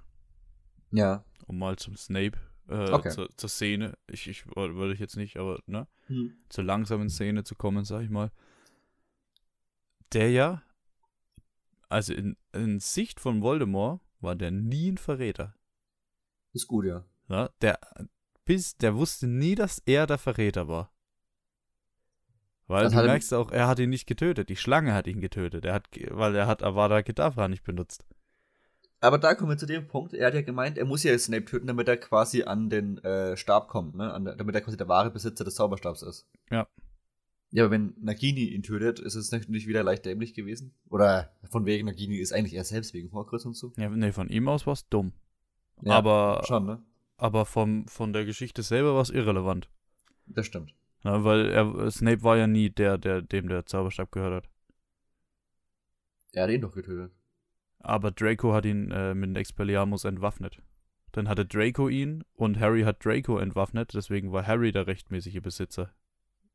Ja. 0.91 1.25
um 1.47 1.59
mal 1.59 1.77
zum 1.77 1.97
Snape, 1.97 2.39
äh, 2.69 2.91
Okay. 2.91 3.11
zur, 3.11 3.29
zur 3.37 3.49
Szene. 3.49 3.97
Ich, 4.09 4.27
ich 4.29 4.47
würde 4.55 4.93
ich 4.93 4.99
jetzt 5.01 5.17
nicht, 5.17 5.37
aber 5.37 5.61
ne? 5.67 5.87
Hm. 6.07 6.37
zur 6.49 6.65
langsamen 6.65 7.09
Szene 7.11 7.45
zu 7.45 7.55
kommen, 7.55 7.85
sag 7.85 8.03
ich 8.03 8.11
mal. 8.11 8.31
Der 10.13 10.31
ja, 10.31 10.63
also 11.89 12.15
in, 12.15 12.37
in 12.53 12.79
Sicht 12.81 13.19
von 13.21 13.43
Voldemort 13.43 14.01
war 14.21 14.37
der 14.37 14.51
nie 14.51 14.93
ein 14.93 14.99
Verräter. 14.99 15.55
Ist 16.53 16.67
gut, 16.69 16.85
ja. 16.87 17.05
Ja? 17.29 17.51
Der, 17.61 17.79
bis, 18.45 18.77
der 18.77 18.95
wusste 18.97 19.27
nie, 19.27 19.55
dass 19.57 19.79
er 19.87 20.07
der 20.07 20.19
Verräter 20.19 20.69
war. 20.69 20.93
Weil 22.69 22.85
Das 22.85 22.93
du 22.93 22.99
er- 23.01 23.05
merkst 23.07 23.35
auch, 23.35 23.51
er 23.53 23.69
hat 23.69 23.79
ihn 23.79 23.91
nicht 23.91 24.07
getötet. 24.07 24.49
Die 24.49 24.57
Schlange 24.57 24.93
hat 24.95 25.07
ihn 25.07 25.21
getötet. 25.21 25.65
Er 25.65 25.75
hat, 25.75 25.89
weil 26.11 26.35
er 26.35 26.47
hat 26.47 26.63
Avada 26.63 27.03
Kedavra 27.03 27.47
nicht 27.49 27.63
benutzt. 27.65 28.05
Aber 29.01 29.19
da 29.19 29.35
kommen 29.35 29.51
wir 29.51 29.59
zu 29.59 29.67
dem 29.67 29.87
Punkt, 29.87 30.15
er 30.15 30.27
hat 30.27 30.35
ja 30.35 30.43
gemeint, 30.43 30.79
er 30.79 30.87
muss 30.87 31.03
ja 31.03 31.17
Snape 31.19 31.45
töten, 31.45 31.67
damit 31.67 31.87
er 31.87 31.99
quasi 31.99 32.45
an 32.45 32.71
den 32.71 32.99
äh, 32.99 33.37
Stab 33.37 33.69
kommt, 33.69 33.95
ne? 33.95 34.19
Der, 34.25 34.37
damit 34.37 34.55
er 34.55 34.63
quasi 34.63 34.77
der 34.77 34.89
wahre 34.89 35.11
Besitzer 35.11 35.45
des 35.45 35.55
Zauberstabs 35.55 36.03
ist. 36.03 36.27
Ja. 36.51 36.67
Ja, 37.51 37.65
aber 37.65 37.71
wenn 37.71 37.95
Nagini 38.01 38.45
ihn 38.45 38.63
tötet, 38.63 38.99
ist 38.99 39.15
es 39.15 39.31
natürlich 39.31 39.67
wieder 39.67 39.83
leicht 39.83 40.05
dämlich 40.05 40.35
gewesen. 40.35 40.75
Oder 40.89 41.31
von 41.51 41.65
wegen 41.65 41.87
Nagini 41.87 42.17
ist 42.17 42.33
eigentlich 42.33 42.55
er 42.55 42.65
selbst 42.65 42.93
wegen 42.93 43.13
Horcrux 43.13 43.45
und 43.45 43.55
so. 43.55 43.73
Ja, 43.77 43.89
nee, 43.89 44.13
von 44.13 44.29
ihm 44.29 44.49
aus 44.49 44.67
war 44.67 44.73
es 44.73 44.89
dumm. 44.89 45.13
Ja, 45.83 45.95
aber 45.95 46.43
Schon, 46.47 46.67
ne? 46.67 46.83
aber 47.19 47.45
vom, 47.45 47.87
von 47.87 48.13
der 48.13 48.25
Geschichte 48.25 48.63
selber 48.63 48.95
war 48.95 49.03
es 49.03 49.11
irrelevant. 49.11 49.69
Das 50.27 50.47
stimmt. 50.47 50.75
Ja, 51.05 51.23
weil 51.23 51.47
er, 51.51 51.91
Snape 51.91 52.25
war 52.25 52.37
ja 52.37 52.47
nie 52.47 52.71
der, 52.71 52.99
der, 52.99 53.23
dem 53.23 53.49
der 53.49 53.65
Zauberstab 53.65 54.11
gehört 54.11 54.45
hat. 54.45 54.51
Er 56.33 56.45
hat 56.45 56.51
ihn 56.51 56.61
doch 56.61 56.75
getötet. 56.75 57.13
Aber 57.87 58.11
Draco 58.11 58.53
hat 58.53 58.65
ihn 58.67 58.91
äh, 58.91 59.15
mit 59.15 59.37
Expelliarmus 59.37 60.05
entwaffnet. 60.05 60.61
Dann 61.13 61.29
hatte 61.29 61.47
Draco 61.47 61.89
ihn 61.89 62.25
und 62.35 62.59
Harry 62.59 62.83
hat 62.83 63.05
Draco 63.05 63.39
entwaffnet, 63.39 63.95
deswegen 63.95 64.33
war 64.33 64.45
Harry 64.45 64.73
der 64.73 64.89
rechtmäßige 64.89 65.41
Besitzer 65.41 65.95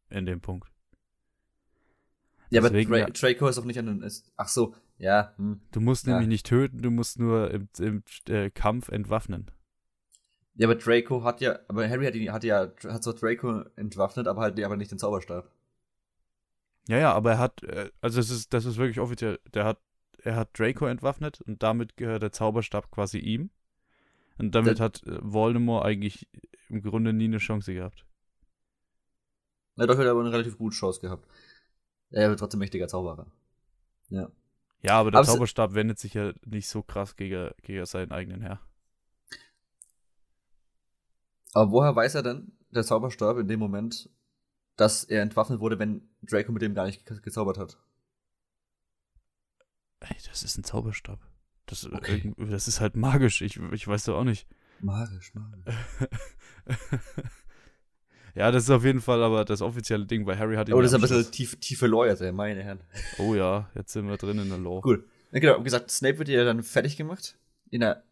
in 0.09 0.25
dem 0.25 0.41
Punkt. 0.41 0.69
Ja, 2.49 2.59
Deswegen, 2.59 2.93
aber 2.93 3.05
Dra. 3.05 3.11
Draco 3.11 3.47
ist 3.47 3.57
auch 3.57 3.63
nicht 3.63 3.79
an 3.79 3.85
den. 3.85 4.11
Ach 4.35 4.49
so, 4.49 4.75
Ja, 4.97 5.33
hm. 5.37 5.61
Du 5.71 5.79
musst 5.79 6.05
Ja. 6.05 6.11
nämlich 6.13 6.27
nicht 6.27 6.45
töten, 6.45 6.81
du 6.81 6.91
musst 6.91 7.17
nur 7.17 7.49
im, 7.49 7.69
im 7.79 8.03
äh, 8.27 8.49
Kampf 8.49 8.89
entwaffnen. 8.89 9.49
Ja, 10.55 10.67
aber 10.67 10.75
Draco 10.75 11.23
hat 11.23 11.39
ja, 11.39 11.59
aber 11.69 11.89
Harry 11.89 12.05
hat, 12.05 12.13
ihn, 12.15 12.29
hat 12.33 12.43
ja, 12.43 12.73
hat 12.89 13.03
zwar 13.03 13.13
Draco 13.13 13.63
entwaffnet, 13.77 14.27
aber 14.27 14.41
halt 14.41 14.61
aber 14.61 14.75
nicht 14.75 14.91
den 14.91 14.99
Zauberstab. 14.99 15.49
Ja, 16.89 16.97
ja, 16.97 17.13
aber 17.13 17.31
er 17.31 17.37
hat, 17.39 17.63
äh, 17.63 17.89
also 18.01 18.17
das 18.19 18.29
ist, 18.29 18.53
das 18.53 18.65
ist 18.65 18.75
wirklich 18.75 18.99
offiziell, 18.99 19.39
der 19.53 19.63
hat, 19.63 19.79
er 20.23 20.35
hat 20.35 20.57
Draco 20.57 20.85
entwaffnet 20.85 21.41
und 21.41 21.61
damit 21.63 21.97
gehört 21.97 22.23
der 22.23 22.31
Zauberstab 22.31 22.91
quasi 22.91 23.17
ihm. 23.19 23.49
Und 24.37 24.55
damit 24.55 24.79
Da- 24.79 24.85
hat 24.85 25.03
äh, 25.03 25.19
Voldemort 25.21 25.85
eigentlich 25.85 26.27
im 26.69 26.81
Grunde 26.81 27.13
nie 27.13 27.25
eine 27.25 27.37
Chance 27.37 27.73
gehabt. 27.73 28.05
Na, 29.75 29.85
doch 29.85 29.97
hat 29.97 30.05
er 30.05 30.11
aber 30.11 30.21
eine 30.21 30.31
relativ 30.31 30.57
gute 30.57 30.75
Chance 30.75 30.99
gehabt. 31.01 31.27
Er 32.09 32.29
wird 32.29 32.39
trotzdem 32.39 32.59
mächtiger 32.59 32.87
Zauberer. 32.87 33.31
Ja. 34.09 34.29
Ja, 34.83 34.99
aber 34.99 35.11
der 35.11 35.19
Aber 35.19 35.27
Zauberstab 35.27 35.73
wendet 35.75 35.99
sich 35.99 36.13
ja 36.15 36.33
nicht 36.45 36.67
so 36.67 36.81
krass 36.81 37.15
gegen, 37.15 37.51
gegen 37.61 37.85
seinen 37.85 38.11
eigenen 38.11 38.41
Herr. 38.41 38.59
Aber 41.53 41.71
woher 41.71 41.95
weiß 41.95 42.15
er 42.15 42.23
denn, 42.23 42.57
der 42.71 42.83
Zauberstab 42.83 43.37
in 43.37 43.47
dem 43.47 43.59
Moment, 43.59 44.09
dass 44.77 45.03
er 45.03 45.21
entwaffnet 45.21 45.59
wurde, 45.59 45.79
wenn 45.79 46.09
Draco 46.23 46.51
mit 46.51 46.61
dem 46.61 46.73
gar 46.73 46.85
nicht 46.85 47.05
ge 47.05 47.19
gezaubert 47.21 47.57
hat? 47.57 47.77
Ey, 50.01 50.15
das 50.27 50.43
ist 50.43 50.57
ein 50.57 50.63
Zauberstab. 50.63 51.19
Das, 51.65 51.85
äh, 51.85 51.89
Okay. 51.93 52.33
das 52.37 52.67
ist 52.67 52.81
halt 52.81 52.95
magisch. 52.95 53.41
Ich, 53.41 53.57
ich 53.71 53.87
weiß 53.87 54.05
doch 54.05 54.17
auch 54.17 54.23
nicht. 54.23 54.47
Magisch, 54.79 55.33
magisch. 55.33 55.75
ja, 58.35 58.51
das 58.51 58.63
ist 58.63 58.69
auf 58.69 58.83
jeden 58.83 59.01
Fall 59.01 59.23
aber 59.23 59.45
das 59.45 59.61
offizielle 59.61 60.05
Ding, 60.05 60.25
weil 60.25 60.37
Harry 60.39 60.55
hat 60.55 60.67
ihn 60.69 60.73
Oh, 60.73 60.81
das 60.81 60.91
ist 60.91 60.95
ein 60.95 61.01
bisschen 61.01 61.31
tief, 61.31 61.59
tiefe 61.59 61.87
Lawyer, 61.87 62.19
ey, 62.19 62.31
meine 62.31 62.63
Herren. 62.63 62.81
Oh 63.19 63.35
ja, 63.35 63.69
jetzt 63.75 63.93
sind 63.93 64.07
wir 64.07 64.17
drin 64.17 64.39
in 64.39 64.49
der 64.49 64.57
Lore. 64.57 64.81
Gut. 64.81 65.05
Ja, 65.31 65.39
genau, 65.39 65.59
wie 65.59 65.63
gesagt, 65.63 65.91
Snape 65.91 66.17
wird 66.19 66.29
ja 66.29 66.43
dann 66.43 66.63
fertig 66.63 66.97
gemacht. 66.97 67.37
In 67.69 67.83
einer 67.83 68.03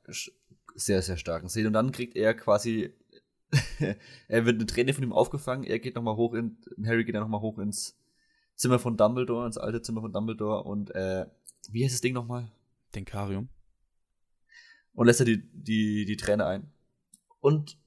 sehr, 0.76 1.02
sehr 1.02 1.18
starken 1.18 1.50
Szene. 1.50 1.68
Und 1.68 1.74
dann 1.74 1.92
kriegt 1.92 2.16
er 2.16 2.34
quasi. 2.34 2.94
er 4.28 4.46
wird 4.46 4.56
eine 4.56 4.68
Träne 4.68 4.94
von 4.94 5.04
ihm 5.04 5.12
aufgefangen. 5.12 5.64
Er 5.64 5.80
geht 5.80 5.96
nochmal 5.96 6.16
hoch 6.16 6.34
in. 6.34 6.58
Harry 6.86 7.04
geht 7.04 7.16
dann 7.16 7.24
nochmal 7.24 7.42
hoch 7.42 7.58
ins 7.58 7.98
Zimmer 8.56 8.78
von 8.80 8.96
Dumbledore, 8.96 9.46
ins 9.48 9.58
alte 9.58 9.82
Zimmer 9.82 10.02
von 10.02 10.14
Dumbledore. 10.14 10.64
Und, 10.64 10.92
äh, 10.92 11.26
wie 11.70 11.84
heißt 11.84 11.94
das 11.94 12.02
Ding 12.02 12.14
nochmal? 12.14 12.52
Denkarium. 12.96 13.50
Und 14.94 15.08
lässt 15.08 15.20
er 15.20 15.26
die, 15.26 15.44
die, 15.54 16.06
die 16.06 16.18
Träne 16.18 16.46
ein. 16.46 16.72
Und 17.40 17.78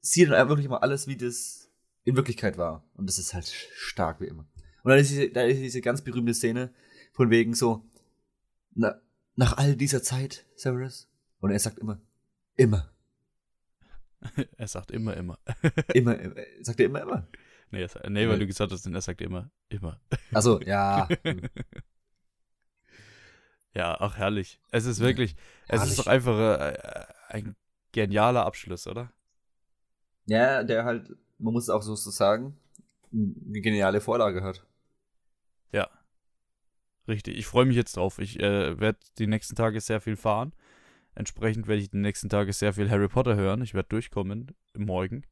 sieht 0.00 0.28
dann 0.28 0.34
einfach 0.34 0.50
wirklich 0.50 0.68
mal 0.68 0.78
alles, 0.78 1.06
wie 1.06 1.16
das 1.16 1.70
in 2.04 2.16
Wirklichkeit 2.16 2.58
war. 2.58 2.84
Und 2.94 3.08
das 3.08 3.18
ist 3.18 3.34
halt 3.34 3.46
stark 3.46 4.20
wie 4.20 4.26
immer. 4.26 4.46
Und 4.82 4.90
dann 4.90 4.98
ist 4.98 5.10
diese, 5.10 5.30
da 5.30 5.42
ist 5.42 5.58
diese 5.58 5.80
ganz 5.80 6.02
berühmte 6.02 6.34
Szene 6.34 6.72
von 7.12 7.30
wegen 7.30 7.54
so, 7.54 7.84
na, 8.74 9.00
nach 9.34 9.56
all 9.56 9.76
dieser 9.76 10.02
Zeit, 10.02 10.46
Severus. 10.54 11.08
Und 11.40 11.50
er 11.50 11.58
sagt 11.58 11.78
immer, 11.78 12.00
immer, 12.56 12.90
er 14.56 14.68
sagt 14.68 14.90
immer, 14.90 15.16
immer. 15.16 15.38
immer, 15.92 16.18
immer. 16.20 16.34
Sagt 16.62 16.80
er 16.80 16.86
immer, 16.86 17.02
immer. 17.02 17.28
nee, 17.70 17.82
er 17.82 17.88
sagt, 17.88 18.08
nee, 18.08 18.28
weil 18.28 18.38
du 18.38 18.46
gesagt 18.46 18.72
hast, 18.72 18.86
er 18.86 19.00
sagt 19.00 19.20
immer, 19.20 19.50
immer. 19.68 20.00
Achso, 20.32 20.60
ja. 20.60 21.08
Ja, 23.76 23.96
ach 24.00 24.16
herrlich. 24.16 24.58
Es 24.70 24.86
ist 24.86 25.00
wirklich, 25.00 25.36
es 25.68 25.80
Herrlich. 25.80 25.90
ist 25.90 25.98
doch 25.98 26.06
einfach 26.06 26.38
äh, 26.60 27.06
ein 27.28 27.56
genialer 27.92 28.46
Abschluss, 28.46 28.86
oder? 28.86 29.12
ja, 30.26 30.62
der 30.64 30.84
halt, 30.84 31.10
man 31.38 31.52
muss 31.52 31.64
es 31.64 31.70
auch 31.70 31.82
so 31.82 31.94
so 31.94 32.10
sagen, 32.10 32.56
eine 33.12 33.60
geniale 33.60 34.00
Vorlage 34.00 34.42
hat. 34.42 34.64
Ja. 35.72 35.88
Richtig. 37.08 37.36
Ich 37.38 37.46
freue 37.46 37.66
mich 37.66 37.76
jetzt 37.76 37.96
drauf. 37.96 38.18
Ich 38.18 38.40
äh, 38.40 38.80
werde 38.80 38.98
die 39.18 39.26
nächsten 39.26 39.54
Tage 39.54 39.80
sehr 39.80 40.00
viel 40.00 40.16
fahren. 40.16 40.52
Entsprechend 41.14 41.66
werde 41.68 41.82
ich 41.82 41.90
die 41.90 41.98
nächsten 41.98 42.28
Tage 42.28 42.52
sehr 42.52 42.72
viel 42.74 42.90
Harry 42.90 43.08
Potter 43.08 43.36
hören. 43.36 43.62
Ich 43.62 43.74
werde 43.74 43.88
durchkommen 43.88 44.54
morgen. 44.76 45.24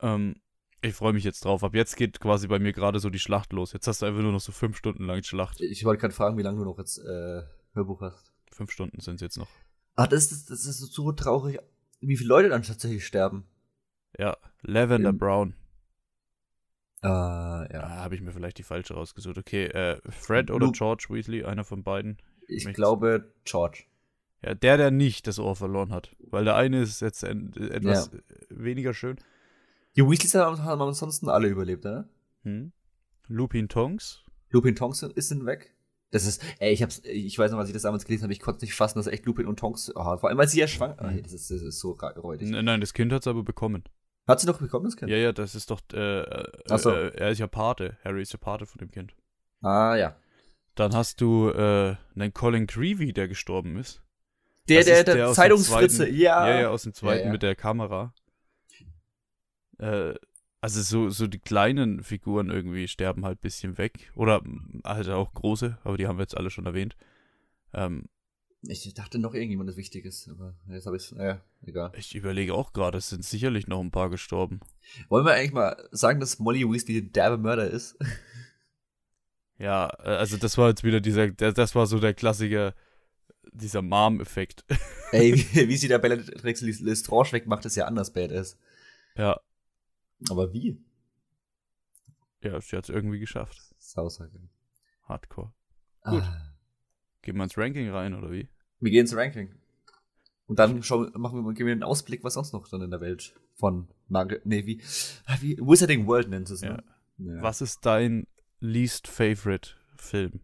Ähm, 0.00 0.36
ich 0.82 0.94
freue 0.94 1.12
mich 1.12 1.24
jetzt 1.24 1.44
drauf. 1.44 1.64
Ab 1.64 1.74
jetzt 1.74 1.96
geht 1.96 2.20
quasi 2.20 2.46
bei 2.48 2.58
mir 2.58 2.72
gerade 2.72 2.98
so 3.00 3.10
die 3.10 3.18
Schlacht 3.18 3.52
los. 3.52 3.72
Jetzt 3.72 3.86
hast 3.86 4.02
du 4.02 4.06
einfach 4.06 4.22
nur 4.22 4.32
noch 4.32 4.40
so 4.40 4.52
fünf 4.52 4.76
Stunden 4.76 5.04
lang 5.04 5.22
Schlacht. 5.22 5.60
Ich 5.60 5.84
wollte 5.84 6.00
gerade 6.00 6.14
fragen, 6.14 6.36
wie 6.38 6.42
lange 6.42 6.58
du 6.58 6.64
noch 6.64 6.78
jetzt 6.78 6.98
äh, 6.98 7.42
Hörbuch 7.74 8.00
hast. 8.00 8.32
Fünf 8.52 8.70
Stunden 8.70 9.00
sind 9.00 9.16
es 9.16 9.20
jetzt 9.20 9.36
noch. 9.38 9.48
Ach, 9.96 10.06
das 10.06 10.30
ist, 10.32 10.50
das 10.50 10.64
ist 10.66 10.78
so 10.78 11.12
traurig, 11.12 11.58
wie 12.00 12.16
viele 12.16 12.28
Leute 12.28 12.48
dann 12.48 12.62
tatsächlich 12.62 13.04
sterben. 13.06 13.44
Ja, 14.18 14.36
Lavender 14.62 15.10
Im- 15.10 15.18
Brown. 15.18 15.54
Ah, 17.00 17.66
Ja, 17.72 17.88
habe 17.88 18.14
ich 18.16 18.20
mir 18.20 18.32
vielleicht 18.32 18.58
die 18.58 18.62
falsche 18.64 18.94
rausgesucht. 18.94 19.38
Okay, 19.38 19.66
äh, 19.66 20.00
Fred 20.10 20.50
oder 20.50 20.66
Lu- 20.66 20.72
George 20.72 21.06
Weasley, 21.10 21.44
einer 21.44 21.64
von 21.64 21.82
beiden. 21.84 22.18
Ich 22.48 22.64
Möchtest- 22.64 22.74
glaube 22.74 23.32
George. 23.44 23.84
Ja, 24.42 24.54
der, 24.54 24.76
der 24.76 24.90
nicht 24.90 25.26
das 25.26 25.38
Ohr 25.38 25.54
verloren 25.56 25.92
hat. 25.92 26.10
Weil 26.20 26.44
der 26.44 26.56
eine 26.56 26.80
ist 26.82 27.00
jetzt 27.00 27.22
etwas 27.24 28.12
äh, 28.12 28.20
weniger 28.50 28.94
schön. 28.94 29.16
Die 29.98 30.08
Weasleys 30.08 30.36
haben, 30.36 30.62
haben 30.62 30.80
ansonsten 30.80 31.28
alle 31.28 31.48
überlebt, 31.48 31.82
ne? 31.82 32.08
Hm? 32.44 32.70
Lupin 33.26 33.68
Tonks. 33.68 34.22
Lupin 34.50 34.76
Tonks 34.76 35.02
ist 35.02 35.28
sind 35.28 35.44
weg. 35.44 35.74
Das 36.12 36.24
ist, 36.24 36.40
ey, 36.60 36.72
ich 36.72 36.84
hab's, 36.84 37.02
ich 37.04 37.36
weiß 37.36 37.50
noch, 37.50 37.58
als 37.58 37.68
ich 37.68 37.72
das 37.72 37.82
damals 37.82 38.04
gelesen 38.04 38.22
habe, 38.22 38.32
ich 38.32 38.38
konnte 38.38 38.58
es 38.58 38.62
nicht 38.62 38.74
fassen, 38.74 39.00
dass 39.00 39.08
echt 39.08 39.26
Lupin 39.26 39.46
und 39.48 39.58
Tonks, 39.58 39.90
oh, 39.92 40.16
vor 40.16 40.28
allem, 40.28 40.38
weil 40.38 40.46
sie 40.46 40.60
ja 40.60 40.68
schwanger, 40.68 40.96
oh, 41.00 41.20
das, 41.20 41.32
ist, 41.32 41.50
das 41.50 41.62
ist 41.62 41.80
so 41.80 41.90
räudig. 41.90 42.48
N 42.48 42.64
nein, 42.64 42.80
das 42.80 42.94
Kind 42.94 43.12
hat 43.12 43.22
es 43.22 43.26
aber 43.26 43.42
bekommen. 43.42 43.82
Hat 44.28 44.38
sie 44.38 44.46
noch 44.46 44.60
bekommen, 44.60 44.84
das 44.84 44.96
Kind? 44.96 45.10
Ja, 45.10 45.16
ja, 45.16 45.32
das 45.32 45.56
ist 45.56 45.68
doch. 45.68 45.80
Äh, 45.92 46.20
äh, 46.20 46.78
so. 46.78 46.90
äh, 46.92 47.08
er 47.16 47.30
ist 47.30 47.40
ja 47.40 47.48
Pate. 47.48 47.98
Harry 48.04 48.22
ist 48.22 48.32
ja 48.32 48.38
Pate 48.38 48.66
von 48.66 48.78
dem 48.78 48.92
Kind. 48.92 49.16
Ah, 49.62 49.96
ja. 49.96 50.14
Dann 50.76 50.94
hast 50.94 51.20
du 51.20 51.50
äh, 51.50 51.96
einen 52.14 52.32
Colin 52.32 52.68
Creevy, 52.68 53.12
der 53.12 53.26
gestorben 53.26 53.76
ist. 53.76 54.00
Der, 54.68 54.78
Das 54.78 54.86
der, 54.86 54.98
ist 54.98 55.08
der, 55.08 55.14
der 55.16 55.32
Zeitungsfritze, 55.32 56.08
ja. 56.08 56.48
Ja, 56.48 56.60
ja, 56.60 56.68
aus 56.68 56.84
dem 56.84 56.94
zweiten 56.94 57.20
Ja, 57.20 57.26
ja. 57.26 57.32
mit 57.32 57.42
der 57.42 57.56
Kamera. 57.56 58.14
Äh, 59.78 60.14
also 60.60 60.82
so, 60.82 61.08
so 61.10 61.26
die 61.28 61.38
kleinen 61.38 62.02
Figuren 62.02 62.50
irgendwie 62.50 62.88
sterben 62.88 63.24
halt 63.24 63.38
ein 63.38 63.42
bisschen 63.42 63.78
weg. 63.78 64.10
Oder 64.14 64.42
halt 64.84 65.08
auch 65.08 65.32
große, 65.34 65.78
aber 65.84 65.96
die 65.96 66.06
haben 66.06 66.18
wir 66.18 66.22
jetzt 66.24 66.36
alle 66.36 66.50
schon 66.50 66.66
erwähnt. 66.66 66.96
Ähm, 67.72 68.08
Ich 68.62 68.92
dachte 68.94 69.18
noch 69.18 69.34
irgendjemand 69.34 69.70
ist 69.70 69.76
Wichtiges, 69.76 70.28
aber 70.28 70.54
jetzt 70.68 70.86
habe 70.86 70.96
ich 70.96 71.12
naja, 71.12 71.40
egal. 71.62 71.92
ich 71.96 72.14
überlege 72.16 72.54
auch 72.54 72.72
gerade, 72.72 72.98
es 72.98 73.08
sind 73.08 73.24
sicherlich 73.24 73.68
noch 73.68 73.80
ein 73.80 73.92
paar 73.92 74.10
gestorben. 74.10 74.60
Wollen 75.08 75.24
wir 75.24 75.34
eigentlich 75.34 75.52
mal 75.52 75.88
sagen, 75.92 76.18
dass 76.18 76.38
Molly 76.40 76.64
Weasley 76.68 77.02
der 77.02 77.10
derbe 77.10 77.38
Mörder 77.38 77.70
ist? 77.70 77.96
Ja, 79.58 79.88
äh, 80.04 80.10
also 80.16 80.36
das 80.36 80.56
war 80.56 80.68
jetzt 80.68 80.84
wieder 80.84 81.00
dieser, 81.00 81.28
der, 81.30 81.52
das 81.52 81.74
war 81.74 81.86
so 81.86 81.98
der 81.98 82.14
Klassiker, 82.14 82.74
dieser 83.52 83.82
Mom-Effekt. 83.82 84.64
Ey, 85.10 85.34
wie, 85.34 85.68
wie 85.68 85.76
sie 85.76 85.88
der 85.88 85.98
Bellatrix 85.98 86.60
Lestrange 86.60 87.32
wegmacht, 87.32 87.64
ist 87.64 87.76
ja 87.76 87.86
anders 87.86 88.12
badass. 88.12 88.56
ja, 89.16 89.40
Aber 90.30 90.52
wie? 90.52 90.82
ja, 92.42 92.60
sie 92.60 92.76
hat 92.76 92.84
es 92.84 92.90
irgendwie 92.90 93.18
geschafft. 93.18 93.58
Sausager. 93.78 94.40
Hardcore. 95.04 95.52
Gut. 96.04 96.22
Ah. 96.22 96.54
Gehen 97.22 97.36
wir 97.36 97.44
ins 97.44 97.58
Ranking 97.58 97.90
rein, 97.90 98.14
oder 98.14 98.30
wie? 98.30 98.48
Wir 98.80 98.90
gehen 98.90 99.00
ins 99.00 99.14
Ranking. 99.14 99.54
Und 100.46 100.58
dann 100.58 100.82
schauen, 100.82 101.12
machen 101.14 101.44
wir, 101.44 101.52
geben 101.52 101.66
wir 101.66 101.72
einen 101.72 101.82
Ausblick, 101.82 102.24
was 102.24 102.34
sonst 102.34 102.52
noch 102.52 102.68
dann 102.68 102.82
in 102.82 102.90
der 102.90 103.00
Welt 103.00 103.34
von 103.54 103.88
Mag 104.08 104.40
nee, 104.44 104.64
wie, 104.64 104.80
ah, 105.26 105.36
wie 105.40 105.58
Wizarding 105.58 106.06
World 106.06 106.30
nennt 106.30 106.48
es, 106.48 106.62
ne? 106.62 106.82
Ja. 107.18 107.42
Was 107.42 107.60
ist 107.60 107.84
dein 107.84 108.26
least 108.60 109.08
favorite 109.08 109.72
Film? 109.96 110.40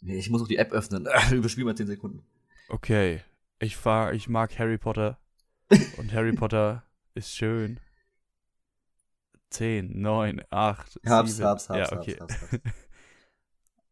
Nee, 0.00 0.18
ich 0.18 0.30
muss 0.30 0.42
auch 0.42 0.48
die 0.48 0.56
App 0.56 0.72
öffnen. 0.72 1.06
Ah, 1.06 1.30
Überspiel 1.32 1.64
mal 1.64 1.76
10 1.76 1.86
Sekunden. 1.86 2.24
Okay, 2.68 3.22
ich 3.60 3.76
fahr, 3.76 4.12
ich 4.14 4.28
mag 4.28 4.58
Harry 4.58 4.78
Potter 4.78 5.20
und 5.98 6.12
Harry 6.12 6.32
Potter 6.32 6.82
ist 7.14 7.30
schön. 7.30 7.78
10, 9.50 10.00
9, 10.00 10.42
8, 10.50 11.00
Habs, 11.06 11.36
7. 11.36 11.46
habs, 11.46 11.68
habs, 11.68 11.78
ja, 11.78 11.84
habs, 11.84 11.92
okay. 11.92 12.16
habs, 12.20 12.40
habs. 12.42 12.60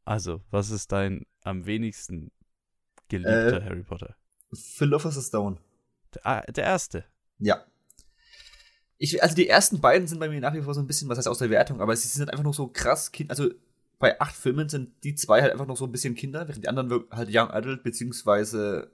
Also, 0.06 0.42
was 0.50 0.70
ist 0.70 0.92
dein 0.92 1.24
am 1.42 1.64
wenigsten 1.64 2.30
geliebter 3.08 3.62
Äh. 3.62 3.64
Harry 3.64 3.82
Potter? 3.82 4.16
Philosopher's 4.52 5.26
Stone. 5.26 5.56
Der, 6.14 6.26
ah, 6.26 6.40
der 6.42 6.64
erste. 6.64 7.04
Ja. 7.38 7.64
Ich, 8.98 9.22
also 9.22 9.34
die 9.34 9.48
ersten 9.48 9.80
beiden 9.80 10.06
sind 10.06 10.20
bei 10.20 10.28
mir 10.28 10.40
nach 10.40 10.54
wie 10.54 10.62
vor 10.62 10.74
so 10.74 10.80
ein 10.80 10.86
bisschen, 10.86 11.08
was 11.08 11.18
heißt 11.18 11.28
aus 11.28 11.38
der 11.38 11.50
Wertung, 11.50 11.80
aber 11.80 11.96
sie 11.96 12.08
sind 12.08 12.30
einfach 12.30 12.44
noch 12.44 12.54
so 12.54 12.68
krass 12.68 13.12
Kind, 13.12 13.30
also 13.30 13.50
bei 13.98 14.20
acht 14.20 14.36
Filmen 14.36 14.68
sind 14.68 15.02
die 15.02 15.14
zwei 15.14 15.42
halt 15.42 15.52
einfach 15.52 15.66
noch 15.66 15.76
so 15.76 15.86
ein 15.86 15.92
bisschen 15.92 16.14
Kinder, 16.14 16.46
während 16.46 16.64
die 16.64 16.68
anderen 16.68 17.04
halt 17.10 17.30
Young 17.32 17.50
Adult 17.50 17.82
beziehungsweise 17.82 18.92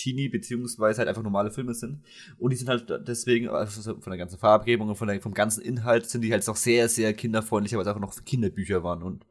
Teenie 0.00 0.28
beziehungsweise 0.28 0.98
halt 0.98 1.08
einfach 1.08 1.22
normale 1.22 1.50
Filme 1.50 1.74
sind. 1.74 2.02
Und 2.38 2.50
die 2.50 2.56
sind 2.56 2.68
halt 2.68 2.90
deswegen, 3.06 3.48
also 3.48 3.80
so 3.80 4.00
von 4.00 4.10
der 4.10 4.18
ganzen 4.18 4.38
Farbgebung 4.38 4.88
und 4.88 4.96
von 4.96 5.08
der, 5.08 5.20
vom 5.20 5.34
ganzen 5.34 5.62
Inhalt 5.62 6.06
sind 6.06 6.22
die 6.22 6.32
halt 6.32 6.48
auch 6.48 6.56
sehr, 6.56 6.88
sehr 6.88 7.12
kinderfreundlich, 7.12 7.74
weil 7.74 7.82
es 7.82 7.86
einfach 7.86 8.00
noch 8.00 8.24
Kinderbücher 8.24 8.82
waren. 8.82 9.02
Und 9.02 9.26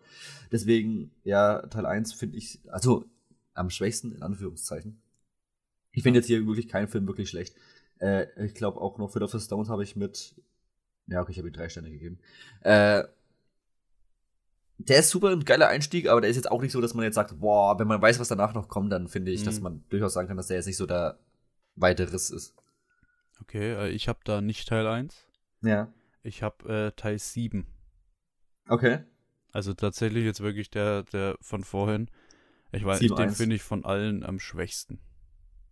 deswegen, 0.51 1.11
ja, 1.24 1.61
Teil 1.67 1.86
1 1.86 2.13
finde 2.13 2.38
ich, 2.38 2.59
also 2.67 3.05
am 3.53 3.70
schwächsten 3.70 4.13
in 4.13 4.22
Anführungszeichen. 4.22 5.01
Ich 5.91 6.03
finde 6.03 6.20
jetzt 6.20 6.28
hier 6.28 6.45
wirklich 6.45 6.67
keinen 6.67 6.88
Film 6.88 7.07
wirklich 7.07 7.30
schlecht. 7.30 7.55
Äh, 7.99 8.28
ich 8.45 8.53
glaube 8.53 8.80
auch 8.80 8.97
noch 8.97 9.11
Philosopher's 9.11 9.45
Stones 9.45 9.70
habe 9.70 9.84
ich 9.84 9.95
mit, 9.95 10.36
ja 11.07 11.22
okay, 11.22 11.32
ich 11.32 11.38
habe 11.39 11.49
ihm 11.49 11.53
drei 11.53 11.70
Sterne 11.70 11.91
gegeben. 11.91 12.20
Äh, 12.61 13.03
der 14.80 14.99
ist 14.99 15.09
super 15.09 15.30
ein 15.30 15.43
geiler 15.43 15.67
Einstieg, 15.67 16.07
aber 16.07 16.21
der 16.21 16.30
ist 16.30 16.38
jetzt 16.38 16.49
auch 16.49 16.61
nicht 16.61 16.71
so, 16.71 16.80
dass 16.80 16.93
man 16.93 17.03
jetzt 17.03 17.15
sagt, 17.15 17.39
boah, 17.39 17.77
wenn 17.77 17.88
man 17.88 18.01
weiß, 18.01 18.19
was 18.19 18.30
danach 18.30 18.53
noch 18.53 18.69
kommt, 18.69 18.91
dann 18.91 19.07
finde 19.07 19.32
ich, 19.32 19.41
mhm. 19.41 19.45
dass 19.45 19.59
man 19.59 19.84
durchaus 19.89 20.13
sagen 20.13 20.27
kann, 20.27 20.38
dass 20.38 20.47
der 20.47 20.57
jetzt 20.57 20.67
nicht 20.67 20.77
so 20.77 20.86
der 20.86 21.19
weiteres 21.75 22.32
ist. 22.32 22.55
Okay, 23.41 23.73
äh, 23.73 23.89
ich 23.89 24.07
habe 24.07 24.19
da 24.23 24.41
nicht 24.41 24.67
Teil 24.67 24.88
1. 24.88 25.27
Ja. 25.61 25.91
Ich 26.23 26.43
habe 26.43 26.88
äh, 26.88 26.91
Teil 26.93 27.19
7. 27.19 27.67
Okay. 28.67 28.99
Also 29.51 29.73
tatsächlich 29.73 30.23
jetzt 30.23 30.41
wirklich 30.41 30.69
der, 30.69 31.03
der 31.03 31.38
von 31.41 31.63
vorhin. 31.63 32.09
Ich 32.71 32.86
weiß, 32.86 33.01
nicht, 33.01 33.17
den 33.17 33.32
finde 33.32 33.55
ich 33.55 33.63
von 33.63 33.84
allen 33.84 34.23
am 34.23 34.39
schwächsten. 34.39 34.99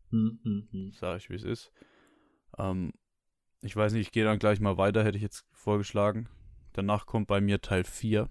Hm, 0.10 0.40
hm, 0.44 0.68
hm. 0.72 0.92
Sag 0.94 1.18
ich, 1.18 1.30
wie 1.30 1.36
es 1.36 1.44
ist. 1.44 1.72
Ähm, 2.58 2.92
ich 3.62 3.76
weiß 3.76 3.94
nicht, 3.94 4.08
ich 4.08 4.12
gehe 4.12 4.26
dann 4.26 4.40
gleich 4.40 4.60
mal 4.60 4.78
weiter, 4.78 5.04
hätte 5.04 5.18
ich 5.18 5.24
jetzt 5.24 5.46
vorgeschlagen. 5.52 6.28
Danach 6.74 7.06
kommt 7.06 7.28
bei 7.28 7.40
mir 7.40 7.62
Teil 7.62 7.84
4. 7.84 8.28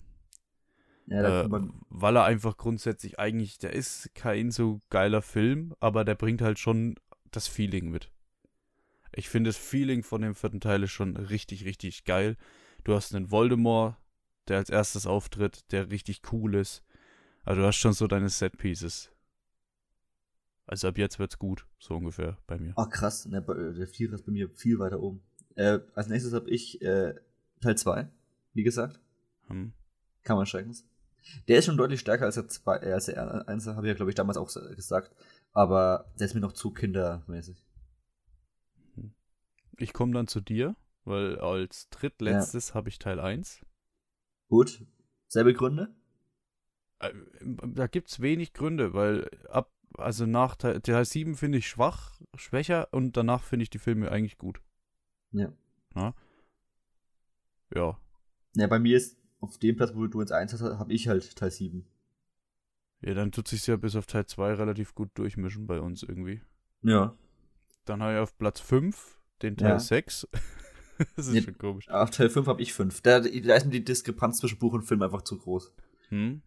Ja, 1.07 1.45
äh, 1.45 1.49
weil 1.89 2.17
er 2.17 2.25
einfach 2.25 2.57
grundsätzlich 2.57 3.19
eigentlich, 3.19 3.59
der 3.59 3.73
ist 3.73 4.11
kein 4.15 4.51
so 4.51 4.81
geiler 4.91 5.23
Film, 5.23 5.75
aber 5.79 6.05
der 6.05 6.17
bringt 6.17 6.43
halt 6.43 6.59
schon 6.59 6.97
das 7.31 7.47
Feeling 7.47 7.91
mit. 7.91 8.11
Ich 9.15 9.29
finde 9.29 9.49
das 9.49 9.57
Feeling 9.57 10.03
von 10.03 10.23
dem 10.23 10.35
vierten 10.35 10.61
Teil 10.61 10.83
ist 10.83 10.91
schon 10.91 11.17
richtig, 11.17 11.65
richtig 11.65 12.05
geil. 12.05 12.37
Du 12.85 12.95
hast 12.95 13.15
einen 13.15 13.31
Voldemort, 13.31 13.97
der 14.49 14.59
als 14.59 14.71
erstes 14.71 15.07
auftritt, 15.07 15.71
der 15.73 15.91
richtig 15.91 16.21
cool 16.33 16.57
ist. 16.57 16.85
Also 17.45 17.63
du 17.63 17.67
hast 17.67 17.77
schon 17.77 17.93
so 17.93 18.09
deine 18.09 18.29
Set 18.29 18.59
Pieces. 18.59 19.11
Also 20.67 20.89
ab 20.89 20.99
jetzt 20.99 21.21
wird's 21.21 21.39
gut, 21.39 21.67
so 21.79 21.95
ungefähr 21.95 22.37
bei 22.49 22.59
mir. 22.59 22.73
Ah, 22.77 22.87
krass. 22.87 23.27
Ne, 23.27 23.41
der 23.41 23.87
Vierer 23.87 24.15
ist 24.15 24.27
bei 24.27 24.33
mir 24.33 24.51
viel 24.51 24.81
weiter 24.81 25.01
oben. 25.01 25.23
Äh, 25.55 25.79
als 25.95 26.09
nächstes 26.09 26.33
habe 26.33 26.51
ich 26.51 26.83
äh, 26.83 27.15
Teil 27.61 27.79
2, 27.79 28.09
wie 28.53 28.63
gesagt. 28.65 29.01
Hm. 29.47 29.73
Kann 30.25 30.37
man 30.37 30.47
schreckens. 30.47 30.85
Der 31.49 31.59
ist 31.59 31.67
schon 31.67 31.77
deutlich 31.77 32.01
stärker 32.01 32.25
als 32.25 32.37
der, 32.37 32.49
zwei, 32.49 32.79
äh, 32.79 32.93
als 32.93 33.07
der 33.07 33.49
1, 33.49 33.67
habe 33.69 33.87
ich 33.87 33.89
ja, 33.89 33.95
glaube 33.95 34.11
ich, 34.11 34.15
damals 34.15 34.39
auch 34.39 34.53
gesagt. 34.75 35.15
Aber 35.53 36.13
der 36.19 36.27
ist 36.27 36.35
mir 36.35 36.41
noch 36.41 36.53
zu 36.53 36.73
kindermäßig. 36.73 37.65
Hm. 38.95 39.15
Ich 39.79 39.93
komme 39.93 40.13
dann 40.13 40.27
zu 40.27 40.41
dir, 40.41 40.77
weil 41.05 41.39
als 41.39 41.89
drittletztes 41.91 42.71
ja. 42.71 42.75
habe 42.75 42.89
ich 42.89 42.99
Teil 42.99 43.21
1. 43.21 43.65
Gut. 44.49 44.85
Selbe 45.29 45.55
Gründe? 45.55 45.95
Äh, 46.99 47.13
da 47.41 47.87
gibt 47.87 48.11
es 48.11 48.21
wenig 48.21 48.53
Gründe, 48.53 48.95
weil 48.95 49.29
ab, 49.49 49.73
also 49.99 50.27
nach 50.27 50.57
Teil, 50.57 50.81
Teil 50.81 51.05
7 51.05 51.37
finde 51.37 51.59
ich 51.59 51.69
schwach, 51.69 52.21
schwächer 52.35 52.89
und 52.93 53.17
danach 53.17 53.43
finde 53.43 53.65
ich 53.65 53.71
die 53.71 53.79
Filme 53.79 54.11
eigentlich 54.11 54.39
gut. 54.39 54.61
Ja. 55.33 55.53
Na? 55.95 56.15
Ja. 57.75 57.99
Ja, 58.55 58.67
bei 58.69 58.79
mir 58.79 58.97
ist 58.97 59.19
auf 59.47 59.59
dem 59.59 59.77
Platz, 59.77 59.93
wo 59.95 60.07
du 60.07 60.21
jetzt 60.21 60.33
1 60.33 60.53
hast, 60.53 60.63
habe 60.63 60.93
ich 60.93 61.09
halt 61.09 61.37
Teil 61.37 61.51
7. 61.51 61.87
Ja, 63.01 63.15
dann 63.15 63.33
tut 63.33 63.49
sich 63.49 63.67
ja 63.67 63.77
bis 63.77 63.97
auf 63.97 64.07
Teil 64.07 64.27
2 64.27 64.55
relativ 64.55 64.95
gut 64.95 65.11
durchmischen 65.15 65.67
bei 65.67 65.81
uns 65.81 66.03
irgendwie. 66.03 66.43
Ja. 66.83 67.17
Dann 67.85 68.03
habe 68.03 68.15
ich 68.15 68.19
auf 68.19 68.37
Platz 68.39 68.61
5 68.61 69.21
den 69.43 69.57
Teil 69.57 69.71
ja. 69.71 69.79
6. 69.79 70.29
das 71.17 71.29
ist 71.29 71.35
ja, 71.35 71.43
schon 71.43 71.59
komisch. 71.59 71.89
Auf 71.89 72.11
Teil 72.11 72.31
5 72.31 72.47
habe 72.47 72.63
ich 72.63 72.73
5. 72.73 73.01
Da, 73.03 73.21
da 73.21 73.55
ist 73.55 73.65
mir 73.67 73.73
die 73.73 73.85
Diskrepanz 73.85 74.39
zwischen 74.39 74.59
Buch 74.59 74.73
und 74.73 74.83
Film 74.83 75.03
einfach 75.03 75.23
zu 75.23 75.39
groß. 75.39 75.73
Hm? 76.09 76.43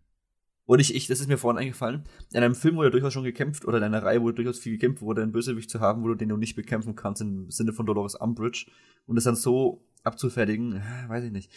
Und 0.66 0.80
ich, 0.80 0.94
ich, 0.94 1.08
das 1.08 1.20
ist 1.20 1.28
mir 1.28 1.40
vorhin 1.40 1.60
eingefallen, 1.60 2.04
in 2.32 2.44
einem 2.44 2.54
Film 2.54 2.76
wurde 2.76 2.92
durchaus 2.92 3.14
schon 3.14 3.24
gekämpft, 3.24 3.66
oder 3.66 3.80
in 3.80 3.86
einer 3.86 4.04
Reihe 4.04 4.22
wurde 4.22 4.36
durchaus 4.36 4.60
viel 4.60 4.74
gekämpft, 4.74 5.02
wurde 5.02 5.24
ein 5.24 5.32
Bösewicht 5.32 5.68
zu 5.68 5.80
haben, 5.80 6.04
wo 6.04 6.10
du 6.10 6.14
den 6.14 6.30
du 6.30 6.38
nicht 6.38 6.56
bekämpfen 6.56 6.96
kannst, 6.96 7.24
im 7.24 7.50
Sinne 7.50 7.74
von 7.74 7.88
Dolores 7.88 8.14
Umbridge. 8.14 8.68
Und 9.08 9.16
das 9.16 9.24
dann 9.24 9.36
so 9.36 9.84
abzufertigen, 10.04 10.76
äh, 10.76 11.10
weiß 11.10 11.24
ich 11.24 11.32
nicht. 11.32 11.52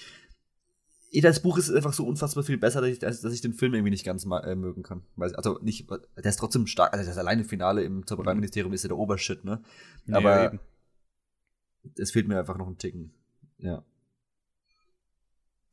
Das 1.21 1.43
Buch 1.43 1.59
ist 1.59 1.71
einfach 1.71 1.93
so 1.93 2.07
unfassbar 2.07 2.43
viel 2.43 2.57
besser, 2.57 2.81
dass 2.81 2.91
ich, 2.91 2.99
dass 2.99 3.25
ich 3.25 3.43
den 3.43 3.53
Film 3.53 3.75
irgendwie 3.75 3.91
nicht 3.91 4.05
ganz 4.05 4.25
äh, 4.25 4.55
mögen 4.55 4.83
kann. 4.83 5.03
Also 5.19 5.59
nicht, 5.61 5.91
der 5.91 6.25
ist 6.25 6.39
trotzdem 6.39 6.67
stark, 6.67 6.95
also 6.95 7.05
das 7.05 7.19
alleine 7.19 7.45
Finale 7.45 7.83
im 7.83 8.07
Zaubereiministerium 8.07 8.73
ist 8.73 8.85
ja 8.85 8.89
der 8.89 8.97
Obershit, 8.97 9.45
ne? 9.45 9.63
Aber 10.11 10.59
es 11.99 12.13
fehlt 12.13 12.29
mir 12.29 12.39
einfach 12.39 12.57
noch 12.57 12.67
ein 12.67 12.79
Ticken. 12.79 13.13
Ja. 13.59 13.85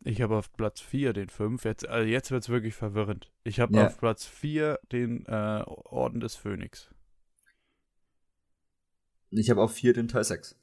Ich 0.01 0.21
habe 0.21 0.37
auf 0.37 0.51
Platz 0.53 0.79
4 0.79 1.13
den 1.13 1.29
5. 1.29 1.63
Jetzt, 1.65 1.87
also 1.87 2.07
jetzt 2.07 2.31
wird 2.31 2.43
es 2.43 2.49
wirklich 2.49 2.73
verwirrend. 2.73 3.31
Ich 3.43 3.59
habe 3.59 3.75
ja. 3.75 3.87
auf 3.87 3.97
Platz 3.97 4.25
4 4.25 4.79
den 4.91 5.25
äh, 5.25 5.63
Orden 5.65 6.19
des 6.19 6.35
Phönix. 6.35 6.89
Ich 9.29 9.49
habe 9.49 9.61
auf 9.61 9.73
4 9.73 9.93
den 9.93 10.07
Teil 10.07 10.23
6. 10.23 10.57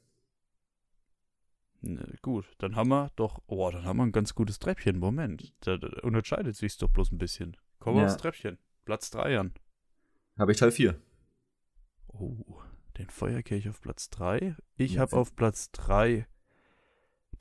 Ne, 1.87 2.05
gut, 2.21 2.45
dann 2.57 2.75
haben 2.75 2.89
wir 2.89 3.11
doch, 3.15 3.41
oh, 3.47 3.71
dann 3.71 3.85
haben 3.85 3.95
wir 3.97 4.03
ein 4.03 4.11
ganz 4.11 4.35
gutes 4.35 4.59
Treppchen. 4.59 4.99
Moment, 4.99 5.53
da, 5.61 5.77
da 5.77 5.87
unterscheidet 6.01 6.57
sich 6.57 6.77
doch 6.77 6.89
bloß 6.89 7.13
ein 7.13 7.17
bisschen. 7.17 7.55
Komm 7.79 7.95
ja. 7.95 8.05
aufs 8.05 8.17
Treppchen. 8.17 8.57
Platz 8.83 9.09
3 9.11 9.39
an. 9.39 9.53
Habe 10.37 10.51
ich 10.51 10.57
Teil 10.57 10.71
4. 10.71 10.99
Oh, 12.07 12.59
den 12.97 13.09
Feuerkelch 13.09 13.69
auf 13.69 13.79
Platz 13.79 14.09
3. 14.09 14.57
Ich 14.75 14.97
habe 14.97 15.15
auf 15.15 15.33
Platz 15.33 15.71
3 15.71 16.27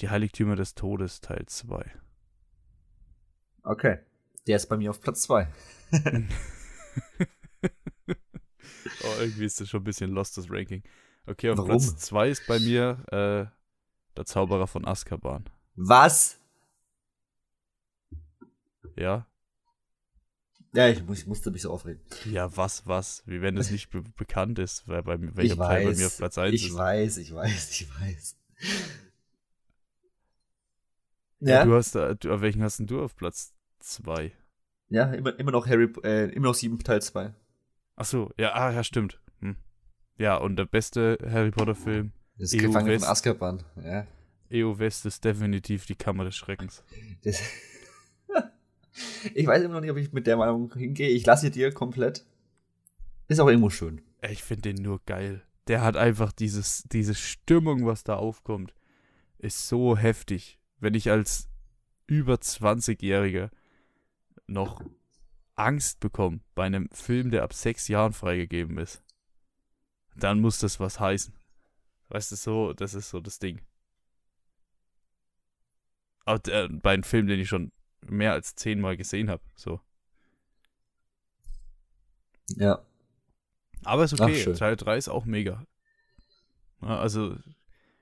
die 0.01 0.11
Heiligtümer 0.11 0.55
des 0.55 0.77
Todes 0.77 1.21
Teil 1.21 1.45
2. 1.47 1.93
Okay. 3.65 3.99
Der 4.47 4.57
ist 4.57 4.69
bei 4.69 4.77
mir 4.77 4.91
auf 4.91 5.01
Platz 5.01 5.23
2. 5.23 5.49
oh, 9.03 9.15
irgendwie 9.19 9.45
ist 9.45 9.61
das 9.61 9.69
schon 9.69 9.81
ein 9.81 9.85
bisschen 9.85 10.13
lost, 10.13 10.39
das 10.39 10.49
Ranking. 10.49 10.85
Okay, 11.27 11.51
auf 11.51 11.59
Warum? 11.59 11.71
Platz 11.71 11.97
2 11.97 12.29
ist 12.29 12.47
bei 12.47 12.61
mir 12.61 13.03
äh, 13.11 13.56
der 14.17 14.25
Zauberer 14.25 14.67
von 14.67 14.87
Azkaban. 14.87 15.45
Was? 15.75 16.39
Ja. 18.97 19.27
Ja, 20.73 20.89
ich, 20.89 21.03
ich, 21.11 21.27
musste 21.27 21.51
mich 21.51 21.63
so 21.63 21.71
aufregen. 21.71 22.03
Ja, 22.27 22.55
was, 22.57 22.87
was? 22.87 23.23
Wie 23.25 23.41
wenn 23.41 23.57
es 23.57 23.71
nicht 23.71 23.89
be 23.89 24.03
bekannt 24.03 24.59
ist, 24.59 24.87
weil 24.87 25.03
bei, 25.03 25.17
welcher 25.19 25.57
Teil 25.57 25.87
bei 25.87 25.95
mir 25.97 26.07
auf 26.07 26.19
Platz 26.19 26.37
1 26.37 26.55
ich 26.55 26.65
ist. 26.65 26.71
Ich 26.71 26.77
weiß, 26.77 27.17
ich 27.17 27.35
weiß, 27.35 27.71
ich 27.81 28.01
weiß. 28.01 28.37
Ja. 31.41 31.59
ja 31.59 31.65
du 31.65 31.75
hast, 31.75 31.95
äh, 31.95 32.17
du, 32.17 32.41
welchen 32.41 32.63
hast 32.63 32.79
denn 32.79 32.87
du 32.87 33.03
auf 33.03 33.17
Platz 33.17 33.55
2? 33.79 34.33
Ja, 34.89 35.13
immer, 35.13 35.39
immer 35.39 35.53
noch 35.53 35.67
Harry, 35.67 35.91
äh, 36.05 36.31
immer 36.33 36.49
noch 36.49 36.55
7 36.55 36.79
Teil 36.81 37.01
2. 37.01 37.33
Ach 37.97 38.05
so, 38.05 38.31
ja, 38.39 38.53
ah, 38.55 38.71
ja, 38.71 38.85
stimmt. 38.85 39.21
Hm. 39.41 39.57
Ja, 40.19 40.37
und 40.37 40.57
der 40.57 40.67
beste 40.67 41.19
Harry 41.27 41.51
Potter 41.51 41.75
Film. 41.75 42.13
Das 42.39 42.53
ist 42.53 42.61
Gefangene 42.61 42.99
von 42.99 43.09
Azkaban, 43.09 43.63
ja. 43.83 44.07
EO 44.51 44.79
West 44.79 45.07
ist 45.07 45.25
definitiv 45.25 45.87
die 45.87 45.95
Kammer 45.95 46.25
des 46.25 46.37
Schreckens. 46.37 46.85
Das 47.25 47.41
ich 49.35 49.47
weiß 49.47 49.63
immer 49.63 49.75
noch 49.75 49.81
nicht, 49.81 49.91
ob 49.91 49.97
ich 49.97 50.13
mit 50.13 50.27
der 50.27 50.37
Meinung 50.37 50.73
hingehe. 50.75 51.09
Ich 51.09 51.27
lasse 51.27 51.51
dir 51.51 51.73
komplett. 51.73 52.25
Ist 53.29 53.41
auch 53.41 53.49
irgendwo 53.49 53.71
schön. 53.71 54.03
Ich 54.29 54.43
finde 54.43 54.73
den 54.73 54.83
nur 54.83 55.01
geil. 55.05 55.43
Der 55.67 55.83
hat 55.83 55.97
einfach 55.97 56.31
dieses, 56.31 56.85
diese 56.93 57.15
Stimmung, 57.15 57.87
was 57.87 58.05
da 58.05 58.15
aufkommt, 58.15 58.75
ist 59.39 59.67
so 59.69 59.97
heftig 59.97 60.61
wenn 60.79 60.95
ich 60.95 61.11
als 61.11 61.49
über 62.07 62.35
20-Jähriger 62.35 63.51
noch 64.47 64.81
Angst 65.55 66.01
bekomme 66.01 66.41
bei 66.55 66.65
einem 66.65 66.89
Film, 66.91 67.31
der 67.31 67.43
ab 67.43 67.53
sechs 67.53 67.89
Jahren 67.89 68.13
freigegeben 68.13 68.79
ist, 68.79 69.03
dann 70.15 70.41
muss 70.41 70.59
das 70.59 70.79
was 70.81 71.01
heißen. 71.01 71.35
Weißt 72.09 72.33
du, 72.33 72.37
so, 72.37 72.73
das 72.73 72.95
ist 72.95 73.11
so 73.11 73.21
das 73.21 73.39
Ding. 73.39 73.61
Aber 76.25 76.41
äh, 76.53 76.69
bei 76.69 76.93
einem 76.93 77.03
Film, 77.03 77.27
den 77.27 77.41
ich 77.41 77.49
schon 77.49 77.73
mehr 78.01 78.33
als 78.33 78.55
zehnmal 78.55 78.97
gesehen 78.97 79.31
habe, 79.31 79.43
so. 79.55 79.81
Ja. 82.49 82.85
Aber 83.85 84.05
ist 84.05 84.21
okay, 84.21 84.45
Ach, 84.49 84.57
Teil 84.57 84.77
3 84.77 84.97
ist 84.97 85.09
auch 85.09 85.25
mega. 85.25 85.65
Ja, 86.83 86.99
also, 86.99 87.37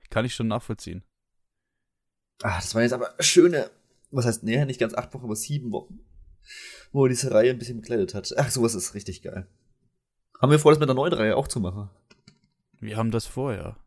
kann 0.09 0.25
ich 0.25 0.35
schon 0.35 0.47
nachvollziehen. 0.47 1.03
Ah, 2.41 2.57
das 2.57 2.73
waren 2.75 2.83
jetzt 2.83 2.93
aber 2.93 3.15
schöne, 3.19 3.71
was 4.11 4.25
heißt, 4.25 4.43
nee, 4.43 4.63
nicht 4.65 4.79
ganz 4.79 4.93
acht 4.93 5.13
Wochen, 5.13 5.25
aber 5.25 5.35
sieben 5.35 5.71
Wochen, 5.71 5.99
wo 6.91 7.07
diese 7.07 7.31
Reihe 7.31 7.51
ein 7.51 7.59
bisschen 7.59 7.81
begleitet 7.81 8.13
hat. 8.13 8.33
Ach, 8.37 8.49
sowas 8.49 8.75
ist 8.75 8.93
richtig 8.93 9.21
geil. 9.21 9.47
Haben 10.41 10.51
wir 10.51 10.59
vor, 10.59 10.71
das 10.71 10.79
mit 10.79 10.89
der 10.89 10.95
neuen 10.95 11.13
Reihe 11.13 11.37
auch 11.37 11.47
zu 11.47 11.59
machen? 11.59 11.89
Wir 12.79 12.97
haben 12.97 13.11
das 13.11 13.25
vorher. 13.25 13.77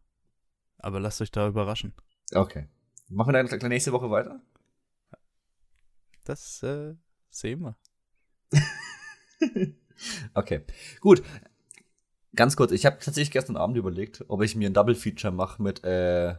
Aber 0.78 1.00
lasst 1.00 1.20
euch 1.20 1.30
da 1.30 1.48
überraschen. 1.48 1.92
Okay. 2.32 2.68
Machen 3.08 3.32
wir 3.32 3.42
dann 3.42 3.68
nächste 3.70 3.92
Woche 3.92 4.10
weiter? 4.10 4.40
Das 6.24 6.62
äh, 6.62 6.94
sehen 7.30 7.60
wir. 7.60 7.76
okay. 10.34 10.64
Gut. 11.00 11.22
Ganz 12.36 12.56
kurz, 12.56 12.72
ich 12.72 12.86
habe 12.86 12.98
tatsächlich 12.98 13.30
gestern 13.30 13.56
Abend 13.56 13.76
überlegt, 13.76 14.24
ob 14.28 14.42
ich 14.42 14.54
mir 14.54 14.68
ein 14.68 14.74
Double 14.74 14.94
Feature 14.94 15.32
mache 15.32 15.62
mit 15.62 15.82
äh, 15.82 16.36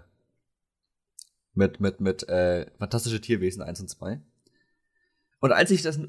mit, 1.54 1.80
mit, 1.80 2.00
mit 2.00 2.28
äh, 2.30 2.72
Fantastische 2.78 3.22
Tierwesen 3.22 3.62
1 3.62 3.82
und 3.82 3.90
2. 3.90 4.22
Und 5.40 5.52
als 5.52 5.72
ich 5.72 5.82
das 5.82 6.00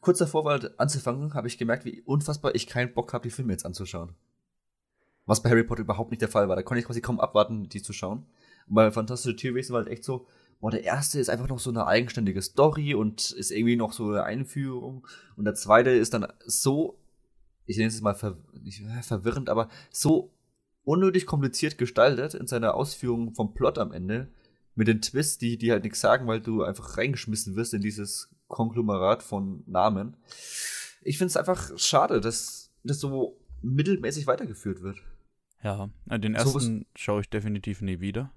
kurz 0.00 0.18
davor 0.18 0.44
war 0.44 0.60
anzufangen, 0.78 1.34
habe 1.34 1.48
ich 1.48 1.58
gemerkt, 1.58 1.84
wie 1.84 2.02
unfassbar 2.02 2.54
ich 2.54 2.66
keinen 2.66 2.92
Bock 2.94 3.12
habe, 3.12 3.22
die 3.22 3.30
Filme 3.30 3.52
jetzt 3.52 3.66
anzuschauen. 3.66 4.14
Was 5.26 5.42
bei 5.42 5.50
Harry 5.50 5.64
Potter 5.64 5.82
überhaupt 5.82 6.10
nicht 6.10 6.20
der 6.20 6.28
Fall 6.28 6.48
war. 6.48 6.56
Da 6.56 6.62
konnte 6.62 6.80
ich 6.80 6.86
quasi 6.86 7.00
kaum 7.00 7.20
abwarten, 7.20 7.68
die 7.68 7.82
zu 7.82 7.92
schauen. 7.92 8.26
Und 8.68 8.74
bei 8.74 8.90
Fantastische 8.90 9.36
Tierwesen 9.36 9.72
war 9.72 9.82
halt 9.82 9.92
echt 9.92 10.04
so, 10.04 10.26
boah, 10.60 10.70
der 10.70 10.84
erste 10.84 11.18
ist 11.18 11.30
einfach 11.30 11.48
noch 11.48 11.58
so 11.58 11.70
eine 11.70 11.86
eigenständige 11.86 12.42
Story 12.42 12.94
und 12.94 13.30
ist 13.32 13.50
irgendwie 13.50 13.76
noch 13.76 13.92
so 13.92 14.08
eine 14.08 14.24
Einführung. 14.24 15.06
Und 15.36 15.44
der 15.44 15.54
zweite 15.54 15.90
ist 15.90 16.14
dann 16.14 16.26
so, 16.44 16.98
ich 17.66 17.76
nenne 17.76 17.88
es 17.88 18.00
mal 18.00 18.14
ver, 18.14 18.36
nicht, 18.62 18.80
äh, 18.80 19.02
verwirrend, 19.02 19.48
aber 19.48 19.68
so 19.90 20.32
unnötig 20.84 21.26
kompliziert 21.26 21.78
gestaltet 21.78 22.34
in 22.34 22.46
seiner 22.46 22.74
Ausführung 22.74 23.34
vom 23.34 23.54
Plot 23.54 23.78
am 23.78 23.92
Ende. 23.92 24.28
Mit 24.74 24.88
den 24.88 25.00
Twists, 25.00 25.38
die, 25.38 25.56
die 25.56 25.70
halt 25.70 25.84
nichts 25.84 26.00
sagen, 26.00 26.26
weil 26.26 26.40
du 26.40 26.62
einfach 26.62 26.96
reingeschmissen 26.96 27.56
wirst 27.56 27.74
in 27.74 27.80
dieses 27.80 28.28
Konglomerat 28.48 29.22
von 29.22 29.62
Namen. 29.66 30.16
Ich 31.02 31.18
finde 31.18 31.28
es 31.28 31.36
einfach 31.36 31.78
schade, 31.78 32.20
dass 32.20 32.70
das 32.82 32.98
so 32.98 33.38
mittelmäßig 33.62 34.26
weitergeführt 34.26 34.82
wird. 34.82 35.02
Ja, 35.64 35.88
äh, 36.10 36.20
den 36.20 36.34
ersten 36.34 36.86
schaue 36.94 37.22
ich 37.22 37.30
definitiv 37.30 37.80
nie 37.80 37.98
wieder. 37.98 38.30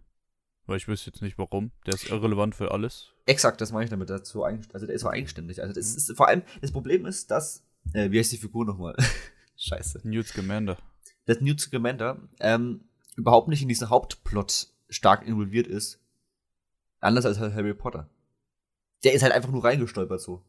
Weil 0.66 0.78
ich 0.78 0.88
wüsste 0.88 1.12
jetzt 1.12 1.22
nicht 1.22 1.38
warum. 1.38 1.72
Der 1.86 1.94
ist 1.94 2.10
irrelevant 2.10 2.56
für 2.56 2.72
alles. 2.72 3.12
Exakt, 3.26 3.62
das 3.62 3.72
meine 3.72 3.86
ich 3.86 3.90
damit. 3.90 4.10
Dazu 4.10 4.44
also 4.44 4.86
der 4.86 4.96
ist 4.96 5.02
so 5.02 5.10
eigenständig. 5.10 5.62
Also 5.62 5.74
das 5.74 5.96
ist, 5.96 6.16
vor 6.18 6.28
allem, 6.28 6.42
das 6.62 6.72
Problem 6.72 7.06
ist, 7.06 7.32
dass, 7.32 7.64
äh, 7.94 8.12
wie 8.12 8.20
heißt 8.20 8.32
die 8.32 8.38
Figur 8.38 8.66
nochmal? 8.66 8.96
Scheiße. 9.58 10.02
Newt 10.04 10.28
Scamander. 10.28 10.78
Dass 11.26 11.42
Newt 11.42 11.60
Scamander 11.60 12.22
ähm, 12.40 12.86
überhaupt 13.16 13.50
nicht 13.50 13.62
in 13.62 13.70
diesen 13.70 13.90
Hauptplot 13.90 14.68
stark 14.90 15.26
involviert 15.26 15.68
ist. 15.68 16.00
Anders 17.00 17.26
als 17.26 17.40
Harry 17.40 17.74
Potter. 17.74 18.10
Der 19.04 19.14
ist 19.14 19.22
halt 19.22 19.34
einfach 19.34 19.52
nur 19.52 19.64
reingestolpert 19.64 20.22
so. 20.22 20.44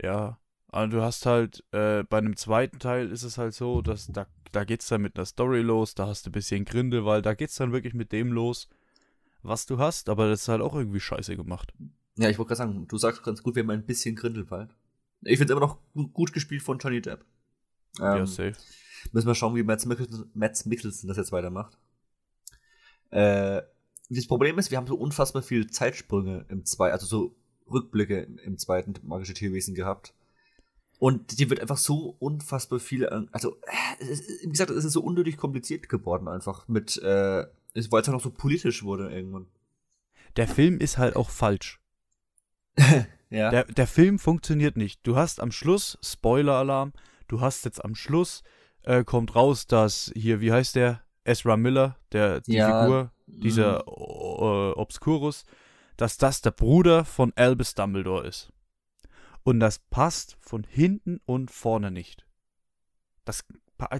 Ja, 0.00 0.38
aber 0.68 0.88
du 0.88 1.02
hast 1.02 1.26
halt, 1.26 1.64
äh, 1.72 2.02
bei 2.04 2.18
einem 2.18 2.36
zweiten 2.36 2.78
Teil 2.78 3.10
ist 3.10 3.22
es 3.22 3.38
halt 3.38 3.54
so, 3.54 3.80
dass 3.82 4.06
da, 4.08 4.26
da 4.52 4.64
geht's 4.64 4.88
dann 4.88 5.02
mit 5.02 5.16
einer 5.16 5.26
Story 5.26 5.62
los, 5.62 5.94
da 5.94 6.06
hast 6.06 6.26
du 6.26 6.30
ein 6.30 6.32
bisschen 6.32 6.64
Grindelwald, 6.64 7.24
da 7.24 7.34
geht's 7.34 7.56
dann 7.56 7.72
wirklich 7.72 7.94
mit 7.94 8.12
dem 8.12 8.32
los, 8.32 8.68
was 9.42 9.66
du 9.66 9.78
hast, 9.78 10.08
aber 10.08 10.28
das 10.28 10.42
ist 10.42 10.48
halt 10.48 10.60
auch 10.60 10.74
irgendwie 10.74 11.00
scheiße 11.00 11.36
gemacht. 11.36 11.72
Ja, 12.16 12.28
ich 12.28 12.38
wollte 12.38 12.48
gerade 12.48 12.58
sagen, 12.58 12.86
du 12.88 12.98
sagst 12.98 13.22
ganz 13.22 13.42
gut, 13.42 13.54
wir 13.54 13.62
haben 13.62 13.70
ein 13.70 13.86
bisschen 13.86 14.14
Grindelwald. 14.14 14.74
Ich 15.22 15.38
finde 15.38 15.52
es 15.52 15.56
immer 15.56 15.66
noch 15.66 15.78
gut 16.12 16.32
gespielt 16.32 16.62
von 16.62 16.78
Johnny 16.78 17.00
Depp. 17.00 17.24
Ähm, 17.98 18.18
ja, 18.18 18.26
safe. 18.26 18.54
Müssen 19.12 19.26
wir 19.26 19.34
schauen, 19.34 19.54
wie 19.54 19.62
Mads 19.62 19.86
Mikkelsen, 19.86 20.30
Mads 20.34 20.66
Mikkelsen 20.66 21.08
das 21.08 21.16
jetzt 21.16 21.32
weitermacht. 21.32 21.78
Äh, 23.10 23.62
das 24.10 24.26
Problem 24.26 24.58
ist, 24.58 24.70
wir 24.70 24.78
haben 24.78 24.86
so 24.86 24.96
unfassbar 24.96 25.42
viele 25.42 25.66
Zeitsprünge 25.66 26.44
im 26.48 26.64
zweiten, 26.64 26.92
also 26.92 27.06
so 27.06 27.36
Rückblicke 27.70 28.22
im 28.44 28.58
zweiten 28.58 28.94
magische 29.02 29.34
Tierwesen 29.34 29.74
gehabt. 29.74 30.14
Und 30.98 31.38
die 31.38 31.48
wird 31.48 31.60
einfach 31.60 31.76
so 31.76 32.16
unfassbar 32.18 32.80
viel, 32.80 33.06
also, 33.06 33.56
äh, 34.00 34.16
wie 34.42 34.48
gesagt, 34.48 34.70
es 34.70 34.84
ist 34.84 34.92
so 34.92 35.02
unnötig 35.02 35.36
kompliziert 35.36 35.88
geworden 35.88 36.26
einfach 36.26 36.66
mit, 36.66 36.96
äh, 36.98 37.46
weil 37.46 38.00
es 38.02 38.08
halt 38.08 38.08
auch 38.08 38.22
so 38.22 38.30
politisch 38.30 38.82
wurde 38.82 39.08
irgendwann. 39.10 39.46
Der 40.36 40.48
Film 40.48 40.78
ist 40.78 40.98
halt 40.98 41.14
auch 41.14 41.30
falsch. 41.30 41.80
ja. 43.30 43.50
Der, 43.50 43.64
der 43.64 43.86
Film 43.86 44.18
funktioniert 44.18 44.76
nicht. 44.76 45.00
Du 45.06 45.16
hast 45.16 45.40
am 45.40 45.52
Schluss, 45.52 45.98
Spoiler-Alarm, 46.02 46.92
du 47.28 47.40
hast 47.40 47.64
jetzt 47.64 47.84
am 47.84 47.94
Schluss, 47.94 48.42
äh, 48.82 49.04
kommt 49.04 49.36
raus, 49.36 49.66
dass 49.66 50.10
hier, 50.14 50.40
wie 50.40 50.52
heißt 50.52 50.74
der? 50.74 51.02
Ezra 51.24 51.56
Miller, 51.56 51.96
der, 52.10 52.40
die 52.40 52.54
ja. 52.54 52.82
Figur, 52.82 53.12
dieser 53.26 53.80
äh, 53.86 54.72
Obscurus, 54.72 55.44
dass 55.96 56.16
das 56.16 56.40
der 56.40 56.52
Bruder 56.52 57.04
von 57.04 57.32
Albus 57.36 57.74
Dumbledore 57.74 58.26
ist. 58.26 58.50
Und 59.48 59.60
das 59.60 59.78
passt 59.78 60.36
von 60.40 60.62
hinten 60.62 61.22
und 61.24 61.50
vorne 61.50 61.90
nicht. 61.90 62.26
Das, 63.24 63.46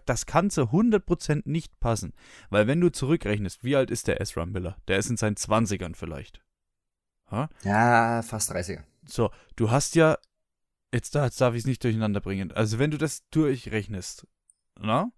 das 0.05 0.27
kann 0.27 0.51
zu 0.51 0.65
100% 0.65 1.41
nicht 1.47 1.81
passen. 1.81 2.13
Weil 2.51 2.67
wenn 2.67 2.83
du 2.83 2.93
zurückrechnest, 2.93 3.65
wie 3.65 3.75
alt 3.75 3.91
ist 3.91 4.09
der 4.09 4.21
Ezra 4.21 4.45
Miller? 4.45 4.77
Der 4.89 4.99
ist 4.99 5.09
in 5.09 5.17
seinen 5.17 5.37
20ern 5.37 5.95
vielleicht. 5.95 6.45
Ha? 7.31 7.49
Ja, 7.65 8.21
fast 8.21 8.53
30er. 8.53 8.83
So, 9.07 9.31
du 9.57 9.71
hast 9.71 9.95
ja, 9.95 10.19
jetzt, 10.93 11.15
jetzt 11.15 11.41
darf 11.41 11.55
ich 11.55 11.61
es 11.61 11.67
nicht 11.67 11.83
durcheinander 11.83 12.21
bringen. 12.21 12.53
Also 12.53 12.79
wenn 12.79 12.91
du 12.91 12.99
das 12.99 13.27
durchrechnest, 13.31 14.27
na? 14.79 15.13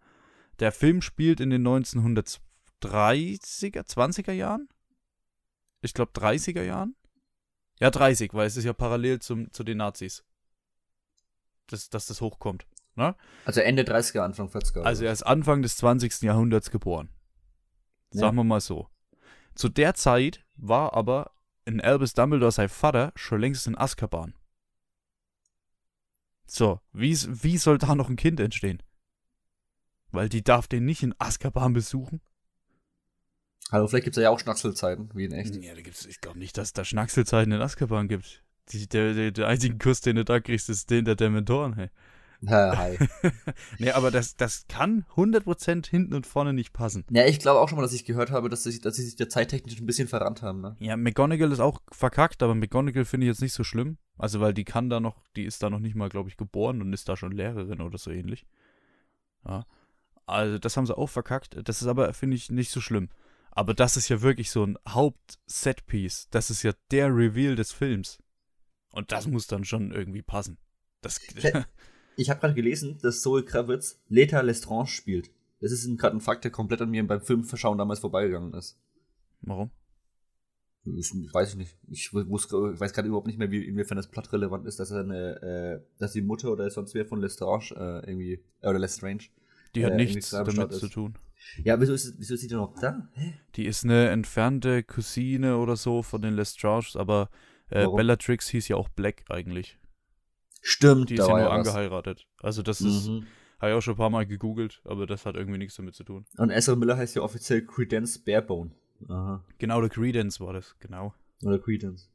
Der 0.60 0.70
Film 0.70 1.02
spielt 1.02 1.40
in 1.40 1.50
den 1.50 1.66
1930er, 1.66 2.38
20er 2.84 4.30
Jahren? 4.30 4.68
Ich 5.82 5.92
glaube 5.92 6.12
30er 6.12 6.62
Jahren? 6.62 6.94
Ja, 7.80 7.90
30, 7.90 8.34
weil 8.34 8.46
es 8.46 8.56
ist 8.56 8.64
ja 8.64 8.72
parallel 8.72 9.20
zum, 9.20 9.52
zu 9.52 9.64
den 9.64 9.78
Nazis. 9.78 10.22
Dass, 11.66 11.88
dass 11.88 12.06
das 12.06 12.20
hochkommt. 12.20 12.66
Ne? 12.94 13.14
Also 13.44 13.60
Ende 13.60 13.82
30er, 13.82 14.20
Anfang 14.20 14.48
40er. 14.48 14.82
Also 14.82 15.04
er 15.04 15.12
ist 15.12 15.22
Anfang 15.22 15.62
des 15.62 15.76
20. 15.76 16.22
Jahrhunderts 16.22 16.70
geboren. 16.70 17.08
Sagen 18.10 18.36
ja. 18.36 18.40
wir 18.40 18.44
mal 18.44 18.60
so. 18.60 18.88
Zu 19.54 19.68
der 19.68 19.94
Zeit 19.94 20.44
war 20.56 20.94
aber 20.94 21.32
in 21.64 21.80
Albus 21.80 22.12
Dumbledore 22.12 22.52
sein 22.52 22.68
Vater 22.68 23.12
schon 23.14 23.40
längst 23.40 23.66
in 23.66 23.78
Azkaban. 23.78 24.34
So, 26.46 26.80
wie, 26.92 27.16
wie 27.42 27.58
soll 27.58 27.78
da 27.78 27.94
noch 27.94 28.10
ein 28.10 28.16
Kind 28.16 28.40
entstehen? 28.40 28.82
Weil 30.10 30.28
die 30.28 30.42
darf 30.42 30.66
den 30.66 30.84
nicht 30.84 31.02
in 31.02 31.14
Azkaban 31.18 31.72
besuchen? 31.72 32.20
Hallo, 33.70 33.86
vielleicht 33.86 34.04
gibt 34.04 34.16
es 34.16 34.22
ja 34.22 34.30
auch 34.30 34.40
Schnackselzeiten, 34.40 35.11
wie 35.14 35.24
in 35.24 35.32
echt. 35.32 35.54
Ja, 35.56 35.74
da 35.74 35.80
gibt's, 35.80 36.06
ich 36.06 36.20
glaube 36.20 36.38
nicht, 36.38 36.56
dass 36.58 36.68
es 36.68 36.72
da 36.72 36.84
Schnackselzeiten 36.84 37.52
in 37.52 37.61
Azkaban 37.61 38.08
gibt. 38.08 38.42
Die, 38.70 38.88
der, 38.88 39.14
der, 39.14 39.30
der 39.30 39.48
einzige 39.48 39.78
Kuss, 39.78 40.00
den 40.00 40.16
du 40.16 40.24
da 40.24 40.40
kriegst, 40.40 40.68
ist 40.68 40.90
den 40.90 41.04
der 41.04 41.16
Dementoren, 41.16 41.74
hey. 41.74 41.90
Ja, 42.42 42.76
hi. 42.76 42.98
nee, 43.78 43.90
aber 43.90 44.11
das, 44.11 44.36
das 44.36 44.66
kann 44.66 45.04
100% 45.14 45.88
hinten 45.88 46.14
und 46.14 46.26
vorne 46.26 46.54
nicht 46.54 46.72
passen. 46.72 47.04
Ja, 47.11 47.26
ich 47.26 47.38
glaube 47.38 47.61
auch 47.61 47.68
schon 47.68 47.76
mal, 47.76 47.82
dass 47.82 47.92
ich 47.92 48.04
gehört 48.04 48.30
habe, 48.30 48.48
dass 48.48 48.62
sie, 48.62 48.80
dass 48.80 48.96
sie 48.96 49.02
sich 49.02 49.16
der 49.16 49.28
zeittechnisch 49.28 49.78
ein 49.78 49.86
bisschen 49.86 50.08
verrannt 50.08 50.42
haben, 50.42 50.61
ne? 50.62 50.76
Ja, 50.80 50.96
McGonagall 50.96 51.52
ist 51.52 51.61
auch 51.61 51.82
verkackt, 51.92 52.42
aber 52.42 52.54
McGonagall 52.54 53.04
finde 53.04 53.26
ich 53.26 53.32
jetzt 53.32 53.42
nicht 53.42 53.52
so 53.52 53.62
schlimm. 53.62 53.98
Also, 54.16 54.40
weil 54.40 54.54
die 54.54 54.64
kann 54.64 54.88
da 54.88 55.00
noch, 55.00 55.22
die 55.36 55.44
ist 55.44 55.62
da 55.62 55.70
noch 55.70 55.80
nicht 55.80 55.94
mal, 55.94 56.08
glaube 56.08 56.28
ich, 56.28 56.36
geboren 56.36 56.80
und 56.80 56.92
ist 56.92 57.08
da 57.08 57.16
schon 57.16 57.32
Lehrerin 57.32 57.80
oder 57.80 57.98
so 57.98 58.11
ähnlich. 58.11 58.46
Ja. 59.46 59.66
Also, 60.26 60.58
das 60.58 60.76
haben 60.76 60.86
sie 60.86 60.96
auch 60.96 61.08
verkackt. 61.08 61.56
Das 61.64 61.82
ist 61.82 61.88
aber, 61.88 62.12
finde 62.14 62.36
ich, 62.36 62.50
nicht 62.50 62.70
so 62.70 62.80
schlimm. 62.80 63.11
Aber 63.51 63.74
das 63.74 63.96
ist 63.96 64.09
ja 64.09 64.22
wirklich 64.22 64.51
so 64.51 64.64
ein 64.64 64.78
Haupt-Set-Piece. 64.88 66.28
Das 66.30 66.51
ist 66.51 66.62
ja 66.62 66.72
der 66.90 67.14
Reveal 67.14 67.57
des 67.57 67.72
Films. 67.72 68.18
Und 68.92 69.12
das 69.12 69.26
muss 69.26 69.46
dann 69.46 69.64
schon 69.64 69.92
irgendwie 69.92 70.22
passen. 70.22 70.59
Das 71.01 71.20
ich 72.16 72.30
habe 72.30 72.40
gerade 72.40 72.55
gelesen, 72.55 72.98
dass 73.03 73.22
Zoe 73.22 73.44
Kravitz 73.44 74.01
Leta 74.09 74.40
Lestrange 74.40 74.88
spielt. 74.88 75.30
Das 75.61 75.72
ist 75.72 75.86
gerade 75.98 76.16
ein 76.16 76.20
Fakt, 76.20 76.44
der 76.44 76.51
komplett 76.51 76.80
an 76.80 76.90
mir 76.90 77.07
beim 77.07 77.20
Filmverschauen 77.20 77.78
damals 77.78 78.01
vorbeigegangen 78.01 78.55
ist. 78.55 78.78
Warum? 79.42 79.70
Ich, 80.84 81.12
weiß 81.12 81.51
ich 81.51 81.57
nicht. 81.57 81.76
Ich, 81.88 82.07
ich 82.07 82.14
weiß 82.14 82.92
gerade 82.92 83.09
überhaupt 83.09 83.26
nicht 83.26 83.38
mehr, 83.38 83.51
wie, 83.51 83.64
inwiefern 83.64 83.96
das 83.96 84.09
Plot 84.09 84.32
relevant 84.32 84.66
ist, 84.66 84.80
dass 84.80 84.90
er 84.90 85.01
eine, 85.01 85.42
äh, 85.42 85.98
dass 85.98 86.12
die 86.12 86.22
Mutter 86.22 86.51
oder 86.51 86.70
sonst 86.70 86.94
wer 86.94 87.05
von 87.05 87.20
Lestrange 87.20 87.74
äh, 87.76 88.11
irgendwie, 88.11 88.42
äh, 88.62 88.68
oder 88.68 88.78
Lestrange. 88.78 89.28
Die 89.74 89.84
hat 89.84 89.92
äh, 89.92 89.96
nichts 89.96 90.30
damit 90.30 90.72
zu 90.72 90.88
tun. 90.88 91.14
Ja, 91.64 91.80
wieso 91.80 91.94
ist, 91.94 92.14
wieso 92.18 92.34
ist 92.34 92.40
sie 92.40 92.48
denn 92.48 92.58
noch 92.58 92.74
da? 92.80 93.08
Hä? 93.14 93.34
Die 93.56 93.66
ist 93.66 93.84
eine 93.84 94.10
entfernte 94.10 94.82
Cousine 94.82 95.56
oder 95.56 95.76
so 95.76 96.02
von 96.02 96.22
den 96.22 96.34
Lestranges, 96.34 96.96
aber 96.96 97.30
äh, 97.70 97.86
Bellatrix 97.86 98.48
hieß 98.48 98.68
ja 98.68 98.76
auch 98.76 98.88
Black 98.88 99.24
eigentlich. 99.28 99.78
Stimmt, 100.60 101.10
Die 101.10 101.14
ist 101.14 101.26
ja 101.26 101.38
nur 101.38 101.50
angeheiratet. 101.50 102.26
Also 102.42 102.62
das 102.62 102.80
ist, 102.80 103.08
mhm. 103.08 103.26
habe 103.58 103.72
ich 103.72 103.76
auch 103.76 103.80
schon 103.80 103.94
ein 103.94 103.98
paar 103.98 104.10
Mal 104.10 104.26
gegoogelt, 104.26 104.82
aber 104.84 105.06
das 105.06 105.24
hat 105.24 105.36
irgendwie 105.36 105.58
nichts 105.58 105.76
damit 105.76 105.94
zu 105.94 106.04
tun. 106.04 106.26
Und 106.36 106.50
Ezra 106.50 106.76
Miller 106.76 106.96
heißt 106.96 107.16
ja 107.16 107.22
offiziell 107.22 107.64
Credence 107.64 108.18
Barebone. 108.18 108.72
Aha. 109.08 109.42
Genau, 109.58 109.80
der 109.80 109.88
Credence 109.88 110.40
war 110.40 110.52
das, 110.52 110.76
genau. 110.78 111.14
Oder 111.42 111.58
Credence. 111.58 112.10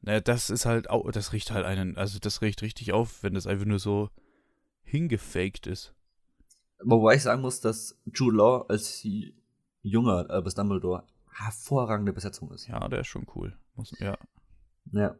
Naja, 0.00 0.20
das 0.20 0.50
ist 0.50 0.66
halt, 0.66 0.90
auch, 0.90 1.10
das 1.10 1.32
riecht 1.32 1.50
halt 1.52 1.64
einen, 1.64 1.96
also 1.96 2.18
das 2.18 2.42
riecht 2.42 2.62
richtig 2.62 2.92
auf, 2.92 3.22
wenn 3.22 3.34
das 3.34 3.46
einfach 3.46 3.66
nur 3.66 3.78
so 3.78 4.10
hingefaked 4.82 5.66
ist. 5.66 5.95
Wobei 6.82 7.14
ich 7.14 7.22
sagen 7.22 7.42
muss, 7.42 7.60
dass 7.60 7.98
Jude 8.04 8.36
Law 8.36 8.66
als 8.68 9.06
junger 9.82 10.28
Albus 10.30 10.54
Dumbledore 10.54 11.04
hervorragende 11.32 12.12
Besetzung 12.12 12.50
ist. 12.52 12.66
Ja, 12.66 12.88
der 12.88 13.00
ist 13.00 13.08
schon 13.08 13.26
cool. 13.34 13.56
Muss, 13.74 13.92
ja. 13.98 14.16
Ja. 14.92 15.16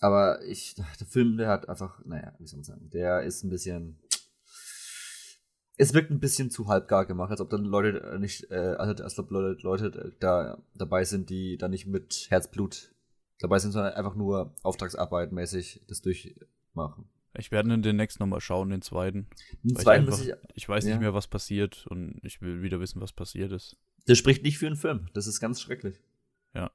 Aber 0.00 0.42
ich, 0.44 0.74
der 0.74 1.06
Film, 1.06 1.36
der 1.38 1.48
hat 1.48 1.68
einfach, 1.68 2.04
naja, 2.04 2.34
wie 2.38 2.46
soll 2.46 2.58
man 2.58 2.64
sagen, 2.64 2.90
der 2.90 3.22
ist 3.22 3.42
ein 3.44 3.50
bisschen. 3.50 3.98
Es 5.78 5.92
wirkt 5.92 6.10
ein 6.10 6.20
bisschen 6.20 6.50
zu 6.50 6.68
halbgar 6.68 7.04
gemacht, 7.04 7.30
als 7.30 7.40
ob 7.40 7.50
dann 7.50 7.64
Leute 7.64 8.18
nicht, 8.18 8.50
äh, 8.50 8.76
also 8.78 9.02
als 9.02 9.18
ob 9.18 9.30
Leute, 9.30 9.62
Leute 9.62 10.16
da 10.20 10.58
dabei 10.74 11.04
sind, 11.04 11.28
die 11.28 11.58
da 11.58 11.68
nicht 11.68 11.86
mit 11.86 12.26
Herzblut 12.30 12.94
dabei 13.40 13.58
sind, 13.58 13.72
sondern 13.72 13.92
einfach 13.92 14.14
nur 14.14 14.54
auftragsarbeitmäßig 14.62 15.84
das 15.86 16.00
durchmachen. 16.00 17.08
Ich 17.38 17.50
werde 17.50 17.78
den 17.78 17.96
nächsten 17.96 18.22
nochmal 18.22 18.40
schauen, 18.40 18.70
den 18.70 18.82
zweiten. 18.82 19.28
Den 19.62 19.76
zweiten 19.76 20.08
ich, 20.08 20.12
einfach, 20.12 20.24
ich, 20.24 20.54
ich, 20.54 20.68
weiß 20.68 20.84
ja. 20.84 20.90
nicht 20.90 21.00
mehr, 21.00 21.14
was 21.14 21.26
passiert 21.26 21.86
und 21.86 22.18
ich 22.22 22.40
will 22.40 22.62
wieder 22.62 22.80
wissen, 22.80 23.00
was 23.00 23.12
passiert 23.12 23.52
ist. 23.52 23.76
Das 24.06 24.18
spricht 24.18 24.42
nicht 24.42 24.58
für 24.58 24.66
einen 24.66 24.76
Film. 24.76 25.08
Das 25.14 25.26
ist 25.26 25.40
ganz 25.40 25.60
schrecklich. 25.60 26.00
Ja. 26.54 26.70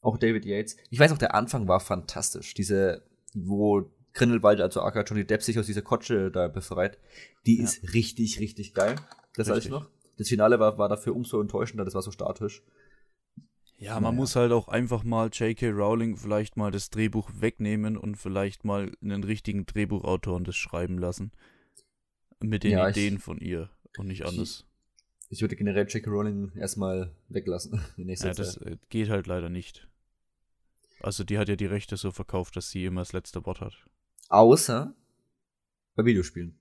Auch 0.00 0.18
David 0.18 0.44
Yates. 0.44 0.76
Ich 0.90 0.98
weiß 0.98 1.12
auch, 1.12 1.18
der 1.18 1.34
Anfang 1.34 1.68
war 1.68 1.80
fantastisch. 1.80 2.54
Diese, 2.54 3.02
wo 3.34 3.90
Grindelwald, 4.12 4.60
also 4.60 4.80
aka 4.80 5.02
Johnny 5.02 5.26
Depp, 5.26 5.42
sich 5.42 5.58
aus 5.58 5.66
dieser 5.66 5.82
Kotsche 5.82 6.30
da 6.30 6.48
befreit. 6.48 6.98
Die 7.44 7.58
Ja. 7.58 7.64
ist 7.64 7.92
richtig, 7.92 8.40
richtig 8.40 8.74
geil. 8.74 8.96
Das 9.34 9.48
weiß 9.48 9.64
ich 9.64 9.70
noch. 9.70 9.88
Das 10.16 10.28
Finale 10.28 10.58
war, 10.58 10.78
war 10.78 10.88
dafür 10.88 11.14
umso 11.14 11.40
enttäuschender, 11.40 11.84
das 11.84 11.94
war 11.94 12.02
so 12.02 12.10
statisch. 12.10 12.62
Ja, 13.78 13.94
man 13.94 14.02
Naja. 14.04 14.12
muss 14.12 14.36
halt 14.36 14.52
auch 14.52 14.68
einfach 14.68 15.04
mal 15.04 15.28
J.K. 15.30 15.70
Rowling 15.70 16.16
vielleicht 16.16 16.56
mal 16.56 16.70
das 16.70 16.88
Drehbuch 16.90 17.30
wegnehmen 17.34 17.96
und 17.98 18.16
vielleicht 18.16 18.64
mal 18.64 18.90
einen 19.02 19.22
richtigen 19.22 19.66
Drehbuchautoren 19.66 20.44
das 20.44 20.56
schreiben 20.56 20.98
lassen. 20.98 21.32
Mit 22.40 22.64
den 22.64 22.72
Ja, 22.72 22.88
ich- 22.88 22.96
Ideen 22.96 23.18
von 23.18 23.38
ihr 23.38 23.70
und 23.98 24.06
nicht 24.06 24.20
ich- 24.20 24.26
anders. 24.26 24.64
Ich 25.28 25.40
würde 25.42 25.56
generell 25.56 25.86
J.K. 25.88 26.08
Rowling 26.08 26.52
erstmal 26.56 27.14
weglassen 27.28 27.80
Ja, 27.96 28.32
das 28.32 28.56
äh, 28.58 28.76
geht 28.88 29.10
halt 29.10 29.26
leider 29.26 29.48
nicht. 29.48 29.88
Also 31.00 31.24
die 31.24 31.36
hat 31.36 31.48
ja 31.48 31.56
die 31.56 31.66
Rechte 31.66 31.96
so 31.98 32.10
verkauft, 32.12 32.56
dass 32.56 32.70
sie 32.70 32.84
immer 32.86 33.02
das 33.02 33.12
letzte 33.12 33.44
Wort 33.44 33.60
hat. 33.60 33.74
Außer 34.30 34.94
bei 35.96 36.04
Videospielen. 36.04 36.58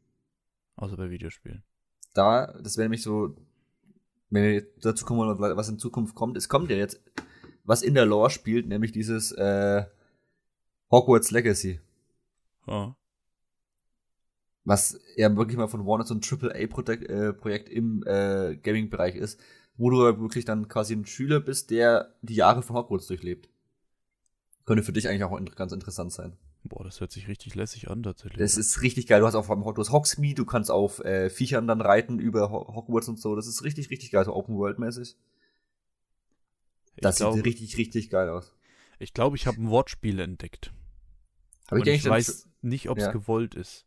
Außer 0.75 0.97
bei 0.97 1.09
Videospielen. 1.09 1.63
Da, 2.13 2.47
das 2.61 2.75
wäre 2.77 2.85
nämlich 2.85 3.01
so, 3.03 3.35
wenn 4.29 4.43
wir 4.43 4.67
dazu 4.81 5.05
kommen, 5.05 5.39
was 5.39 5.69
in 5.69 5.79
Zukunft 5.79 6.15
kommt. 6.15 6.37
Es 6.37 6.49
kommt 6.49 6.69
ja 6.69 6.77
jetzt, 6.77 7.01
was 7.63 7.81
in 7.81 7.93
der 7.93 8.05
Lore 8.05 8.29
spielt, 8.29 8.67
nämlich 8.67 8.91
dieses 8.91 9.31
äh, 9.31 9.85
Hogwarts 10.91 11.31
Legacy. 11.31 11.79
Ja. 12.67 12.95
was 14.63 14.99
ja 15.15 15.35
wirklich 15.35 15.57
mal 15.57 15.67
von 15.67 15.85
Warner 15.85 16.05
so 16.05 16.15
ein 16.15 16.21
AAA-Projekt 16.21 17.09
äh, 17.09 17.31
Projekt 17.33 17.69
im 17.69 18.03
äh, 18.07 18.55
Gaming-Bereich 18.57 19.15
ist, 19.15 19.39
wo 19.77 19.91
du 19.91 19.97
wirklich 20.19 20.45
dann 20.45 20.67
quasi 20.67 20.93
ein 20.95 21.05
Schüler 21.05 21.39
bist, 21.39 21.69
der 21.69 22.15
die 22.21 22.35
Jahre 22.35 22.63
von 22.63 22.75
Hogwarts 22.75 23.07
durchlebt. 23.07 23.49
Könnte 24.65 24.83
für 24.83 24.93
dich 24.93 25.07
eigentlich 25.07 25.23
auch 25.23 25.55
ganz 25.55 25.71
interessant 25.71 26.11
sein. 26.11 26.33
Boah, 26.67 26.83
das 26.83 26.99
hört 26.99 27.11
sich 27.11 27.27
richtig 27.27 27.55
lässig 27.55 27.89
an 27.89 28.01
tatsächlich. 28.03 28.39
Das 28.39 28.57
ist 28.57 28.81
richtig 28.81 29.07
geil. 29.07 29.19
Du 29.19 29.27
hast 29.27 29.35
auf 29.35 29.47
du 29.47 29.75
hast 29.77 29.91
Hogsmeade, 29.91 30.35
du 30.35 30.45
kannst 30.45 30.71
auf 30.71 30.99
äh, 30.99 31.29
Viechern 31.29 31.67
dann 31.67 31.81
reiten 31.81 32.19
über 32.19 32.49
Ho 32.49 32.73
Hogwarts 32.75 33.07
und 33.07 33.19
so. 33.19 33.35
Das 33.35 33.47
ist 33.47 33.63
richtig, 33.63 33.89
richtig 33.91 34.11
geil, 34.11 34.25
so 34.25 34.33
Open 34.33 34.55
World-mäßig. 34.57 35.15
ich 36.95 37.01
Das 37.01 37.17
glaube, 37.17 37.37
sieht 37.37 37.45
richtig, 37.45 37.77
richtig 37.77 38.09
geil 38.09 38.29
aus. 38.29 38.53
ich, 38.99 39.13
glaub, 39.13 39.35
ich 39.35 39.45
habe 39.47 39.61
ein 39.61 39.69
Wortspiel 39.69 40.19
entdeckt. 40.19 40.73
Hab 41.67 41.77
ich 41.77 41.81
Und 41.81 41.87
ich 41.87 41.93
eigentlich 41.93 42.05
weiß 42.09 42.49
nicht, 42.61 42.89
ob 42.89 42.97
es 42.97 43.05
Ja. 43.05 43.11
gewollt 43.11 43.55
ist. 43.55 43.85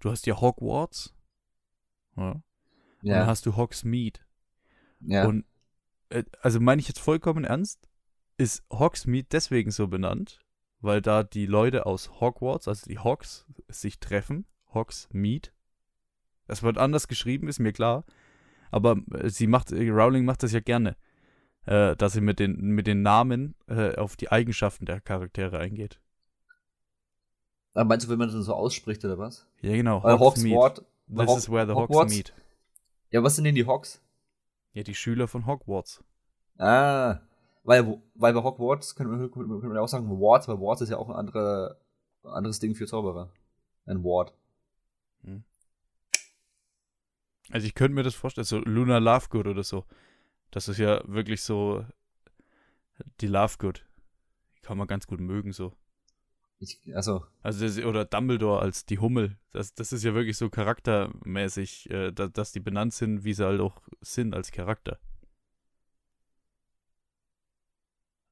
Du 0.00 0.10
hast 0.10 0.26
ja 0.26 0.40
Hogwarts. 0.40 1.14
Ja. 2.16 2.32
Und 2.32 2.44
dann 3.02 3.22
ja, 3.22 3.26
hast 3.26 3.46
du 3.46 3.56
Hogsmeade. 3.56 4.20
ja. 5.00 5.26
Und 5.26 5.44
äh, 6.10 6.24
also 6.42 6.60
meine 6.60 6.80
ich 6.80 6.88
jetzt 6.88 7.00
vollkommen 7.00 7.44
ernst, 7.44 7.88
ist 8.36 8.62
Hogsmeade 8.72 9.26
deswegen 9.30 9.70
so 9.70 9.86
benannt, 9.88 10.40
weil 10.80 11.00
da 11.02 11.22
die 11.22 11.46
Leute 11.46 11.86
aus 11.86 12.20
Hogwarts, 12.20 12.68
also 12.68 12.86
die 12.86 12.98
Hogs, 12.98 13.46
sich 13.68 13.98
treffen. 14.00 14.46
Hogsmeade. 14.72 15.50
Das 16.46 16.62
wird 16.62 16.78
anders 16.78 17.08
geschrieben, 17.08 17.48
ist 17.48 17.58
mir 17.58 17.72
klar. 17.72 18.04
Aber 18.70 18.96
äh, 19.14 19.28
sie 19.30 19.46
macht, 19.46 19.72
äh, 19.72 19.88
Rowling 19.90 20.24
macht 20.24 20.42
das 20.42 20.52
ja 20.52 20.60
gerne. 20.60 20.96
Äh, 21.66 21.96
dass 21.96 22.12
sie 22.14 22.20
mit 22.20 22.38
den, 22.38 22.56
mit 22.56 22.86
den 22.86 23.02
Namen 23.02 23.54
äh, 23.68 23.96
auf 23.96 24.16
die 24.16 24.30
Eigenschaften 24.32 24.86
der 24.86 25.00
Charaktere 25.00 25.58
eingeht. 25.58 26.00
Aber 27.74 27.84
meinst 27.84 28.06
du, 28.06 28.10
wenn 28.10 28.18
man 28.18 28.28
das 28.32 28.44
so 28.46 28.54
ausspricht 28.54 29.04
oder 29.04 29.18
was? 29.18 29.46
Ja, 29.60 29.72
genau. 29.72 30.02
Weil. 30.02 30.18
Hogswort. 30.18 30.84
weil 31.06 31.26
This 31.26 31.32
Hog- 31.34 31.38
is 31.38 31.50
where 31.50 31.66
the 31.66 31.72
Hogs 31.74 31.94
Hogwarts- 31.94 32.14
meet. 32.16 32.32
Ja, 33.10 33.22
was 33.22 33.34
sind 33.36 33.44
denn 33.44 33.54
die 33.54 33.66
Hogs? 33.66 34.00
Ja, 34.72 34.82
die 34.82 34.94
Schüler 34.94 35.26
von 35.28 35.46
Hogwarts. 35.46 36.02
Ah, 36.58 37.20
weil, 37.62 38.00
weil 38.14 38.32
bei 38.32 38.42
Hogwarts 38.42 38.94
können 38.94 39.10
wir, 39.10 39.28
können 39.30 39.48
wir 39.48 39.60
können 39.60 39.72
wir 39.72 39.82
auch 39.82 39.88
sagen 39.88 40.08
Warts, 40.08 40.48
weil 40.48 40.60
Warts 40.60 40.82
ist 40.82 40.90
ja 40.90 40.96
auch 40.96 41.08
ein 41.08 41.16
andere, 41.16 41.78
anderes 42.22 42.58
Ding 42.58 42.74
für 42.74 42.86
Zauberer. 42.86 43.30
Ein 43.86 44.04
Ward. 44.04 44.32
Also 47.50 47.66
ich 47.66 47.74
könnte 47.74 47.94
mir 47.94 48.02
das 48.02 48.14
vorstellen, 48.14 48.44
so 48.44 48.58
Luna 48.58 48.98
Lovegood 48.98 49.46
oder 49.46 49.62
so. 49.62 49.84
Das 50.50 50.68
ist 50.68 50.78
ja 50.78 51.02
wirklich 51.06 51.42
so 51.42 51.84
die 53.20 53.26
Lovegood. 53.26 53.84
Die 54.56 54.60
kann 54.60 54.78
man 54.78 54.86
ganz 54.86 55.06
gut 55.06 55.20
mögen 55.20 55.52
so. 55.52 55.72
Ich, 56.58 56.78
also, 56.94 57.24
Also 57.42 57.64
das, 57.64 57.78
oder 57.78 58.04
Dumbledore 58.04 58.60
als 58.60 58.84
die 58.84 58.98
Hummel. 58.98 59.38
Das, 59.50 59.74
das 59.74 59.92
ist 59.92 60.04
ja 60.04 60.14
wirklich 60.14 60.36
so 60.36 60.50
charaktermäßig, 60.50 61.90
äh, 61.90 62.12
da, 62.12 62.28
dass 62.28 62.52
die 62.52 62.60
benannt 62.60 62.92
sind, 62.92 63.24
wie 63.24 63.32
sie 63.32 63.46
halt 63.46 63.60
auch 63.60 63.80
sind 64.00 64.34
als 64.34 64.52
Charakter. 64.52 64.98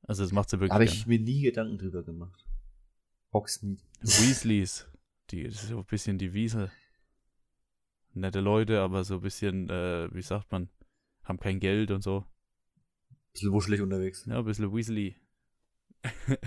Also 0.08 0.22
das 0.22 0.32
macht 0.32 0.48
sie 0.48 0.58
wirklich 0.58 0.72
habe 0.72 0.84
ich 0.84 1.06
mir 1.06 1.18
nie 1.18 1.42
Gedanken 1.42 1.76
drüber 1.76 2.02
gemacht. 2.02 2.44
Hogsmeade. 3.32 3.82
Weasleys, 4.00 4.88
die 5.30 5.44
das 5.44 5.62
ist 5.62 5.68
so 5.68 5.78
ein 5.78 5.84
bisschen 5.84 6.16
die 6.16 6.32
Wiesel. 6.32 6.72
Nette 8.14 8.40
Leute, 8.40 8.80
aber 8.80 9.04
so 9.04 9.16
ein 9.16 9.20
bisschen, 9.20 9.68
äh, 9.68 10.08
wie 10.14 10.22
sagt 10.22 10.50
man, 10.50 10.70
haben 11.24 11.38
kein 11.38 11.60
Geld 11.60 11.90
und 11.90 12.02
so. 12.02 12.24
Bisschen 13.34 13.52
wuschelig 13.52 13.82
unterwegs. 13.82 14.24
Ja, 14.24 14.38
ein 14.38 14.44
bisschen 14.46 14.74
Weasley. 14.74 15.14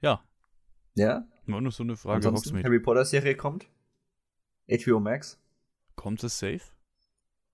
ja, 0.00 0.24
Ja? 0.96 1.24
war 1.46 1.60
nur 1.60 1.70
so 1.70 1.84
eine 1.84 1.96
Frage. 1.96 2.16
Ansonsten, 2.16 2.48
Hogsmeade. 2.48 2.64
Harry 2.66 2.80
Potter 2.80 3.04
Serie 3.04 3.36
kommt. 3.36 3.68
HBO 4.68 4.98
Max. 4.98 5.40
Kommt 5.94 6.24
es 6.24 6.36
safe? 6.36 6.62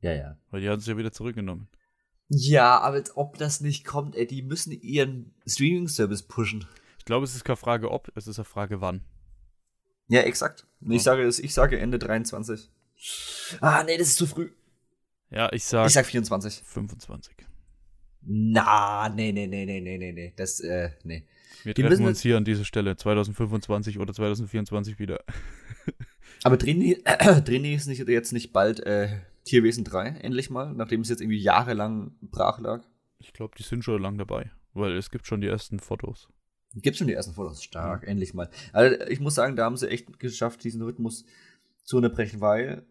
Ja, 0.00 0.14
ja. 0.14 0.38
Weil 0.50 0.62
die 0.62 0.70
haben 0.70 0.78
es 0.78 0.86
ja 0.86 0.96
wieder 0.96 1.12
zurückgenommen. 1.12 1.68
Ja, 2.34 2.78
aber 2.80 2.96
als 2.96 3.16
ob 3.16 3.36
das 3.36 3.60
nicht 3.60 3.84
kommt, 3.84 4.16
ey, 4.16 4.26
die 4.26 4.42
müssen 4.42 4.72
ihren 4.72 5.34
Streaming-Service 5.46 6.22
pushen. 6.22 6.66
Ich 6.98 7.04
glaube, 7.04 7.24
es 7.24 7.34
ist 7.34 7.44
keine 7.44 7.56
Frage 7.56 7.90
ob, 7.90 8.10
es 8.14 8.26
ist 8.26 8.38
eine 8.38 8.44
Frage 8.46 8.80
wann. 8.80 9.02
Ja, 10.08 10.20
exakt. 10.22 10.66
Ich 10.80 10.88
Ja. 10.92 10.98
sage 11.00 11.22
es, 11.24 11.38
ich 11.38 11.52
sage 11.52 11.78
Ende 11.78 11.98
23. 11.98 12.70
Ah, 13.60 13.82
nee, 13.84 13.98
das 13.98 14.08
ist 14.08 14.16
zu 14.16 14.26
früh. 14.26 14.50
Ja, 15.30 15.52
ich 15.52 15.64
sag, 15.64 15.86
Ich 15.86 15.92
sag 15.92 16.06
24. 16.06 16.62
25. 16.64 17.34
Na, 18.22 19.08
nee, 19.08 19.32
nee, 19.32 19.46
nee, 19.46 19.64
nee, 19.66 19.80
nee, 19.80 19.98
nee, 19.98 20.12
nee. 20.12 20.32
Das, 20.36 20.60
äh, 20.60 20.90
nee. 21.04 21.26
Wir 21.64 21.74
Die 21.74 21.82
treffen 21.82 22.06
uns 22.06 22.20
hier 22.22 22.36
an 22.36 22.44
dieser 22.44 22.64
Stelle 22.64 22.96
2025 22.96 23.98
oder 23.98 24.14
2024 24.14 24.98
wieder. 24.98 25.22
Aber 26.44 26.56
drehen 26.56 26.80
die, 26.80 27.02
drehen 27.44 27.62
die 27.64 27.74
es 27.74 27.86
nicht, 27.86 28.06
jetzt 28.08 28.32
nicht 28.32 28.52
bald 28.52 28.80
äh, 28.80 29.08
Tierwesen 29.44 29.84
3 29.84 30.08
endlich 30.08 30.50
mal, 30.50 30.72
nachdem 30.72 31.00
es 31.00 31.08
jetzt 31.08 31.20
irgendwie 31.20 31.40
jahrelang 31.40 32.16
brach 32.20 32.60
lag? 32.60 32.84
Ich 33.18 33.32
glaube, 33.32 33.54
die 33.56 33.62
sind 33.62 33.84
schon 33.84 34.00
lang 34.00 34.18
dabei, 34.18 34.50
weil 34.74 34.96
es 34.96 35.10
gibt 35.10 35.26
schon 35.26 35.40
die 35.40 35.48
ersten 35.48 35.78
Fotos. 35.78 36.28
Gibt 36.74 36.96
schon 36.96 37.06
die 37.06 37.12
ersten 37.12 37.34
Fotos. 37.34 37.62
Stark, 37.62 38.06
endlich 38.06 38.34
mal. 38.34 38.48
Also 38.72 39.00
ich 39.06 39.20
muss 39.20 39.34
sagen, 39.34 39.56
da 39.56 39.64
haben 39.64 39.76
sie 39.76 39.90
echt 39.90 40.18
geschafft, 40.18 40.64
diesen 40.64 40.82
Rhythmus 40.82 41.24
zu 41.84 41.96
unterbrechen, 41.96 42.40
weil 42.40 42.86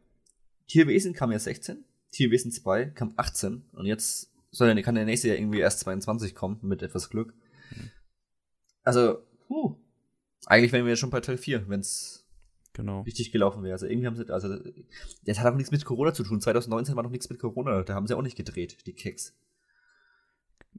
Tierwesen 0.67 1.13
kam 1.13 1.31
ja 1.31 1.39
16, 1.39 1.83
Tierwesen 2.11 2.51
2 2.51 2.85
kam 2.85 3.13
18 3.17 3.63
und 3.71 3.85
jetzt 3.85 4.31
soll 4.51 4.81
kann 4.81 4.95
der 4.95 5.05
nächste 5.05 5.29
ja 5.29 5.35
irgendwie 5.35 5.59
erst 5.59 5.79
22 5.79 6.35
kommen, 6.35 6.59
mit 6.61 6.81
etwas 6.81 7.09
Glück. 7.09 7.33
Also, 8.83 9.19
puh. 9.47 9.77
Eigentlich 10.45 10.71
wären 10.71 10.85
wir 10.85 10.91
ja 10.91 10.97
schon 10.97 11.09
bei 11.09 11.21
Teil 11.21 11.37
4, 11.37 11.69
wenn 11.69 11.79
es 11.79 12.20
Genau. 12.73 13.01
richtig 13.01 13.31
gelaufen 13.33 13.63
wäre. 13.63 13.73
Also 13.73 13.85
irgendwie 13.85 14.07
haben 14.07 14.15
sie, 14.15 14.29
also 14.29 14.57
das 15.25 15.39
hat 15.39 15.51
auch 15.53 15.57
nichts 15.57 15.71
mit 15.71 15.83
Corona 15.83 16.13
zu 16.13 16.23
tun. 16.23 16.39
2019 16.39 16.95
war 16.95 17.03
noch 17.03 17.09
nichts 17.11 17.29
mit 17.29 17.37
Corona, 17.39 17.83
da 17.83 17.95
haben 17.95 18.07
sie 18.07 18.15
auch 18.15 18.21
nicht 18.21 18.37
gedreht, 18.37 18.85
die 18.87 18.93
Keks. 18.93 19.35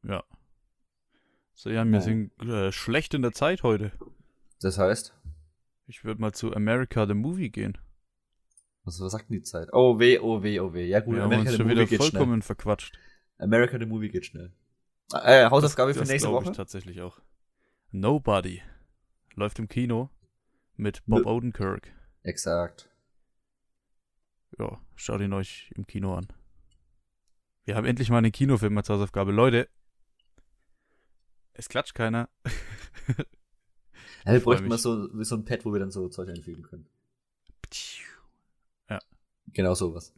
Ja. 0.02 0.24
So, 1.54 1.68
ja, 1.70 1.84
wir 1.84 1.92
Ja. 1.92 2.00
sind 2.00 2.32
äh, 2.42 2.72
schlecht 2.72 3.12
in 3.14 3.22
der 3.22 3.32
Zeit 3.32 3.62
heute. 3.62 3.92
Das 4.60 4.78
heißt, 4.78 5.12
Ich 5.86 6.02
würde 6.04 6.20
mal 6.20 6.32
zu 6.32 6.54
America 6.54 7.06
the 7.06 7.14
Movie 7.14 7.50
gehen. 7.50 7.76
was, 8.84 8.98
was 9.00 9.12
sagt 9.12 9.28
denn 9.28 9.36
die 9.36 9.42
Zeit? 9.42 9.68
Oh 9.72 9.98
weh, 9.98 10.18
oh 10.18 10.42
weh, 10.42 10.58
oh 10.60 10.72
weh. 10.72 10.86
Ja 10.86 11.00
gut, 11.00 11.16
Wir 11.16 11.22
haben 11.24 11.32
uns 11.40 11.50
the 11.50 11.56
schon 11.56 11.66
Movie 11.66 11.76
wieder 11.76 11.86
geht 11.86 12.02
schnell. 12.02 12.10
vollkommen 12.20 12.42
verquatscht. 12.42 12.98
America 13.38 13.78
the 13.78 13.86
Movie 13.86 14.08
geht 14.08 14.24
schnell. 14.24 14.52
Äh, 15.12 15.50
Hausaufgabe 15.50 15.92
für 15.92 16.00
das 16.00 16.08
nächste 16.08 16.30
Woche. 16.30 16.50
ich 16.50 16.56
tatsächlich 16.56 17.02
auch. 17.02 17.20
Nobody 17.90 18.62
läuft 19.34 19.58
im 19.58 19.68
Kino 19.68 20.08
mit 20.76 21.02
Bob. 21.06 21.26
Odenkirk. 21.26 21.92
Exakt. 22.22 22.88
Ja, 24.58 24.80
schaut 24.96 25.20
ihn 25.20 25.32
euch 25.32 25.70
im 25.74 25.86
Kino 25.86 26.14
an. 26.14 26.26
Wir 27.64 27.76
haben 27.76 27.86
endlich 27.86 28.10
mal 28.10 28.18
einen 28.18 28.32
Kinofilm 28.32 28.76
als 28.76 28.88
Hausaufgabe. 28.88 29.32
Leute, 29.32 29.68
es 31.54 31.68
klatscht 31.68 31.94
keiner. 31.94 32.28
Ja, 34.24 34.32
wir 34.32 34.40
bräuchten 34.40 34.68
mal 34.68 34.78
so, 34.78 35.22
so 35.24 35.36
ein 35.36 35.44
Pad, 35.44 35.64
wo 35.64 35.72
wir 35.72 35.80
dann 35.80 35.90
so 35.90 36.08
Zeug 36.08 36.28
einfügen 36.28 36.62
können. 36.62 36.86
Genau 39.54 39.74
sowas. 39.74 40.14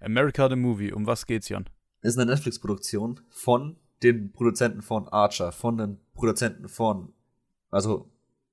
America 0.00 0.48
the 0.48 0.56
Movie, 0.56 0.92
um 0.92 1.06
was 1.06 1.26
geht's, 1.26 1.48
Jan? 1.48 1.68
Das 2.00 2.14
ist 2.14 2.18
eine 2.18 2.32
Netflix-Produktion 2.32 3.20
von 3.30 3.76
den 4.02 4.32
Produzenten 4.32 4.82
von 4.82 5.08
Archer, 5.08 5.52
von 5.52 5.76
den 5.76 6.00
Produzenten 6.14 6.68
von, 6.68 7.12
also 7.70 8.11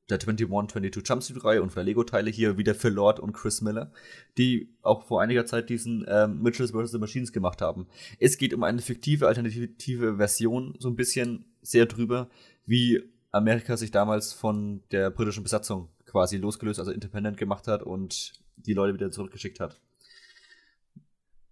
der 0.10 0.20
21, 0.20 0.48
22 0.48 1.08
Jump 1.08 1.24
Street 1.24 1.44
Reihe 1.44 1.62
und 1.62 1.70
von 1.70 1.82
der 1.82 1.86
Lego-Teile 1.86 2.30
hier 2.30 2.58
wieder 2.58 2.76
Phil 2.76 2.94
Lord 2.94 3.20
und 3.20 3.34
Chris 3.34 3.62
Miller, 3.62 3.92
die 4.38 4.74
auch 4.82 5.06
vor 5.06 5.22
einiger 5.22 5.46
Zeit 5.46 5.70
diesen 5.70 6.06
ähm, 6.08 6.42
Mitchells 6.42 6.72
vs. 6.72 6.92
the 6.92 6.98
Machines 6.98 7.32
gemacht 7.32 7.62
haben. 7.62 7.88
Es 8.20 8.38
geht 8.38 8.54
um 8.54 8.64
eine 8.64 8.82
fiktive, 8.82 9.28
alternative 9.28 10.18
Version, 10.18 10.76
so 10.80 10.90
ein 10.90 10.96
bisschen 10.96 11.46
sehr 11.62 11.86
drüber, 11.86 12.30
wie 12.66 13.04
Amerika 13.32 13.78
sich 13.78 13.92
damals 13.92 14.34
von 14.34 14.82
der 14.92 15.12
britischen 15.12 15.44
Besatzung 15.44 15.90
quasi 16.06 16.38
losgelöst, 16.38 16.80
also 16.80 16.92
independent 16.92 17.38
gemacht 17.38 17.68
hat 17.68 17.84
und 17.84 18.34
die 18.58 18.74
Leute 18.74 18.94
wieder 18.94 19.12
zurückgeschickt 19.12 19.60
hat. 19.60 19.80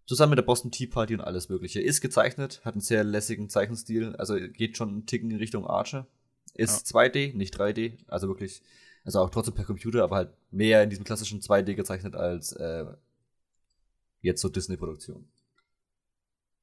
Zusammen 0.05 0.31
mit 0.31 0.39
der 0.39 0.43
Boston 0.43 0.71
Tea 0.71 0.87
Party 0.87 1.13
und 1.13 1.21
alles 1.21 1.49
Mögliche. 1.49 1.81
Ist 1.81 2.01
gezeichnet, 2.01 2.61
hat 2.63 2.75
einen 2.75 2.81
sehr 2.81 3.03
lässigen 3.03 3.49
Zeichenstil, 3.49 4.15
also 4.15 4.35
geht 4.35 4.77
schon 4.77 4.89
einen 4.89 5.05
Ticken 5.05 5.31
in 5.31 5.37
Richtung 5.37 5.67
Archer. 5.67 6.07
Ist 6.53 6.91
ja. 6.91 7.01
2D, 7.01 7.35
nicht 7.35 7.59
3D, 7.59 7.97
also 8.07 8.27
wirklich, 8.27 8.61
also 9.03 9.19
auch 9.19 9.29
trotzdem 9.29 9.53
per 9.53 9.65
Computer, 9.65 10.03
aber 10.03 10.15
halt 10.15 10.33
mehr 10.51 10.83
in 10.83 10.89
diesem 10.89 11.05
klassischen 11.05 11.41
2D 11.41 11.75
gezeichnet 11.75 12.15
als 12.15 12.51
äh, 12.53 12.85
jetzt 14.21 14.41
so 14.41 14.49
Disney-Produktion. 14.49 15.27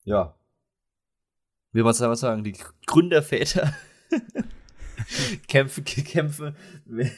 Ja. 0.05 0.35
Wie 1.73 1.83
man 1.83 1.91
es 1.91 2.21
sagen, 2.21 2.45
die 2.45 2.57
Gründerväter 2.87 3.75
kämpfen, 5.49 5.85
kämpfen 5.85 6.57
mit, 6.85 7.11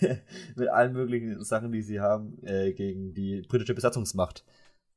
mit, 0.54 0.68
allen 0.68 0.92
möglichen 0.92 1.44
Sachen, 1.44 1.72
die 1.72 1.82
sie 1.82 2.00
haben, 2.00 2.42
äh, 2.44 2.72
gegen 2.72 3.12
die 3.12 3.42
britische 3.42 3.74
Besatzungsmacht. 3.74 4.44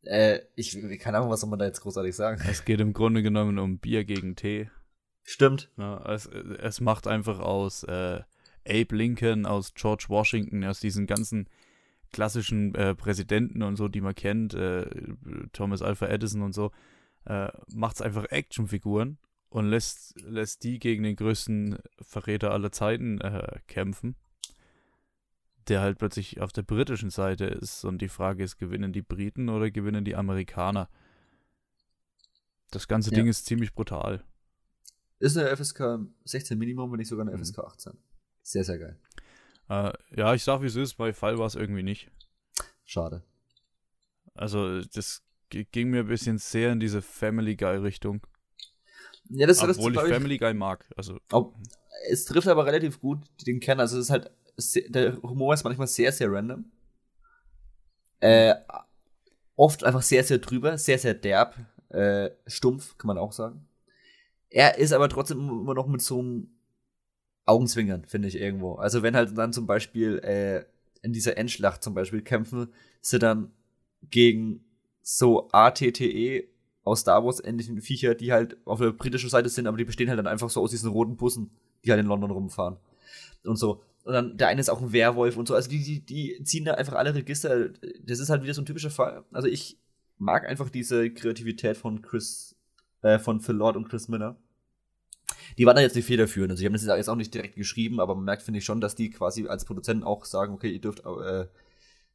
Äh, 0.03 0.39
ich, 0.55 0.77
keine 0.99 1.17
Ahnung, 1.17 1.29
was 1.29 1.41
soll 1.41 1.49
man 1.49 1.59
da 1.59 1.65
jetzt 1.65 1.81
großartig 1.81 2.15
sagen. 2.15 2.41
Es 2.49 2.63
geht 2.63 2.79
im 2.79 2.93
Grunde 2.93 3.21
genommen 3.21 3.59
um 3.59 3.79
Bier 3.79 4.05
gegen 4.05 4.35
Tee. 4.35 4.69
Stimmt. 5.29 5.69
Ja, 5.77 6.03
es, 6.11 6.25
es 6.25 6.81
macht 6.81 7.05
einfach 7.05 7.37
aus 7.37 7.83
äh, 7.83 8.21
Abe 8.67 8.95
Lincoln, 8.95 9.45
aus 9.45 9.75
George 9.75 10.05
Washington, 10.07 10.63
aus 10.63 10.79
diesen 10.79 11.05
ganzen 11.05 11.47
klassischen 12.11 12.73
äh, 12.73 12.95
Präsidenten 12.95 13.61
und 13.61 13.75
so, 13.75 13.89
die 13.89 14.01
man 14.01 14.15
kennt, 14.15 14.55
äh, 14.55 14.89
Thomas 15.53 15.83
Alpha 15.83 16.07
Edison 16.07 16.41
und 16.41 16.53
so, 16.53 16.71
äh, 17.25 17.49
macht 17.71 17.97
es 17.97 18.01
einfach 18.01 18.25
Actionfiguren 18.31 19.19
und 19.49 19.69
lässt, 19.69 20.19
lässt 20.19 20.63
die 20.63 20.79
gegen 20.79 21.03
den 21.03 21.15
größten 21.15 21.77
Verräter 22.01 22.49
aller 22.49 22.71
Zeiten 22.71 23.21
äh, 23.21 23.59
kämpfen, 23.67 24.15
der 25.67 25.81
halt 25.81 25.99
plötzlich 25.99 26.41
auf 26.41 26.51
der 26.53 26.63
britischen 26.63 27.11
Seite 27.11 27.45
ist. 27.45 27.85
Und 27.85 28.01
die 28.01 28.09
Frage 28.09 28.43
ist, 28.43 28.57
gewinnen 28.57 28.93
die 28.93 29.03
Briten 29.03 29.49
oder 29.49 29.69
gewinnen 29.69 30.05
die 30.05 30.15
Amerikaner? 30.15 30.89
Das 32.71 32.87
ganze 32.87 33.11
ja. 33.11 33.17
Ding 33.17 33.27
ist 33.27 33.45
ziemlich 33.45 33.75
brutal. 33.75 34.23
Ist 35.19 35.37
eine 35.37 35.55
FSK 35.55 35.99
16 36.25 36.57
Minimum, 36.57 36.91
wenn 36.91 36.97
nicht 36.97 37.09
sogar 37.09 37.27
eine 37.27 37.35
mhm. 37.35 37.43
FSK 37.43 37.59
18. 37.59 37.93
Sehr, 38.41 38.63
sehr 38.63 38.79
geil. 38.79 38.99
Äh, 39.69 39.93
ja, 40.15 40.33
ich 40.33 40.43
sag 40.43 40.61
wie 40.61 40.67
es 40.67 40.75
ist, 40.75 40.95
bei 40.95 41.13
Fall 41.13 41.37
war 41.37 41.45
es 41.45 41.55
irgendwie 41.55 41.83
nicht. 41.83 42.09
Schade. 42.85 43.23
Also, 44.33 44.81
das 44.81 45.21
ging 45.49 45.89
mir 45.89 46.01
ein 46.01 46.07
bisschen 46.07 46.37
sehr 46.37 46.71
in 46.71 46.79
diese 46.79 47.01
Family 47.01 47.55
Guy-Richtung. 47.55 48.25
Ja, 49.29 49.45
das, 49.45 49.61
Obwohl 49.61 49.93
das, 49.93 50.05
ich 50.05 50.13
Family 50.13 50.37
Guy 50.37 50.53
mag. 50.53 50.85
Also. 50.95 51.19
Auch, 51.31 51.53
es 52.09 52.25
trifft 52.25 52.47
aber 52.47 52.65
relativ 52.65 52.99
gut 52.99 53.19
den 53.45 53.59
Kern. 53.59 53.79
Also 53.79 53.97
es 53.97 54.05
ist 54.05 54.09
halt, 54.09 54.31
der 54.89 55.21
Humor 55.21 55.53
ist 55.53 55.63
manchmal 55.63 55.87
sehr, 55.87 56.11
sehr 56.11 56.31
random. 56.31 56.65
Äh, 58.21 58.55
oft 59.55 59.83
einfach 59.83 60.01
sehr, 60.01 60.23
sehr 60.23 60.39
drüber, 60.39 60.77
sehr, 60.77 60.97
sehr 60.97 61.13
derb, 61.13 61.55
äh, 61.89 62.31
stumpf, 62.47 62.97
kann 62.97 63.07
man 63.07 63.17
auch 63.17 63.31
sagen. 63.31 63.67
Er 64.49 64.77
ist 64.77 64.93
aber 64.93 65.09
trotzdem 65.09 65.39
immer 65.39 65.73
noch 65.73 65.87
mit 65.87 66.01
so 66.01 66.19
einem 66.19 66.49
Augenzwinkern, 67.45 68.05
finde 68.05 68.27
ich 68.27 68.35
irgendwo. 68.35 68.75
Also 68.75 69.03
wenn 69.03 69.15
halt 69.15 69.37
dann 69.37 69.53
zum 69.53 69.67
Beispiel 69.67 70.19
äh, 70.19 70.65
in 71.01 71.13
dieser 71.13 71.37
Endschlacht 71.37 71.83
zum 71.83 71.93
Beispiel 71.93 72.21
kämpfen, 72.21 72.69
sie 73.01 73.19
dann 73.19 73.51
gegen 74.09 74.63
so 75.01 75.49
ATTE 75.51 76.47
aus 76.83 77.01
Star 77.01 77.23
Wars 77.25 77.43
ähnlichen 77.43 77.81
Viecher, 77.81 78.15
die 78.15 78.31
halt 78.31 78.57
auf 78.65 78.79
der 78.79 78.91
britischen 78.91 79.29
Seite 79.29 79.49
sind, 79.49 79.67
aber 79.67 79.77
die 79.77 79.85
bestehen 79.85 80.09
halt 80.09 80.19
dann 80.19 80.27
einfach 80.27 80.49
so 80.49 80.61
aus 80.61 80.71
diesen 80.71 80.91
roten 80.91 81.17
Bussen, 81.17 81.51
die 81.83 81.91
halt 81.91 81.99
in 81.99 82.07
London 82.07 82.31
rumfahren. 82.31 82.77
Und 83.43 83.57
so. 83.57 83.81
Und 84.03 84.13
dann 84.13 84.37
der 84.37 84.47
eine 84.47 84.61
ist 84.61 84.69
auch 84.69 84.81
ein 84.81 84.91
Werwolf 84.91 85.37
und 85.37 85.47
so. 85.47 85.55
Also 85.55 85.69
die, 85.69 85.83
die, 85.83 86.05
die 86.05 86.43
ziehen 86.43 86.65
da 86.65 86.73
einfach 86.73 86.93
alle 86.93 87.13
Register. 87.13 87.69
Das 88.03 88.19
ist 88.19 88.29
halt 88.29 88.43
wieder 88.43 88.53
so 88.53 88.61
ein 88.61 88.65
typischer 88.65 88.89
Fall. 88.89 89.23
Also 89.31 89.47
ich 89.47 89.77
mag 90.17 90.47
einfach 90.47 90.69
diese 90.69 91.09
Kreativität 91.11 91.77
von 91.77 92.01
Chris, 92.01 92.55
äh, 93.01 93.19
von 93.19 93.41
Phil 93.41 93.55
Lord 93.55 93.75
und 93.75 93.89
Chris 93.89 94.07
Miller. 94.07 94.35
Die 95.57 95.65
waren 95.65 95.75
da 95.75 95.81
jetzt 95.81 95.95
nicht 95.95 96.05
federführend. 96.05 96.51
Also, 96.51 96.61
die 96.61 96.65
haben 96.65 96.73
das 96.73 96.83
jetzt 96.85 97.09
auch 97.09 97.15
nicht 97.15 97.33
direkt 97.33 97.55
geschrieben, 97.55 97.99
aber 97.99 98.15
man 98.15 98.25
merkt, 98.25 98.43
finde 98.43 98.59
ich 98.59 98.65
schon, 98.65 98.81
dass 98.81 98.95
die 98.95 99.09
quasi 99.09 99.47
als 99.47 99.65
Produzenten 99.65 100.03
auch 100.03 100.25
sagen, 100.25 100.53
okay, 100.53 100.71
ihr 100.71 100.81
dürft 100.81 101.03
äh, 101.05 101.47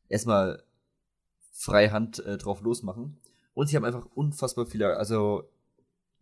erstmal 0.09 0.63
freie 1.53 1.93
Hand 1.93 2.25
äh, 2.25 2.39
drauf 2.39 2.61
losmachen. 2.63 3.19
Und 3.55 3.69
sie 3.69 3.77
haben 3.77 3.85
einfach 3.85 4.07
unfassbar 4.15 4.67
viele, 4.67 4.97
also 4.97 5.49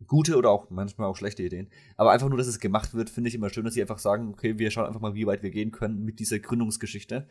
gute 0.06 0.36
oder 0.36 0.50
auch 0.50 0.70
manchmal 0.70 1.08
auch 1.08 1.16
schlechte 1.16 1.42
Ideen. 1.42 1.68
Aber 1.96 2.10
einfach 2.12 2.28
nur, 2.28 2.38
dass 2.38 2.46
es 2.46 2.60
gemacht 2.60 2.94
wird, 2.94 3.10
finde 3.10 3.28
ich 3.28 3.34
immer 3.34 3.50
schön, 3.50 3.64
dass 3.64 3.74
sie 3.74 3.80
einfach 3.80 3.98
sagen, 3.98 4.30
okay, 4.30 4.58
wir 4.58 4.70
schauen 4.70 4.86
einfach 4.86 5.00
mal, 5.00 5.14
wie 5.14 5.26
weit 5.26 5.42
wir 5.42 5.50
gehen 5.50 5.70
können 5.70 6.04
mit 6.04 6.20
dieser 6.20 6.38
Gründungsgeschichte, 6.38 7.26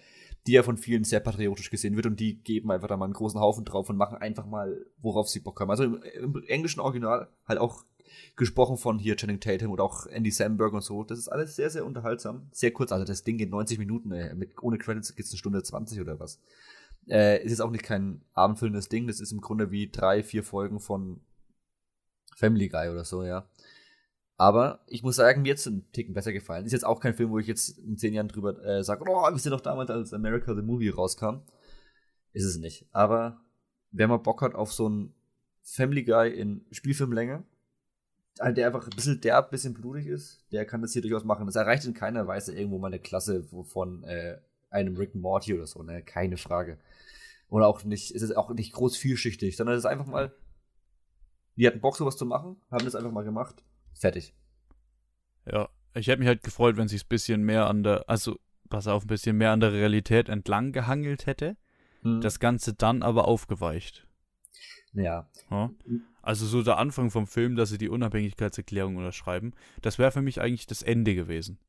die 0.48 0.54
ja 0.54 0.64
von 0.64 0.78
vielen 0.78 1.04
sehr 1.04 1.20
patriotisch 1.20 1.70
gesehen 1.70 1.96
wird 1.96 2.06
und 2.06 2.20
die 2.20 2.42
geben 2.44 2.72
einfach 2.72 2.88
da 2.88 2.98
mal 2.98 3.06
einen 3.06 3.14
großen 3.14 3.40
Haufen 3.40 3.66
drauf 3.66 3.90
und 3.90 3.98
machen 3.98 4.18
einfach 4.18 4.46
mal, 4.46 4.86
worauf 5.02 5.30
sie 5.30 5.40
Bock 5.40 5.60
haben. 5.60 5.70
Also 5.70 5.84
im, 5.84 6.02
im 6.04 6.44
englischen 6.48 6.80
Original 6.80 7.30
halt 7.48 7.60
auch 7.60 7.84
gesprochen 8.36 8.78
von 8.78 9.00
hier 9.00 9.16
Channing 9.16 9.40
Tatum 9.40 9.72
oder 9.72 9.84
auch 9.84 10.06
Andy 10.08 10.32
Samberg 10.32 10.74
und 10.74 10.82
so. 10.82 11.04
Das 11.04 11.18
ist 11.18 11.28
alles 11.28 11.56
sehr, 11.56 11.70
sehr 11.70 11.86
unterhaltsam. 11.86 12.48
Sehr 12.52 12.72
kurz, 12.72 12.92
also 12.92 13.06
das 13.06 13.24
Ding 13.24 13.38
geht 13.38 13.50
90 13.50 13.80
Minuten, 13.80 14.12
ey. 14.12 14.34
Mit, 14.36 14.62
ohne 14.62 14.78
Credits 14.78 15.16
geht 15.16 15.26
es 15.26 15.32
eine 15.32 15.38
Stunde 15.38 15.64
20 15.64 16.00
oder 16.00 16.20
was. 16.20 16.40
Äh, 17.08 17.44
ist 17.44 17.52
jetzt 17.52 17.62
auch 17.62 17.72
nicht 17.72 17.84
kein 17.84 18.22
abendfüllendes 18.34 18.90
Ding, 18.90 19.08
das 19.08 19.20
ist 19.20 19.32
im 19.32 19.42
Grunde 19.42 19.72
wie 19.72 19.90
drei, 19.90 20.24
vier 20.24 20.44
Folgen 20.44 20.80
von 20.80 21.22
Family 22.42 22.68
Guy 22.68 22.90
oder 22.90 23.06
so, 23.06 23.24
ja. 23.24 23.48
Aber 24.36 24.80
ich 24.88 25.04
muss 25.04 25.18
sagen, 25.18 25.44
mir 25.44 25.50
jetzt 25.50 25.68
ein 25.68 25.86
Ticken 25.92 26.16
besser 26.16 26.34
gefallen. 26.34 26.66
Ist 26.66 26.72
jetzt 26.72 26.86
auch 26.86 27.00
kein 27.00 27.14
Film, 27.14 27.30
wo 27.30 27.38
ich 27.38 27.46
jetzt 27.46 27.78
in 27.78 27.98
zehn 27.98 28.14
Jahren 28.14 28.28
drüber 28.28 28.60
äh, 28.66 28.84
sage, 28.84 29.04
oh, 29.08 29.34
wisst 29.34 29.46
ihr 29.46 29.52
doch 29.52 29.62
damals, 29.62 29.92
als 29.92 30.14
America 30.14 30.56
the 30.56 30.64
Movie 30.64 30.90
rauskam. 30.90 31.42
Ist 32.34 32.46
es 32.46 32.58
nicht. 32.58 32.88
Aber 32.92 33.40
wer 33.92 34.08
mal 34.08 34.18
Bock 34.18 34.42
hat 34.42 34.56
auf 34.56 34.74
so 34.74 34.90
ein 34.90 35.14
Family 35.62 36.04
Guy 36.04 36.32
in 36.32 36.66
Spielfilmlänge, 36.72 37.44
der 38.40 38.66
einfach 38.66 38.86
ein 38.86 38.96
bisschen 38.96 39.22
derb, 39.22 39.46
ein 39.46 39.52
bisschen 39.52 39.76
blutig 39.76 40.08
ist, 40.08 40.44
der 40.52 40.66
kann 40.66 40.82
das 40.82 40.94
hier 40.94 41.04
durchaus 41.04 41.24
machen. 41.24 41.46
Das 41.46 41.56
erreicht 41.56 41.86
in 41.86 41.94
keiner 41.94 42.26
Weise 42.26 42.56
irgendwo 42.56 42.80
mal 42.80 42.88
eine 42.88 43.00
Klasse 43.00 43.44
von 43.66 44.04
äh, 44.06 44.40
einem 44.72 44.98
Rick 44.98 45.14
Morty 45.14 45.54
oder 45.54 45.68
so, 45.68 45.84
ne? 45.84 46.02
Keine 46.02 46.38
Frage. 46.38 46.80
Oder 47.50 47.68
auch 47.68 47.84
nicht, 47.84 48.10
es 48.16 48.24
ist 48.24 48.36
auch 48.36 48.50
nicht 48.52 48.74
groß 48.74 48.98
vielschichtig, 48.98 49.56
sondern 49.56 49.76
es 49.76 49.84
ist 49.84 49.90
einfach 49.90 50.08
mal, 50.08 50.34
die 51.56 51.68
hatten 51.68 51.82
Bock, 51.82 51.96
sowas 51.96 52.18
zu 52.18 52.26
machen, 52.26 52.58
haben 52.70 52.86
das 52.86 52.96
einfach 52.96 53.12
mal 53.12 53.24
gemacht. 53.24 53.64
Fertig. 53.94 54.34
Ja, 55.46 55.70
ich 55.94 56.08
hätte 56.08 56.20
mich 56.20 56.28
halt 56.28 56.44
gefreut, 56.44 56.78
wenn 56.78 56.88
sich 56.88 57.04
ein 57.04 57.10
bisschen 57.10 57.44
mehr 57.44 57.68
an 57.68 57.84
der, 57.84 58.10
also, 58.10 58.40
pass 58.70 58.88
auf, 58.88 59.04
ein 59.04 59.08
bisschen 59.08 59.38
mehr 59.38 59.52
an 59.52 59.60
der 59.60 59.74
Realität 59.74 60.30
entlang 60.30 60.72
gehangelt 60.72 61.26
hätte. 61.26 61.58
Hm. 62.02 62.22
Das 62.22 62.40
Ganze 62.40 62.74
dann 62.74 63.04
aber 63.04 63.28
aufgeweicht. 63.28 64.08
Ja. 64.94 65.30
ja. 65.50 65.72
Also 66.22 66.46
so 66.46 66.62
der 66.62 66.78
Anfang 66.78 67.12
vom 67.12 67.28
Film, 67.28 67.56
dass 67.56 67.70
sie 67.70 67.78
die 67.78 67.90
Unabhängigkeitserklärung 67.90 68.98
unterschreiben, 68.98 69.54
das 69.82 69.98
wäre 69.98 70.12
für 70.12 70.22
mich 70.22 70.42
eigentlich 70.42 70.68
das 70.68 70.82
Ende 70.82 71.16
gewesen. 71.16 71.60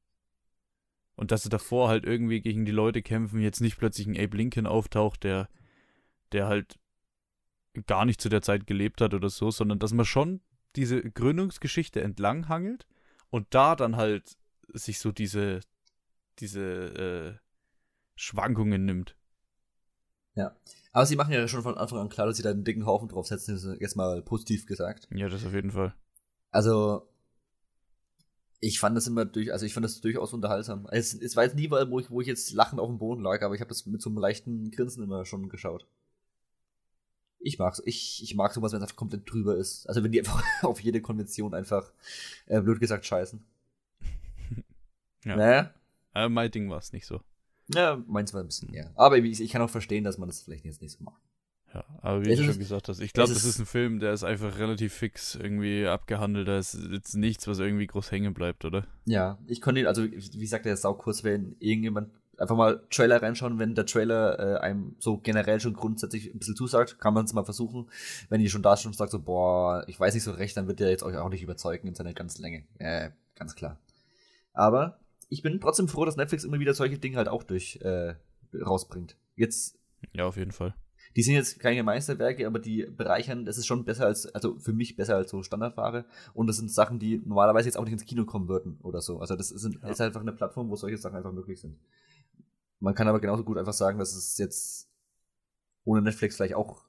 Und 1.14 1.30
dass 1.30 1.42
sie 1.42 1.48
davor 1.48 1.88
halt 1.88 2.04
irgendwie 2.04 2.40
gegen 2.40 2.64
die 2.64 2.72
Leute 2.72 3.02
kämpfen, 3.02 3.40
jetzt 3.40 3.60
nicht 3.60 3.78
plötzlich 3.78 4.06
ein 4.06 4.16
Abe 4.16 4.36
Lincoln 4.36 4.66
auftaucht, 4.66 5.24
der, 5.24 5.48
der 6.32 6.46
halt 6.46 6.78
gar 7.86 8.04
nicht 8.04 8.20
zu 8.20 8.28
der 8.28 8.42
Zeit 8.42 8.66
gelebt 8.66 9.00
hat 9.00 9.14
oder 9.14 9.30
so, 9.30 9.50
sondern 9.50 9.78
dass 9.78 9.92
man 9.92 10.04
schon 10.04 10.40
diese 10.76 11.02
Gründungsgeschichte 11.02 12.00
entlang 12.00 12.48
hangelt 12.48 12.86
und 13.30 13.46
da 13.50 13.76
dann 13.76 13.96
halt 13.96 14.36
sich 14.68 14.98
so 14.98 15.12
diese, 15.12 15.60
diese 16.38 16.62
äh, 16.62 17.34
Schwankungen 18.14 18.84
nimmt. 18.84 19.16
Ja. 20.34 20.56
Aber 20.92 21.06
sie 21.06 21.16
machen 21.16 21.32
ja 21.32 21.46
schon 21.48 21.62
von 21.62 21.76
Anfang 21.76 21.98
an 21.98 22.08
klar, 22.08 22.26
dass 22.26 22.36
sie 22.36 22.42
da 22.42 22.50
einen 22.50 22.64
dicken 22.64 22.86
Haufen 22.86 23.08
draufsetzen, 23.08 23.76
jetzt 23.80 23.96
mal 23.96 24.22
positiv 24.22 24.66
gesagt. 24.66 25.08
Ja, 25.10 25.28
das 25.28 25.44
auf 25.44 25.54
jeden 25.54 25.70
Fall. 25.70 25.94
Also, 26.50 27.08
ich 28.60 28.78
fand 28.78 28.96
das 28.96 29.06
immer 29.06 29.24
durch, 29.24 29.52
also 29.52 29.66
ich 29.66 29.74
fand 29.74 29.84
das 29.84 30.00
durchaus 30.00 30.32
unterhaltsam. 30.32 30.86
Es, 30.90 31.14
es 31.14 31.34
war 31.34 31.44
jetzt 31.44 31.56
nie, 31.56 31.70
wo 31.70 31.98
ich, 31.98 32.10
wo 32.10 32.20
ich 32.20 32.26
jetzt 32.26 32.52
lachend 32.52 32.80
auf 32.80 32.88
dem 32.88 32.98
Boden 32.98 33.22
lag, 33.22 33.42
aber 33.42 33.54
ich 33.54 33.60
habe 33.60 33.70
das 33.70 33.86
mit 33.86 34.02
so 34.02 34.10
einem 34.10 34.18
leichten 34.18 34.70
Grinsen 34.70 35.02
immer 35.02 35.24
schon 35.24 35.48
geschaut. 35.48 35.86
Ich 37.42 37.58
mag's. 37.58 37.82
Ich, 37.84 38.22
ich 38.22 38.34
mag 38.34 38.52
sowas, 38.52 38.72
wenn 38.72 38.78
es 38.78 38.82
einfach 38.82 38.96
komplett 38.96 39.30
drüber 39.30 39.56
ist. 39.56 39.88
Also 39.88 40.02
wenn 40.02 40.12
die 40.12 40.20
einfach 40.20 40.42
auf 40.62 40.80
jede 40.80 41.00
Konvention 41.00 41.54
einfach, 41.54 41.92
äh, 42.46 42.60
blöd 42.60 42.80
gesagt, 42.80 43.04
scheißen. 43.04 43.44
ja. 45.24 45.36
Naja. 45.36 45.74
Aber 46.12 46.28
mein 46.28 46.50
Ding 46.50 46.68
war 46.70 46.78
es 46.78 46.92
nicht 46.92 47.06
so. 47.06 47.20
Ja, 47.74 48.02
meins 48.06 48.34
war 48.34 48.40
ein 48.40 48.46
bisschen, 48.46 48.72
ja. 48.74 48.90
Aber 48.94 49.16
ich, 49.18 49.40
ich 49.40 49.50
kann 49.50 49.62
auch 49.62 49.70
verstehen, 49.70 50.04
dass 50.04 50.18
man 50.18 50.28
das 50.28 50.42
vielleicht 50.42 50.64
jetzt 50.64 50.82
nicht 50.82 50.92
so 50.92 51.02
macht. 51.04 51.22
Ja, 51.74 51.84
aber 52.02 52.22
wie 52.22 52.36
du 52.36 52.44
schon 52.44 52.58
gesagt 52.58 52.88
hast, 52.88 53.00
ich 53.00 53.14
glaube, 53.14 53.32
das 53.32 53.44
ist 53.44 53.58
ein 53.58 53.64
Film, 53.64 53.98
der 53.98 54.12
ist 54.12 54.24
einfach 54.24 54.58
relativ 54.58 54.92
fix 54.92 55.34
irgendwie 55.34 55.86
abgehandelt. 55.86 56.46
Da 56.46 56.58
ist 56.58 56.78
jetzt 56.90 57.14
nichts, 57.16 57.46
was 57.46 57.60
irgendwie 57.60 57.86
groß 57.86 58.10
hängen 58.10 58.34
bleibt, 58.34 58.66
oder? 58.66 58.86
Ja, 59.06 59.38
ich 59.46 59.62
konnte 59.62 59.80
ihn, 59.80 59.86
also 59.86 60.04
wie 60.04 60.38
gesagt, 60.38 60.66
der 60.66 60.74
ist 60.74 60.82
kurz, 60.98 61.24
wenn 61.24 61.56
irgendjemand 61.60 62.10
einfach 62.38 62.56
mal 62.56 62.82
Trailer 62.90 63.22
reinschauen, 63.22 63.58
wenn 63.58 63.74
der 63.74 63.86
Trailer 63.86 64.38
äh, 64.38 64.58
einem 64.60 64.96
so 64.98 65.18
generell 65.18 65.60
schon 65.60 65.74
grundsätzlich 65.74 66.32
ein 66.32 66.38
bisschen 66.38 66.56
zusagt, 66.56 66.98
kann 66.98 67.14
man 67.14 67.24
es 67.24 67.32
mal 67.32 67.44
versuchen. 67.44 67.88
Wenn 68.28 68.40
ihr 68.40 68.50
schon 68.50 68.62
da 68.62 68.76
schon 68.76 68.92
sagt, 68.92 69.12
so, 69.12 69.20
boah, 69.20 69.84
ich 69.86 69.98
weiß 69.98 70.14
nicht 70.14 70.24
so 70.24 70.32
recht, 70.32 70.56
dann 70.56 70.66
wird 70.66 70.80
der 70.80 70.90
jetzt 70.90 71.02
euch 71.02 71.16
auch 71.16 71.28
nicht 71.28 71.42
überzeugen 71.42 71.88
in 71.88 71.94
seiner 71.94 72.14
ganzen 72.14 72.42
Länge. 72.42 72.64
Äh, 72.78 73.10
ganz 73.36 73.54
klar. 73.54 73.78
Aber 74.52 74.98
ich 75.28 75.42
bin 75.42 75.60
trotzdem 75.60 75.88
froh, 75.88 76.04
dass 76.04 76.16
Netflix 76.16 76.44
immer 76.44 76.58
wieder 76.58 76.74
solche 76.74 76.98
Dinge 76.98 77.16
halt 77.16 77.28
auch 77.28 77.42
durch 77.42 77.76
äh, 77.82 78.14
rausbringt. 78.54 79.16
Jetzt. 79.34 79.78
Ja, 80.12 80.26
auf 80.26 80.36
jeden 80.36 80.52
Fall. 80.52 80.74
Die 81.16 81.22
sind 81.22 81.34
jetzt 81.34 81.60
keine 81.60 81.82
Meisterwerke, 81.82 82.46
aber 82.46 82.58
die 82.58 82.84
bereichern, 82.84 83.44
das 83.44 83.58
ist 83.58 83.66
schon 83.66 83.84
besser 83.84 84.06
als, 84.06 84.26
also 84.34 84.58
für 84.58 84.72
mich 84.72 84.96
besser 84.96 85.16
als 85.16 85.30
so 85.30 85.42
Standardware. 85.42 86.06
Und 86.32 86.46
das 86.46 86.56
sind 86.56 86.70
Sachen, 86.70 86.98
die 86.98 87.20
normalerweise 87.24 87.68
jetzt 87.68 87.76
auch 87.76 87.84
nicht 87.84 87.92
ins 87.92 88.06
Kino 88.06 88.24
kommen 88.24 88.48
würden 88.48 88.78
oder 88.82 89.00
so. 89.00 89.20
Also 89.20 89.36
das 89.36 89.50
ist, 89.50 89.64
ja. 89.64 89.88
ist 89.88 90.00
einfach 90.00 90.20
eine 90.20 90.32
Plattform, 90.32 90.70
wo 90.70 90.76
solche 90.76 90.96
Sachen 90.96 91.16
einfach 91.16 91.32
möglich 91.32 91.60
sind. 91.60 91.78
Man 92.82 92.96
kann 92.96 93.06
aber 93.06 93.20
genauso 93.20 93.44
gut 93.44 93.58
einfach 93.58 93.72
sagen, 93.72 94.00
dass 94.00 94.12
es 94.12 94.36
jetzt 94.38 94.90
ohne 95.84 96.02
Netflix 96.02 96.34
vielleicht 96.34 96.54
auch 96.54 96.82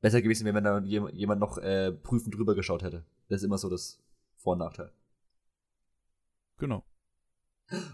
besser 0.00 0.22
gewesen 0.22 0.46
wäre, 0.46 0.54
wenn 0.54 0.64
da 0.64 0.78
jemand 0.78 1.38
noch 1.38 1.58
äh, 1.58 1.92
prüfend 1.92 2.34
drüber 2.34 2.54
geschaut 2.54 2.82
hätte. 2.82 3.04
Das 3.28 3.42
ist 3.42 3.44
immer 3.44 3.58
so 3.58 3.68
das 3.68 4.02
Vor- 4.38 4.54
und 4.54 4.60
Nachteil. 4.60 4.90
Genau. 6.56 6.82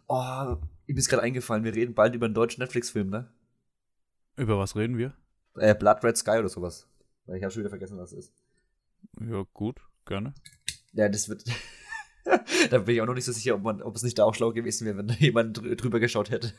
Oh, 0.06 0.56
mir 0.86 0.96
ist 0.96 1.08
gerade 1.08 1.24
eingefallen, 1.24 1.64
wir 1.64 1.74
reden 1.74 1.94
bald 1.94 2.14
über 2.14 2.26
einen 2.26 2.34
deutschen 2.34 2.60
Netflix-Film, 2.60 3.10
ne? 3.10 3.32
Über 4.36 4.56
was 4.56 4.76
reden 4.76 4.96
wir? 4.96 5.16
Äh, 5.56 5.74
Blood 5.74 6.04
Red 6.04 6.16
Sky 6.16 6.38
oder 6.38 6.48
sowas. 6.48 6.88
Ich 7.26 7.42
habe 7.42 7.50
schon 7.50 7.62
wieder 7.62 7.70
vergessen, 7.70 7.98
was 7.98 8.12
es 8.12 8.26
ist. 8.26 8.34
Ja, 9.20 9.44
gut, 9.54 9.80
gerne. 10.06 10.34
Ja, 10.92 11.08
das 11.08 11.28
wird. 11.28 11.44
da 12.70 12.78
bin 12.78 12.94
ich 12.94 13.02
auch 13.02 13.06
noch 13.06 13.14
nicht 13.14 13.24
so 13.24 13.32
sicher, 13.32 13.56
ob, 13.56 13.62
man, 13.62 13.82
ob 13.82 13.96
es 13.96 14.04
nicht 14.04 14.18
da 14.18 14.24
auch 14.24 14.34
schlau 14.36 14.52
gewesen 14.52 14.86
wäre, 14.86 14.98
wenn 14.98 15.08
da 15.08 15.14
jemand 15.14 15.60
drüber 15.82 15.98
geschaut 15.98 16.30
hätte. 16.30 16.52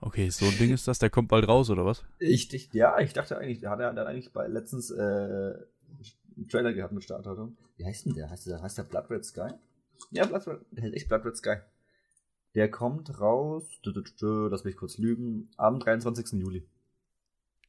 Okay, 0.00 0.30
so 0.30 0.46
ein 0.46 0.58
Ding 0.58 0.72
ist 0.72 0.86
das, 0.86 0.98
der 0.98 1.10
kommt 1.10 1.28
bald 1.28 1.48
raus, 1.48 1.70
oder 1.70 1.84
was? 1.84 2.04
Ich, 2.18 2.52
ich 2.52 2.72
ja, 2.72 2.98
ich 3.00 3.12
dachte 3.12 3.38
eigentlich, 3.38 3.60
der 3.60 3.70
hat 3.70 3.80
er 3.80 3.92
dann 3.92 4.06
eigentlich 4.06 4.32
bei 4.32 4.46
letztens 4.46 4.90
äh, 4.90 5.54
einen 6.36 6.48
Trailer 6.48 6.72
gehabt 6.72 6.92
mit 6.92 7.04
Startdatum. 7.04 7.56
Wie 7.76 7.84
heißt 7.84 8.06
denn 8.06 8.14
der? 8.14 8.30
Heißt 8.30 8.46
der, 8.46 8.62
heißt 8.62 8.78
der 8.78 8.84
Blood 8.84 9.10
Red 9.10 9.24
Sky? 9.24 9.50
Ja, 10.10 10.26
Blood 10.26 10.46
Red, 10.46 10.60
der 10.70 10.84
heißt 10.84 10.94
echt 10.94 11.08
Blood 11.08 11.24
Red 11.24 11.36
Sky. 11.36 11.56
Der 12.54 12.70
kommt 12.70 13.20
raus, 13.20 13.64
lass 13.84 14.64
mich 14.64 14.76
kurz 14.76 14.98
lügen, 14.98 15.50
am 15.56 15.80
23. 15.80 16.40
Juli. 16.40 16.68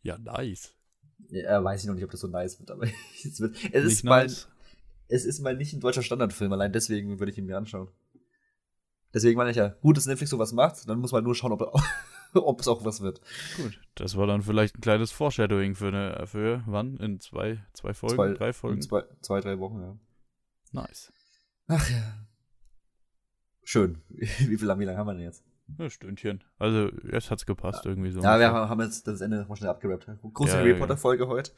Ja, 0.04 0.18
nice. 0.20 0.76
Ja, 1.30 1.64
weiß 1.64 1.82
ich 1.82 1.88
noch 1.88 1.96
nicht, 1.96 2.04
ob 2.04 2.12
das 2.12 2.20
so 2.20 2.28
nice 2.28 2.60
wird, 2.60 2.70
aber 2.70 2.86
es 3.24 3.40
wird. 3.40 3.56
Es 3.72 3.84
ist 3.84 4.04
nice. 4.04 4.46
mal. 4.46 4.52
Es 5.08 5.26
ist 5.26 5.40
mal 5.40 5.56
nicht 5.56 5.74
ein 5.74 5.80
deutscher 5.80 6.02
Standardfilm, 6.02 6.52
allein 6.52 6.74
deswegen 6.74 7.20
würde 7.20 7.32
ich 7.32 7.38
ihn 7.38 7.46
mir 7.46 7.58
anschauen. 7.58 7.90
Deswegen 9.16 9.38
meine 9.38 9.50
ich 9.50 9.56
ja, 9.56 9.70
gut, 9.70 9.96
dass 9.96 10.08
Netflix 10.08 10.30
sowas 10.32 10.52
macht, 10.52 10.90
dann 10.90 11.00
muss 11.00 11.14
man 11.14 11.24
nur 11.24 11.34
schauen, 11.36 11.54
ob, 12.34 12.60
es 12.60 12.68
auch 12.68 12.84
was 12.84 13.00
wird. 13.00 13.22
Gut, 13.56 13.80
das 13.96 14.18
war 14.18 14.28
dann 14.28 14.42
vielleicht 14.42 14.78
ein 14.78 14.82
kleines 14.82 15.14
Foreshadowing 15.14 15.74
für 15.74 15.88
eine, 15.88 16.28
für 16.28 16.64
wann? 16.68 16.98
In 16.98 17.22
zwei, 17.22 17.64
zwei 17.72 17.94
Folgen, 17.94 18.16
zwei, 18.16 18.34
drei 18.34 18.52
Folgen? 18.52 18.82
Zwei, 18.82 19.04
zwei, 19.22 19.40
drei 19.40 19.58
Wochen, 19.58 19.80
ja. 19.80 19.98
Nice. 20.74 21.14
Ach 21.68 21.90
ja. 21.90 22.28
Schön. 23.64 24.02
Wie 24.10 24.26
viel 24.26 24.60
wie 24.60 24.66
lange 24.66 24.98
haben 24.98 25.08
wir 25.08 25.14
denn 25.14 25.24
jetzt? 25.24 25.46
Ein 25.80 25.90
Stündchen. 25.90 26.44
Also, 26.60 26.90
jetzt 27.10 27.32
hat's 27.32 27.46
gepasst 27.46 27.86
ja. 27.86 27.92
irgendwie 27.92 28.12
so. 28.12 28.20
Ja, 28.20 28.38
wir 28.38 28.52
haben 28.52 28.82
jetzt 28.82 29.08
das 29.08 29.22
Ende 29.22 29.46
mal 29.48 29.56
schnell 29.56 29.70
abgerappt. 29.70 30.08
Große 30.34 30.52
ja, 30.52 30.58
Harry 30.60 30.74
ja, 30.74 30.78
Potter-Folge 30.78 31.28
heute. 31.28 31.54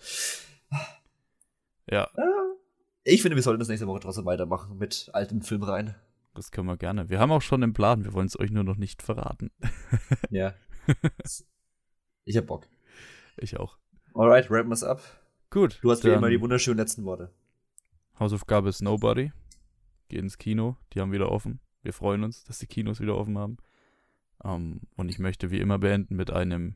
Ja. 1.90 2.08
Ich 3.04 3.24
finde, 3.24 3.36
wir 3.36 3.44
sollten 3.44 3.60
das 3.60 3.68
nächste 3.68 3.88
Woche 3.88 4.02
trotzdem 4.02 4.26
weitermachen 4.26 4.78
mit 4.78 5.10
alten 5.12 5.42
Filmreihen. 5.42 5.96
Das 6.38 6.52
können 6.52 6.68
wir 6.68 6.78
gerne. 6.78 7.10
Wir 7.10 7.20
haben 7.20 7.32
auch 7.32 7.42
schon 7.42 7.64
einen 7.64 7.74
Plan, 7.74 8.04
wir 8.06 8.14
wollen 8.14 8.28
es 8.28 8.40
euch 8.40 8.52
nur 8.52 8.64
noch 8.64 8.78
nicht 8.78 9.02
verraten. 9.02 9.50
ja. 10.30 10.54
Ich 12.26 12.38
hab 12.38 12.46
Bock. 12.46 12.68
Ich 13.38 13.58
auch. 13.58 13.80
Alright, 14.14 14.52
rappen 14.52 14.70
wir's 14.70 14.84
ab. 14.84 15.02
Gut. 15.50 15.80
Du 15.82 15.90
hast 15.90 16.04
wie 16.04 16.10
immer 16.10 16.30
die 16.30 16.40
wunderschönen 16.40 16.78
letzten 16.78 17.06
Worte. 17.06 17.32
Hausaufgabe 18.20 18.70
ist 18.70 18.84
Nobody. 18.84 19.32
Geh 20.10 20.20
ins 20.20 20.38
Kino, 20.38 20.78
die 20.94 21.02
haben 21.02 21.12
wieder 21.12 21.32
offen. 21.32 21.60
Wir 21.82 21.92
freuen 21.92 22.24
uns, 22.24 22.44
dass 22.44 22.60
die 22.60 22.68
Kinos 22.68 23.00
wieder 23.00 23.18
offen 23.18 23.38
haben. 23.40 23.58
Um, 24.38 24.52
ähm, 24.52 24.82
und 24.96 25.10
ich 25.10 25.18
möchte 25.18 25.50
wie 25.50 25.60
immer 25.60 25.80
beenden 25.80 26.16
mit 26.16 26.30
einem 26.30 26.76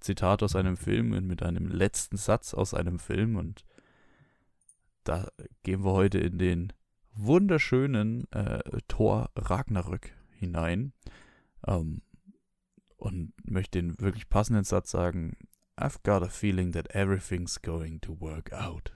Zitat 0.00 0.42
aus 0.42 0.56
einem 0.56 0.78
Film 0.78 1.12
und 1.12 1.26
mit 1.26 1.42
einem 1.42 1.68
letzten 1.68 2.16
Satz 2.16 2.54
aus 2.54 2.72
einem 2.72 2.98
Film. 2.98 3.36
Und 3.36 3.66
da 5.04 5.28
gehen 5.62 5.84
wir 5.84 5.92
heute 5.92 6.18
in 6.18 6.38
den 6.38 6.72
wunderschönen 7.14 8.30
äh, 8.32 8.60
Thor 8.88 9.30
Ragnarök 9.36 10.12
hinein. 10.32 10.92
Ähm, 11.66 12.02
und 12.96 13.34
möchte 13.44 13.78
den 13.82 14.00
wirklich 14.00 14.28
passenden 14.30 14.64
Satz 14.64 14.90
sagen. 14.90 15.36
I've 15.76 15.98
got 16.04 16.22
a 16.22 16.28
feeling 16.28 16.72
that 16.72 16.94
everything's 16.94 17.60
going 17.60 18.00
to 18.00 18.16
work 18.18 18.52
out. 18.52 18.93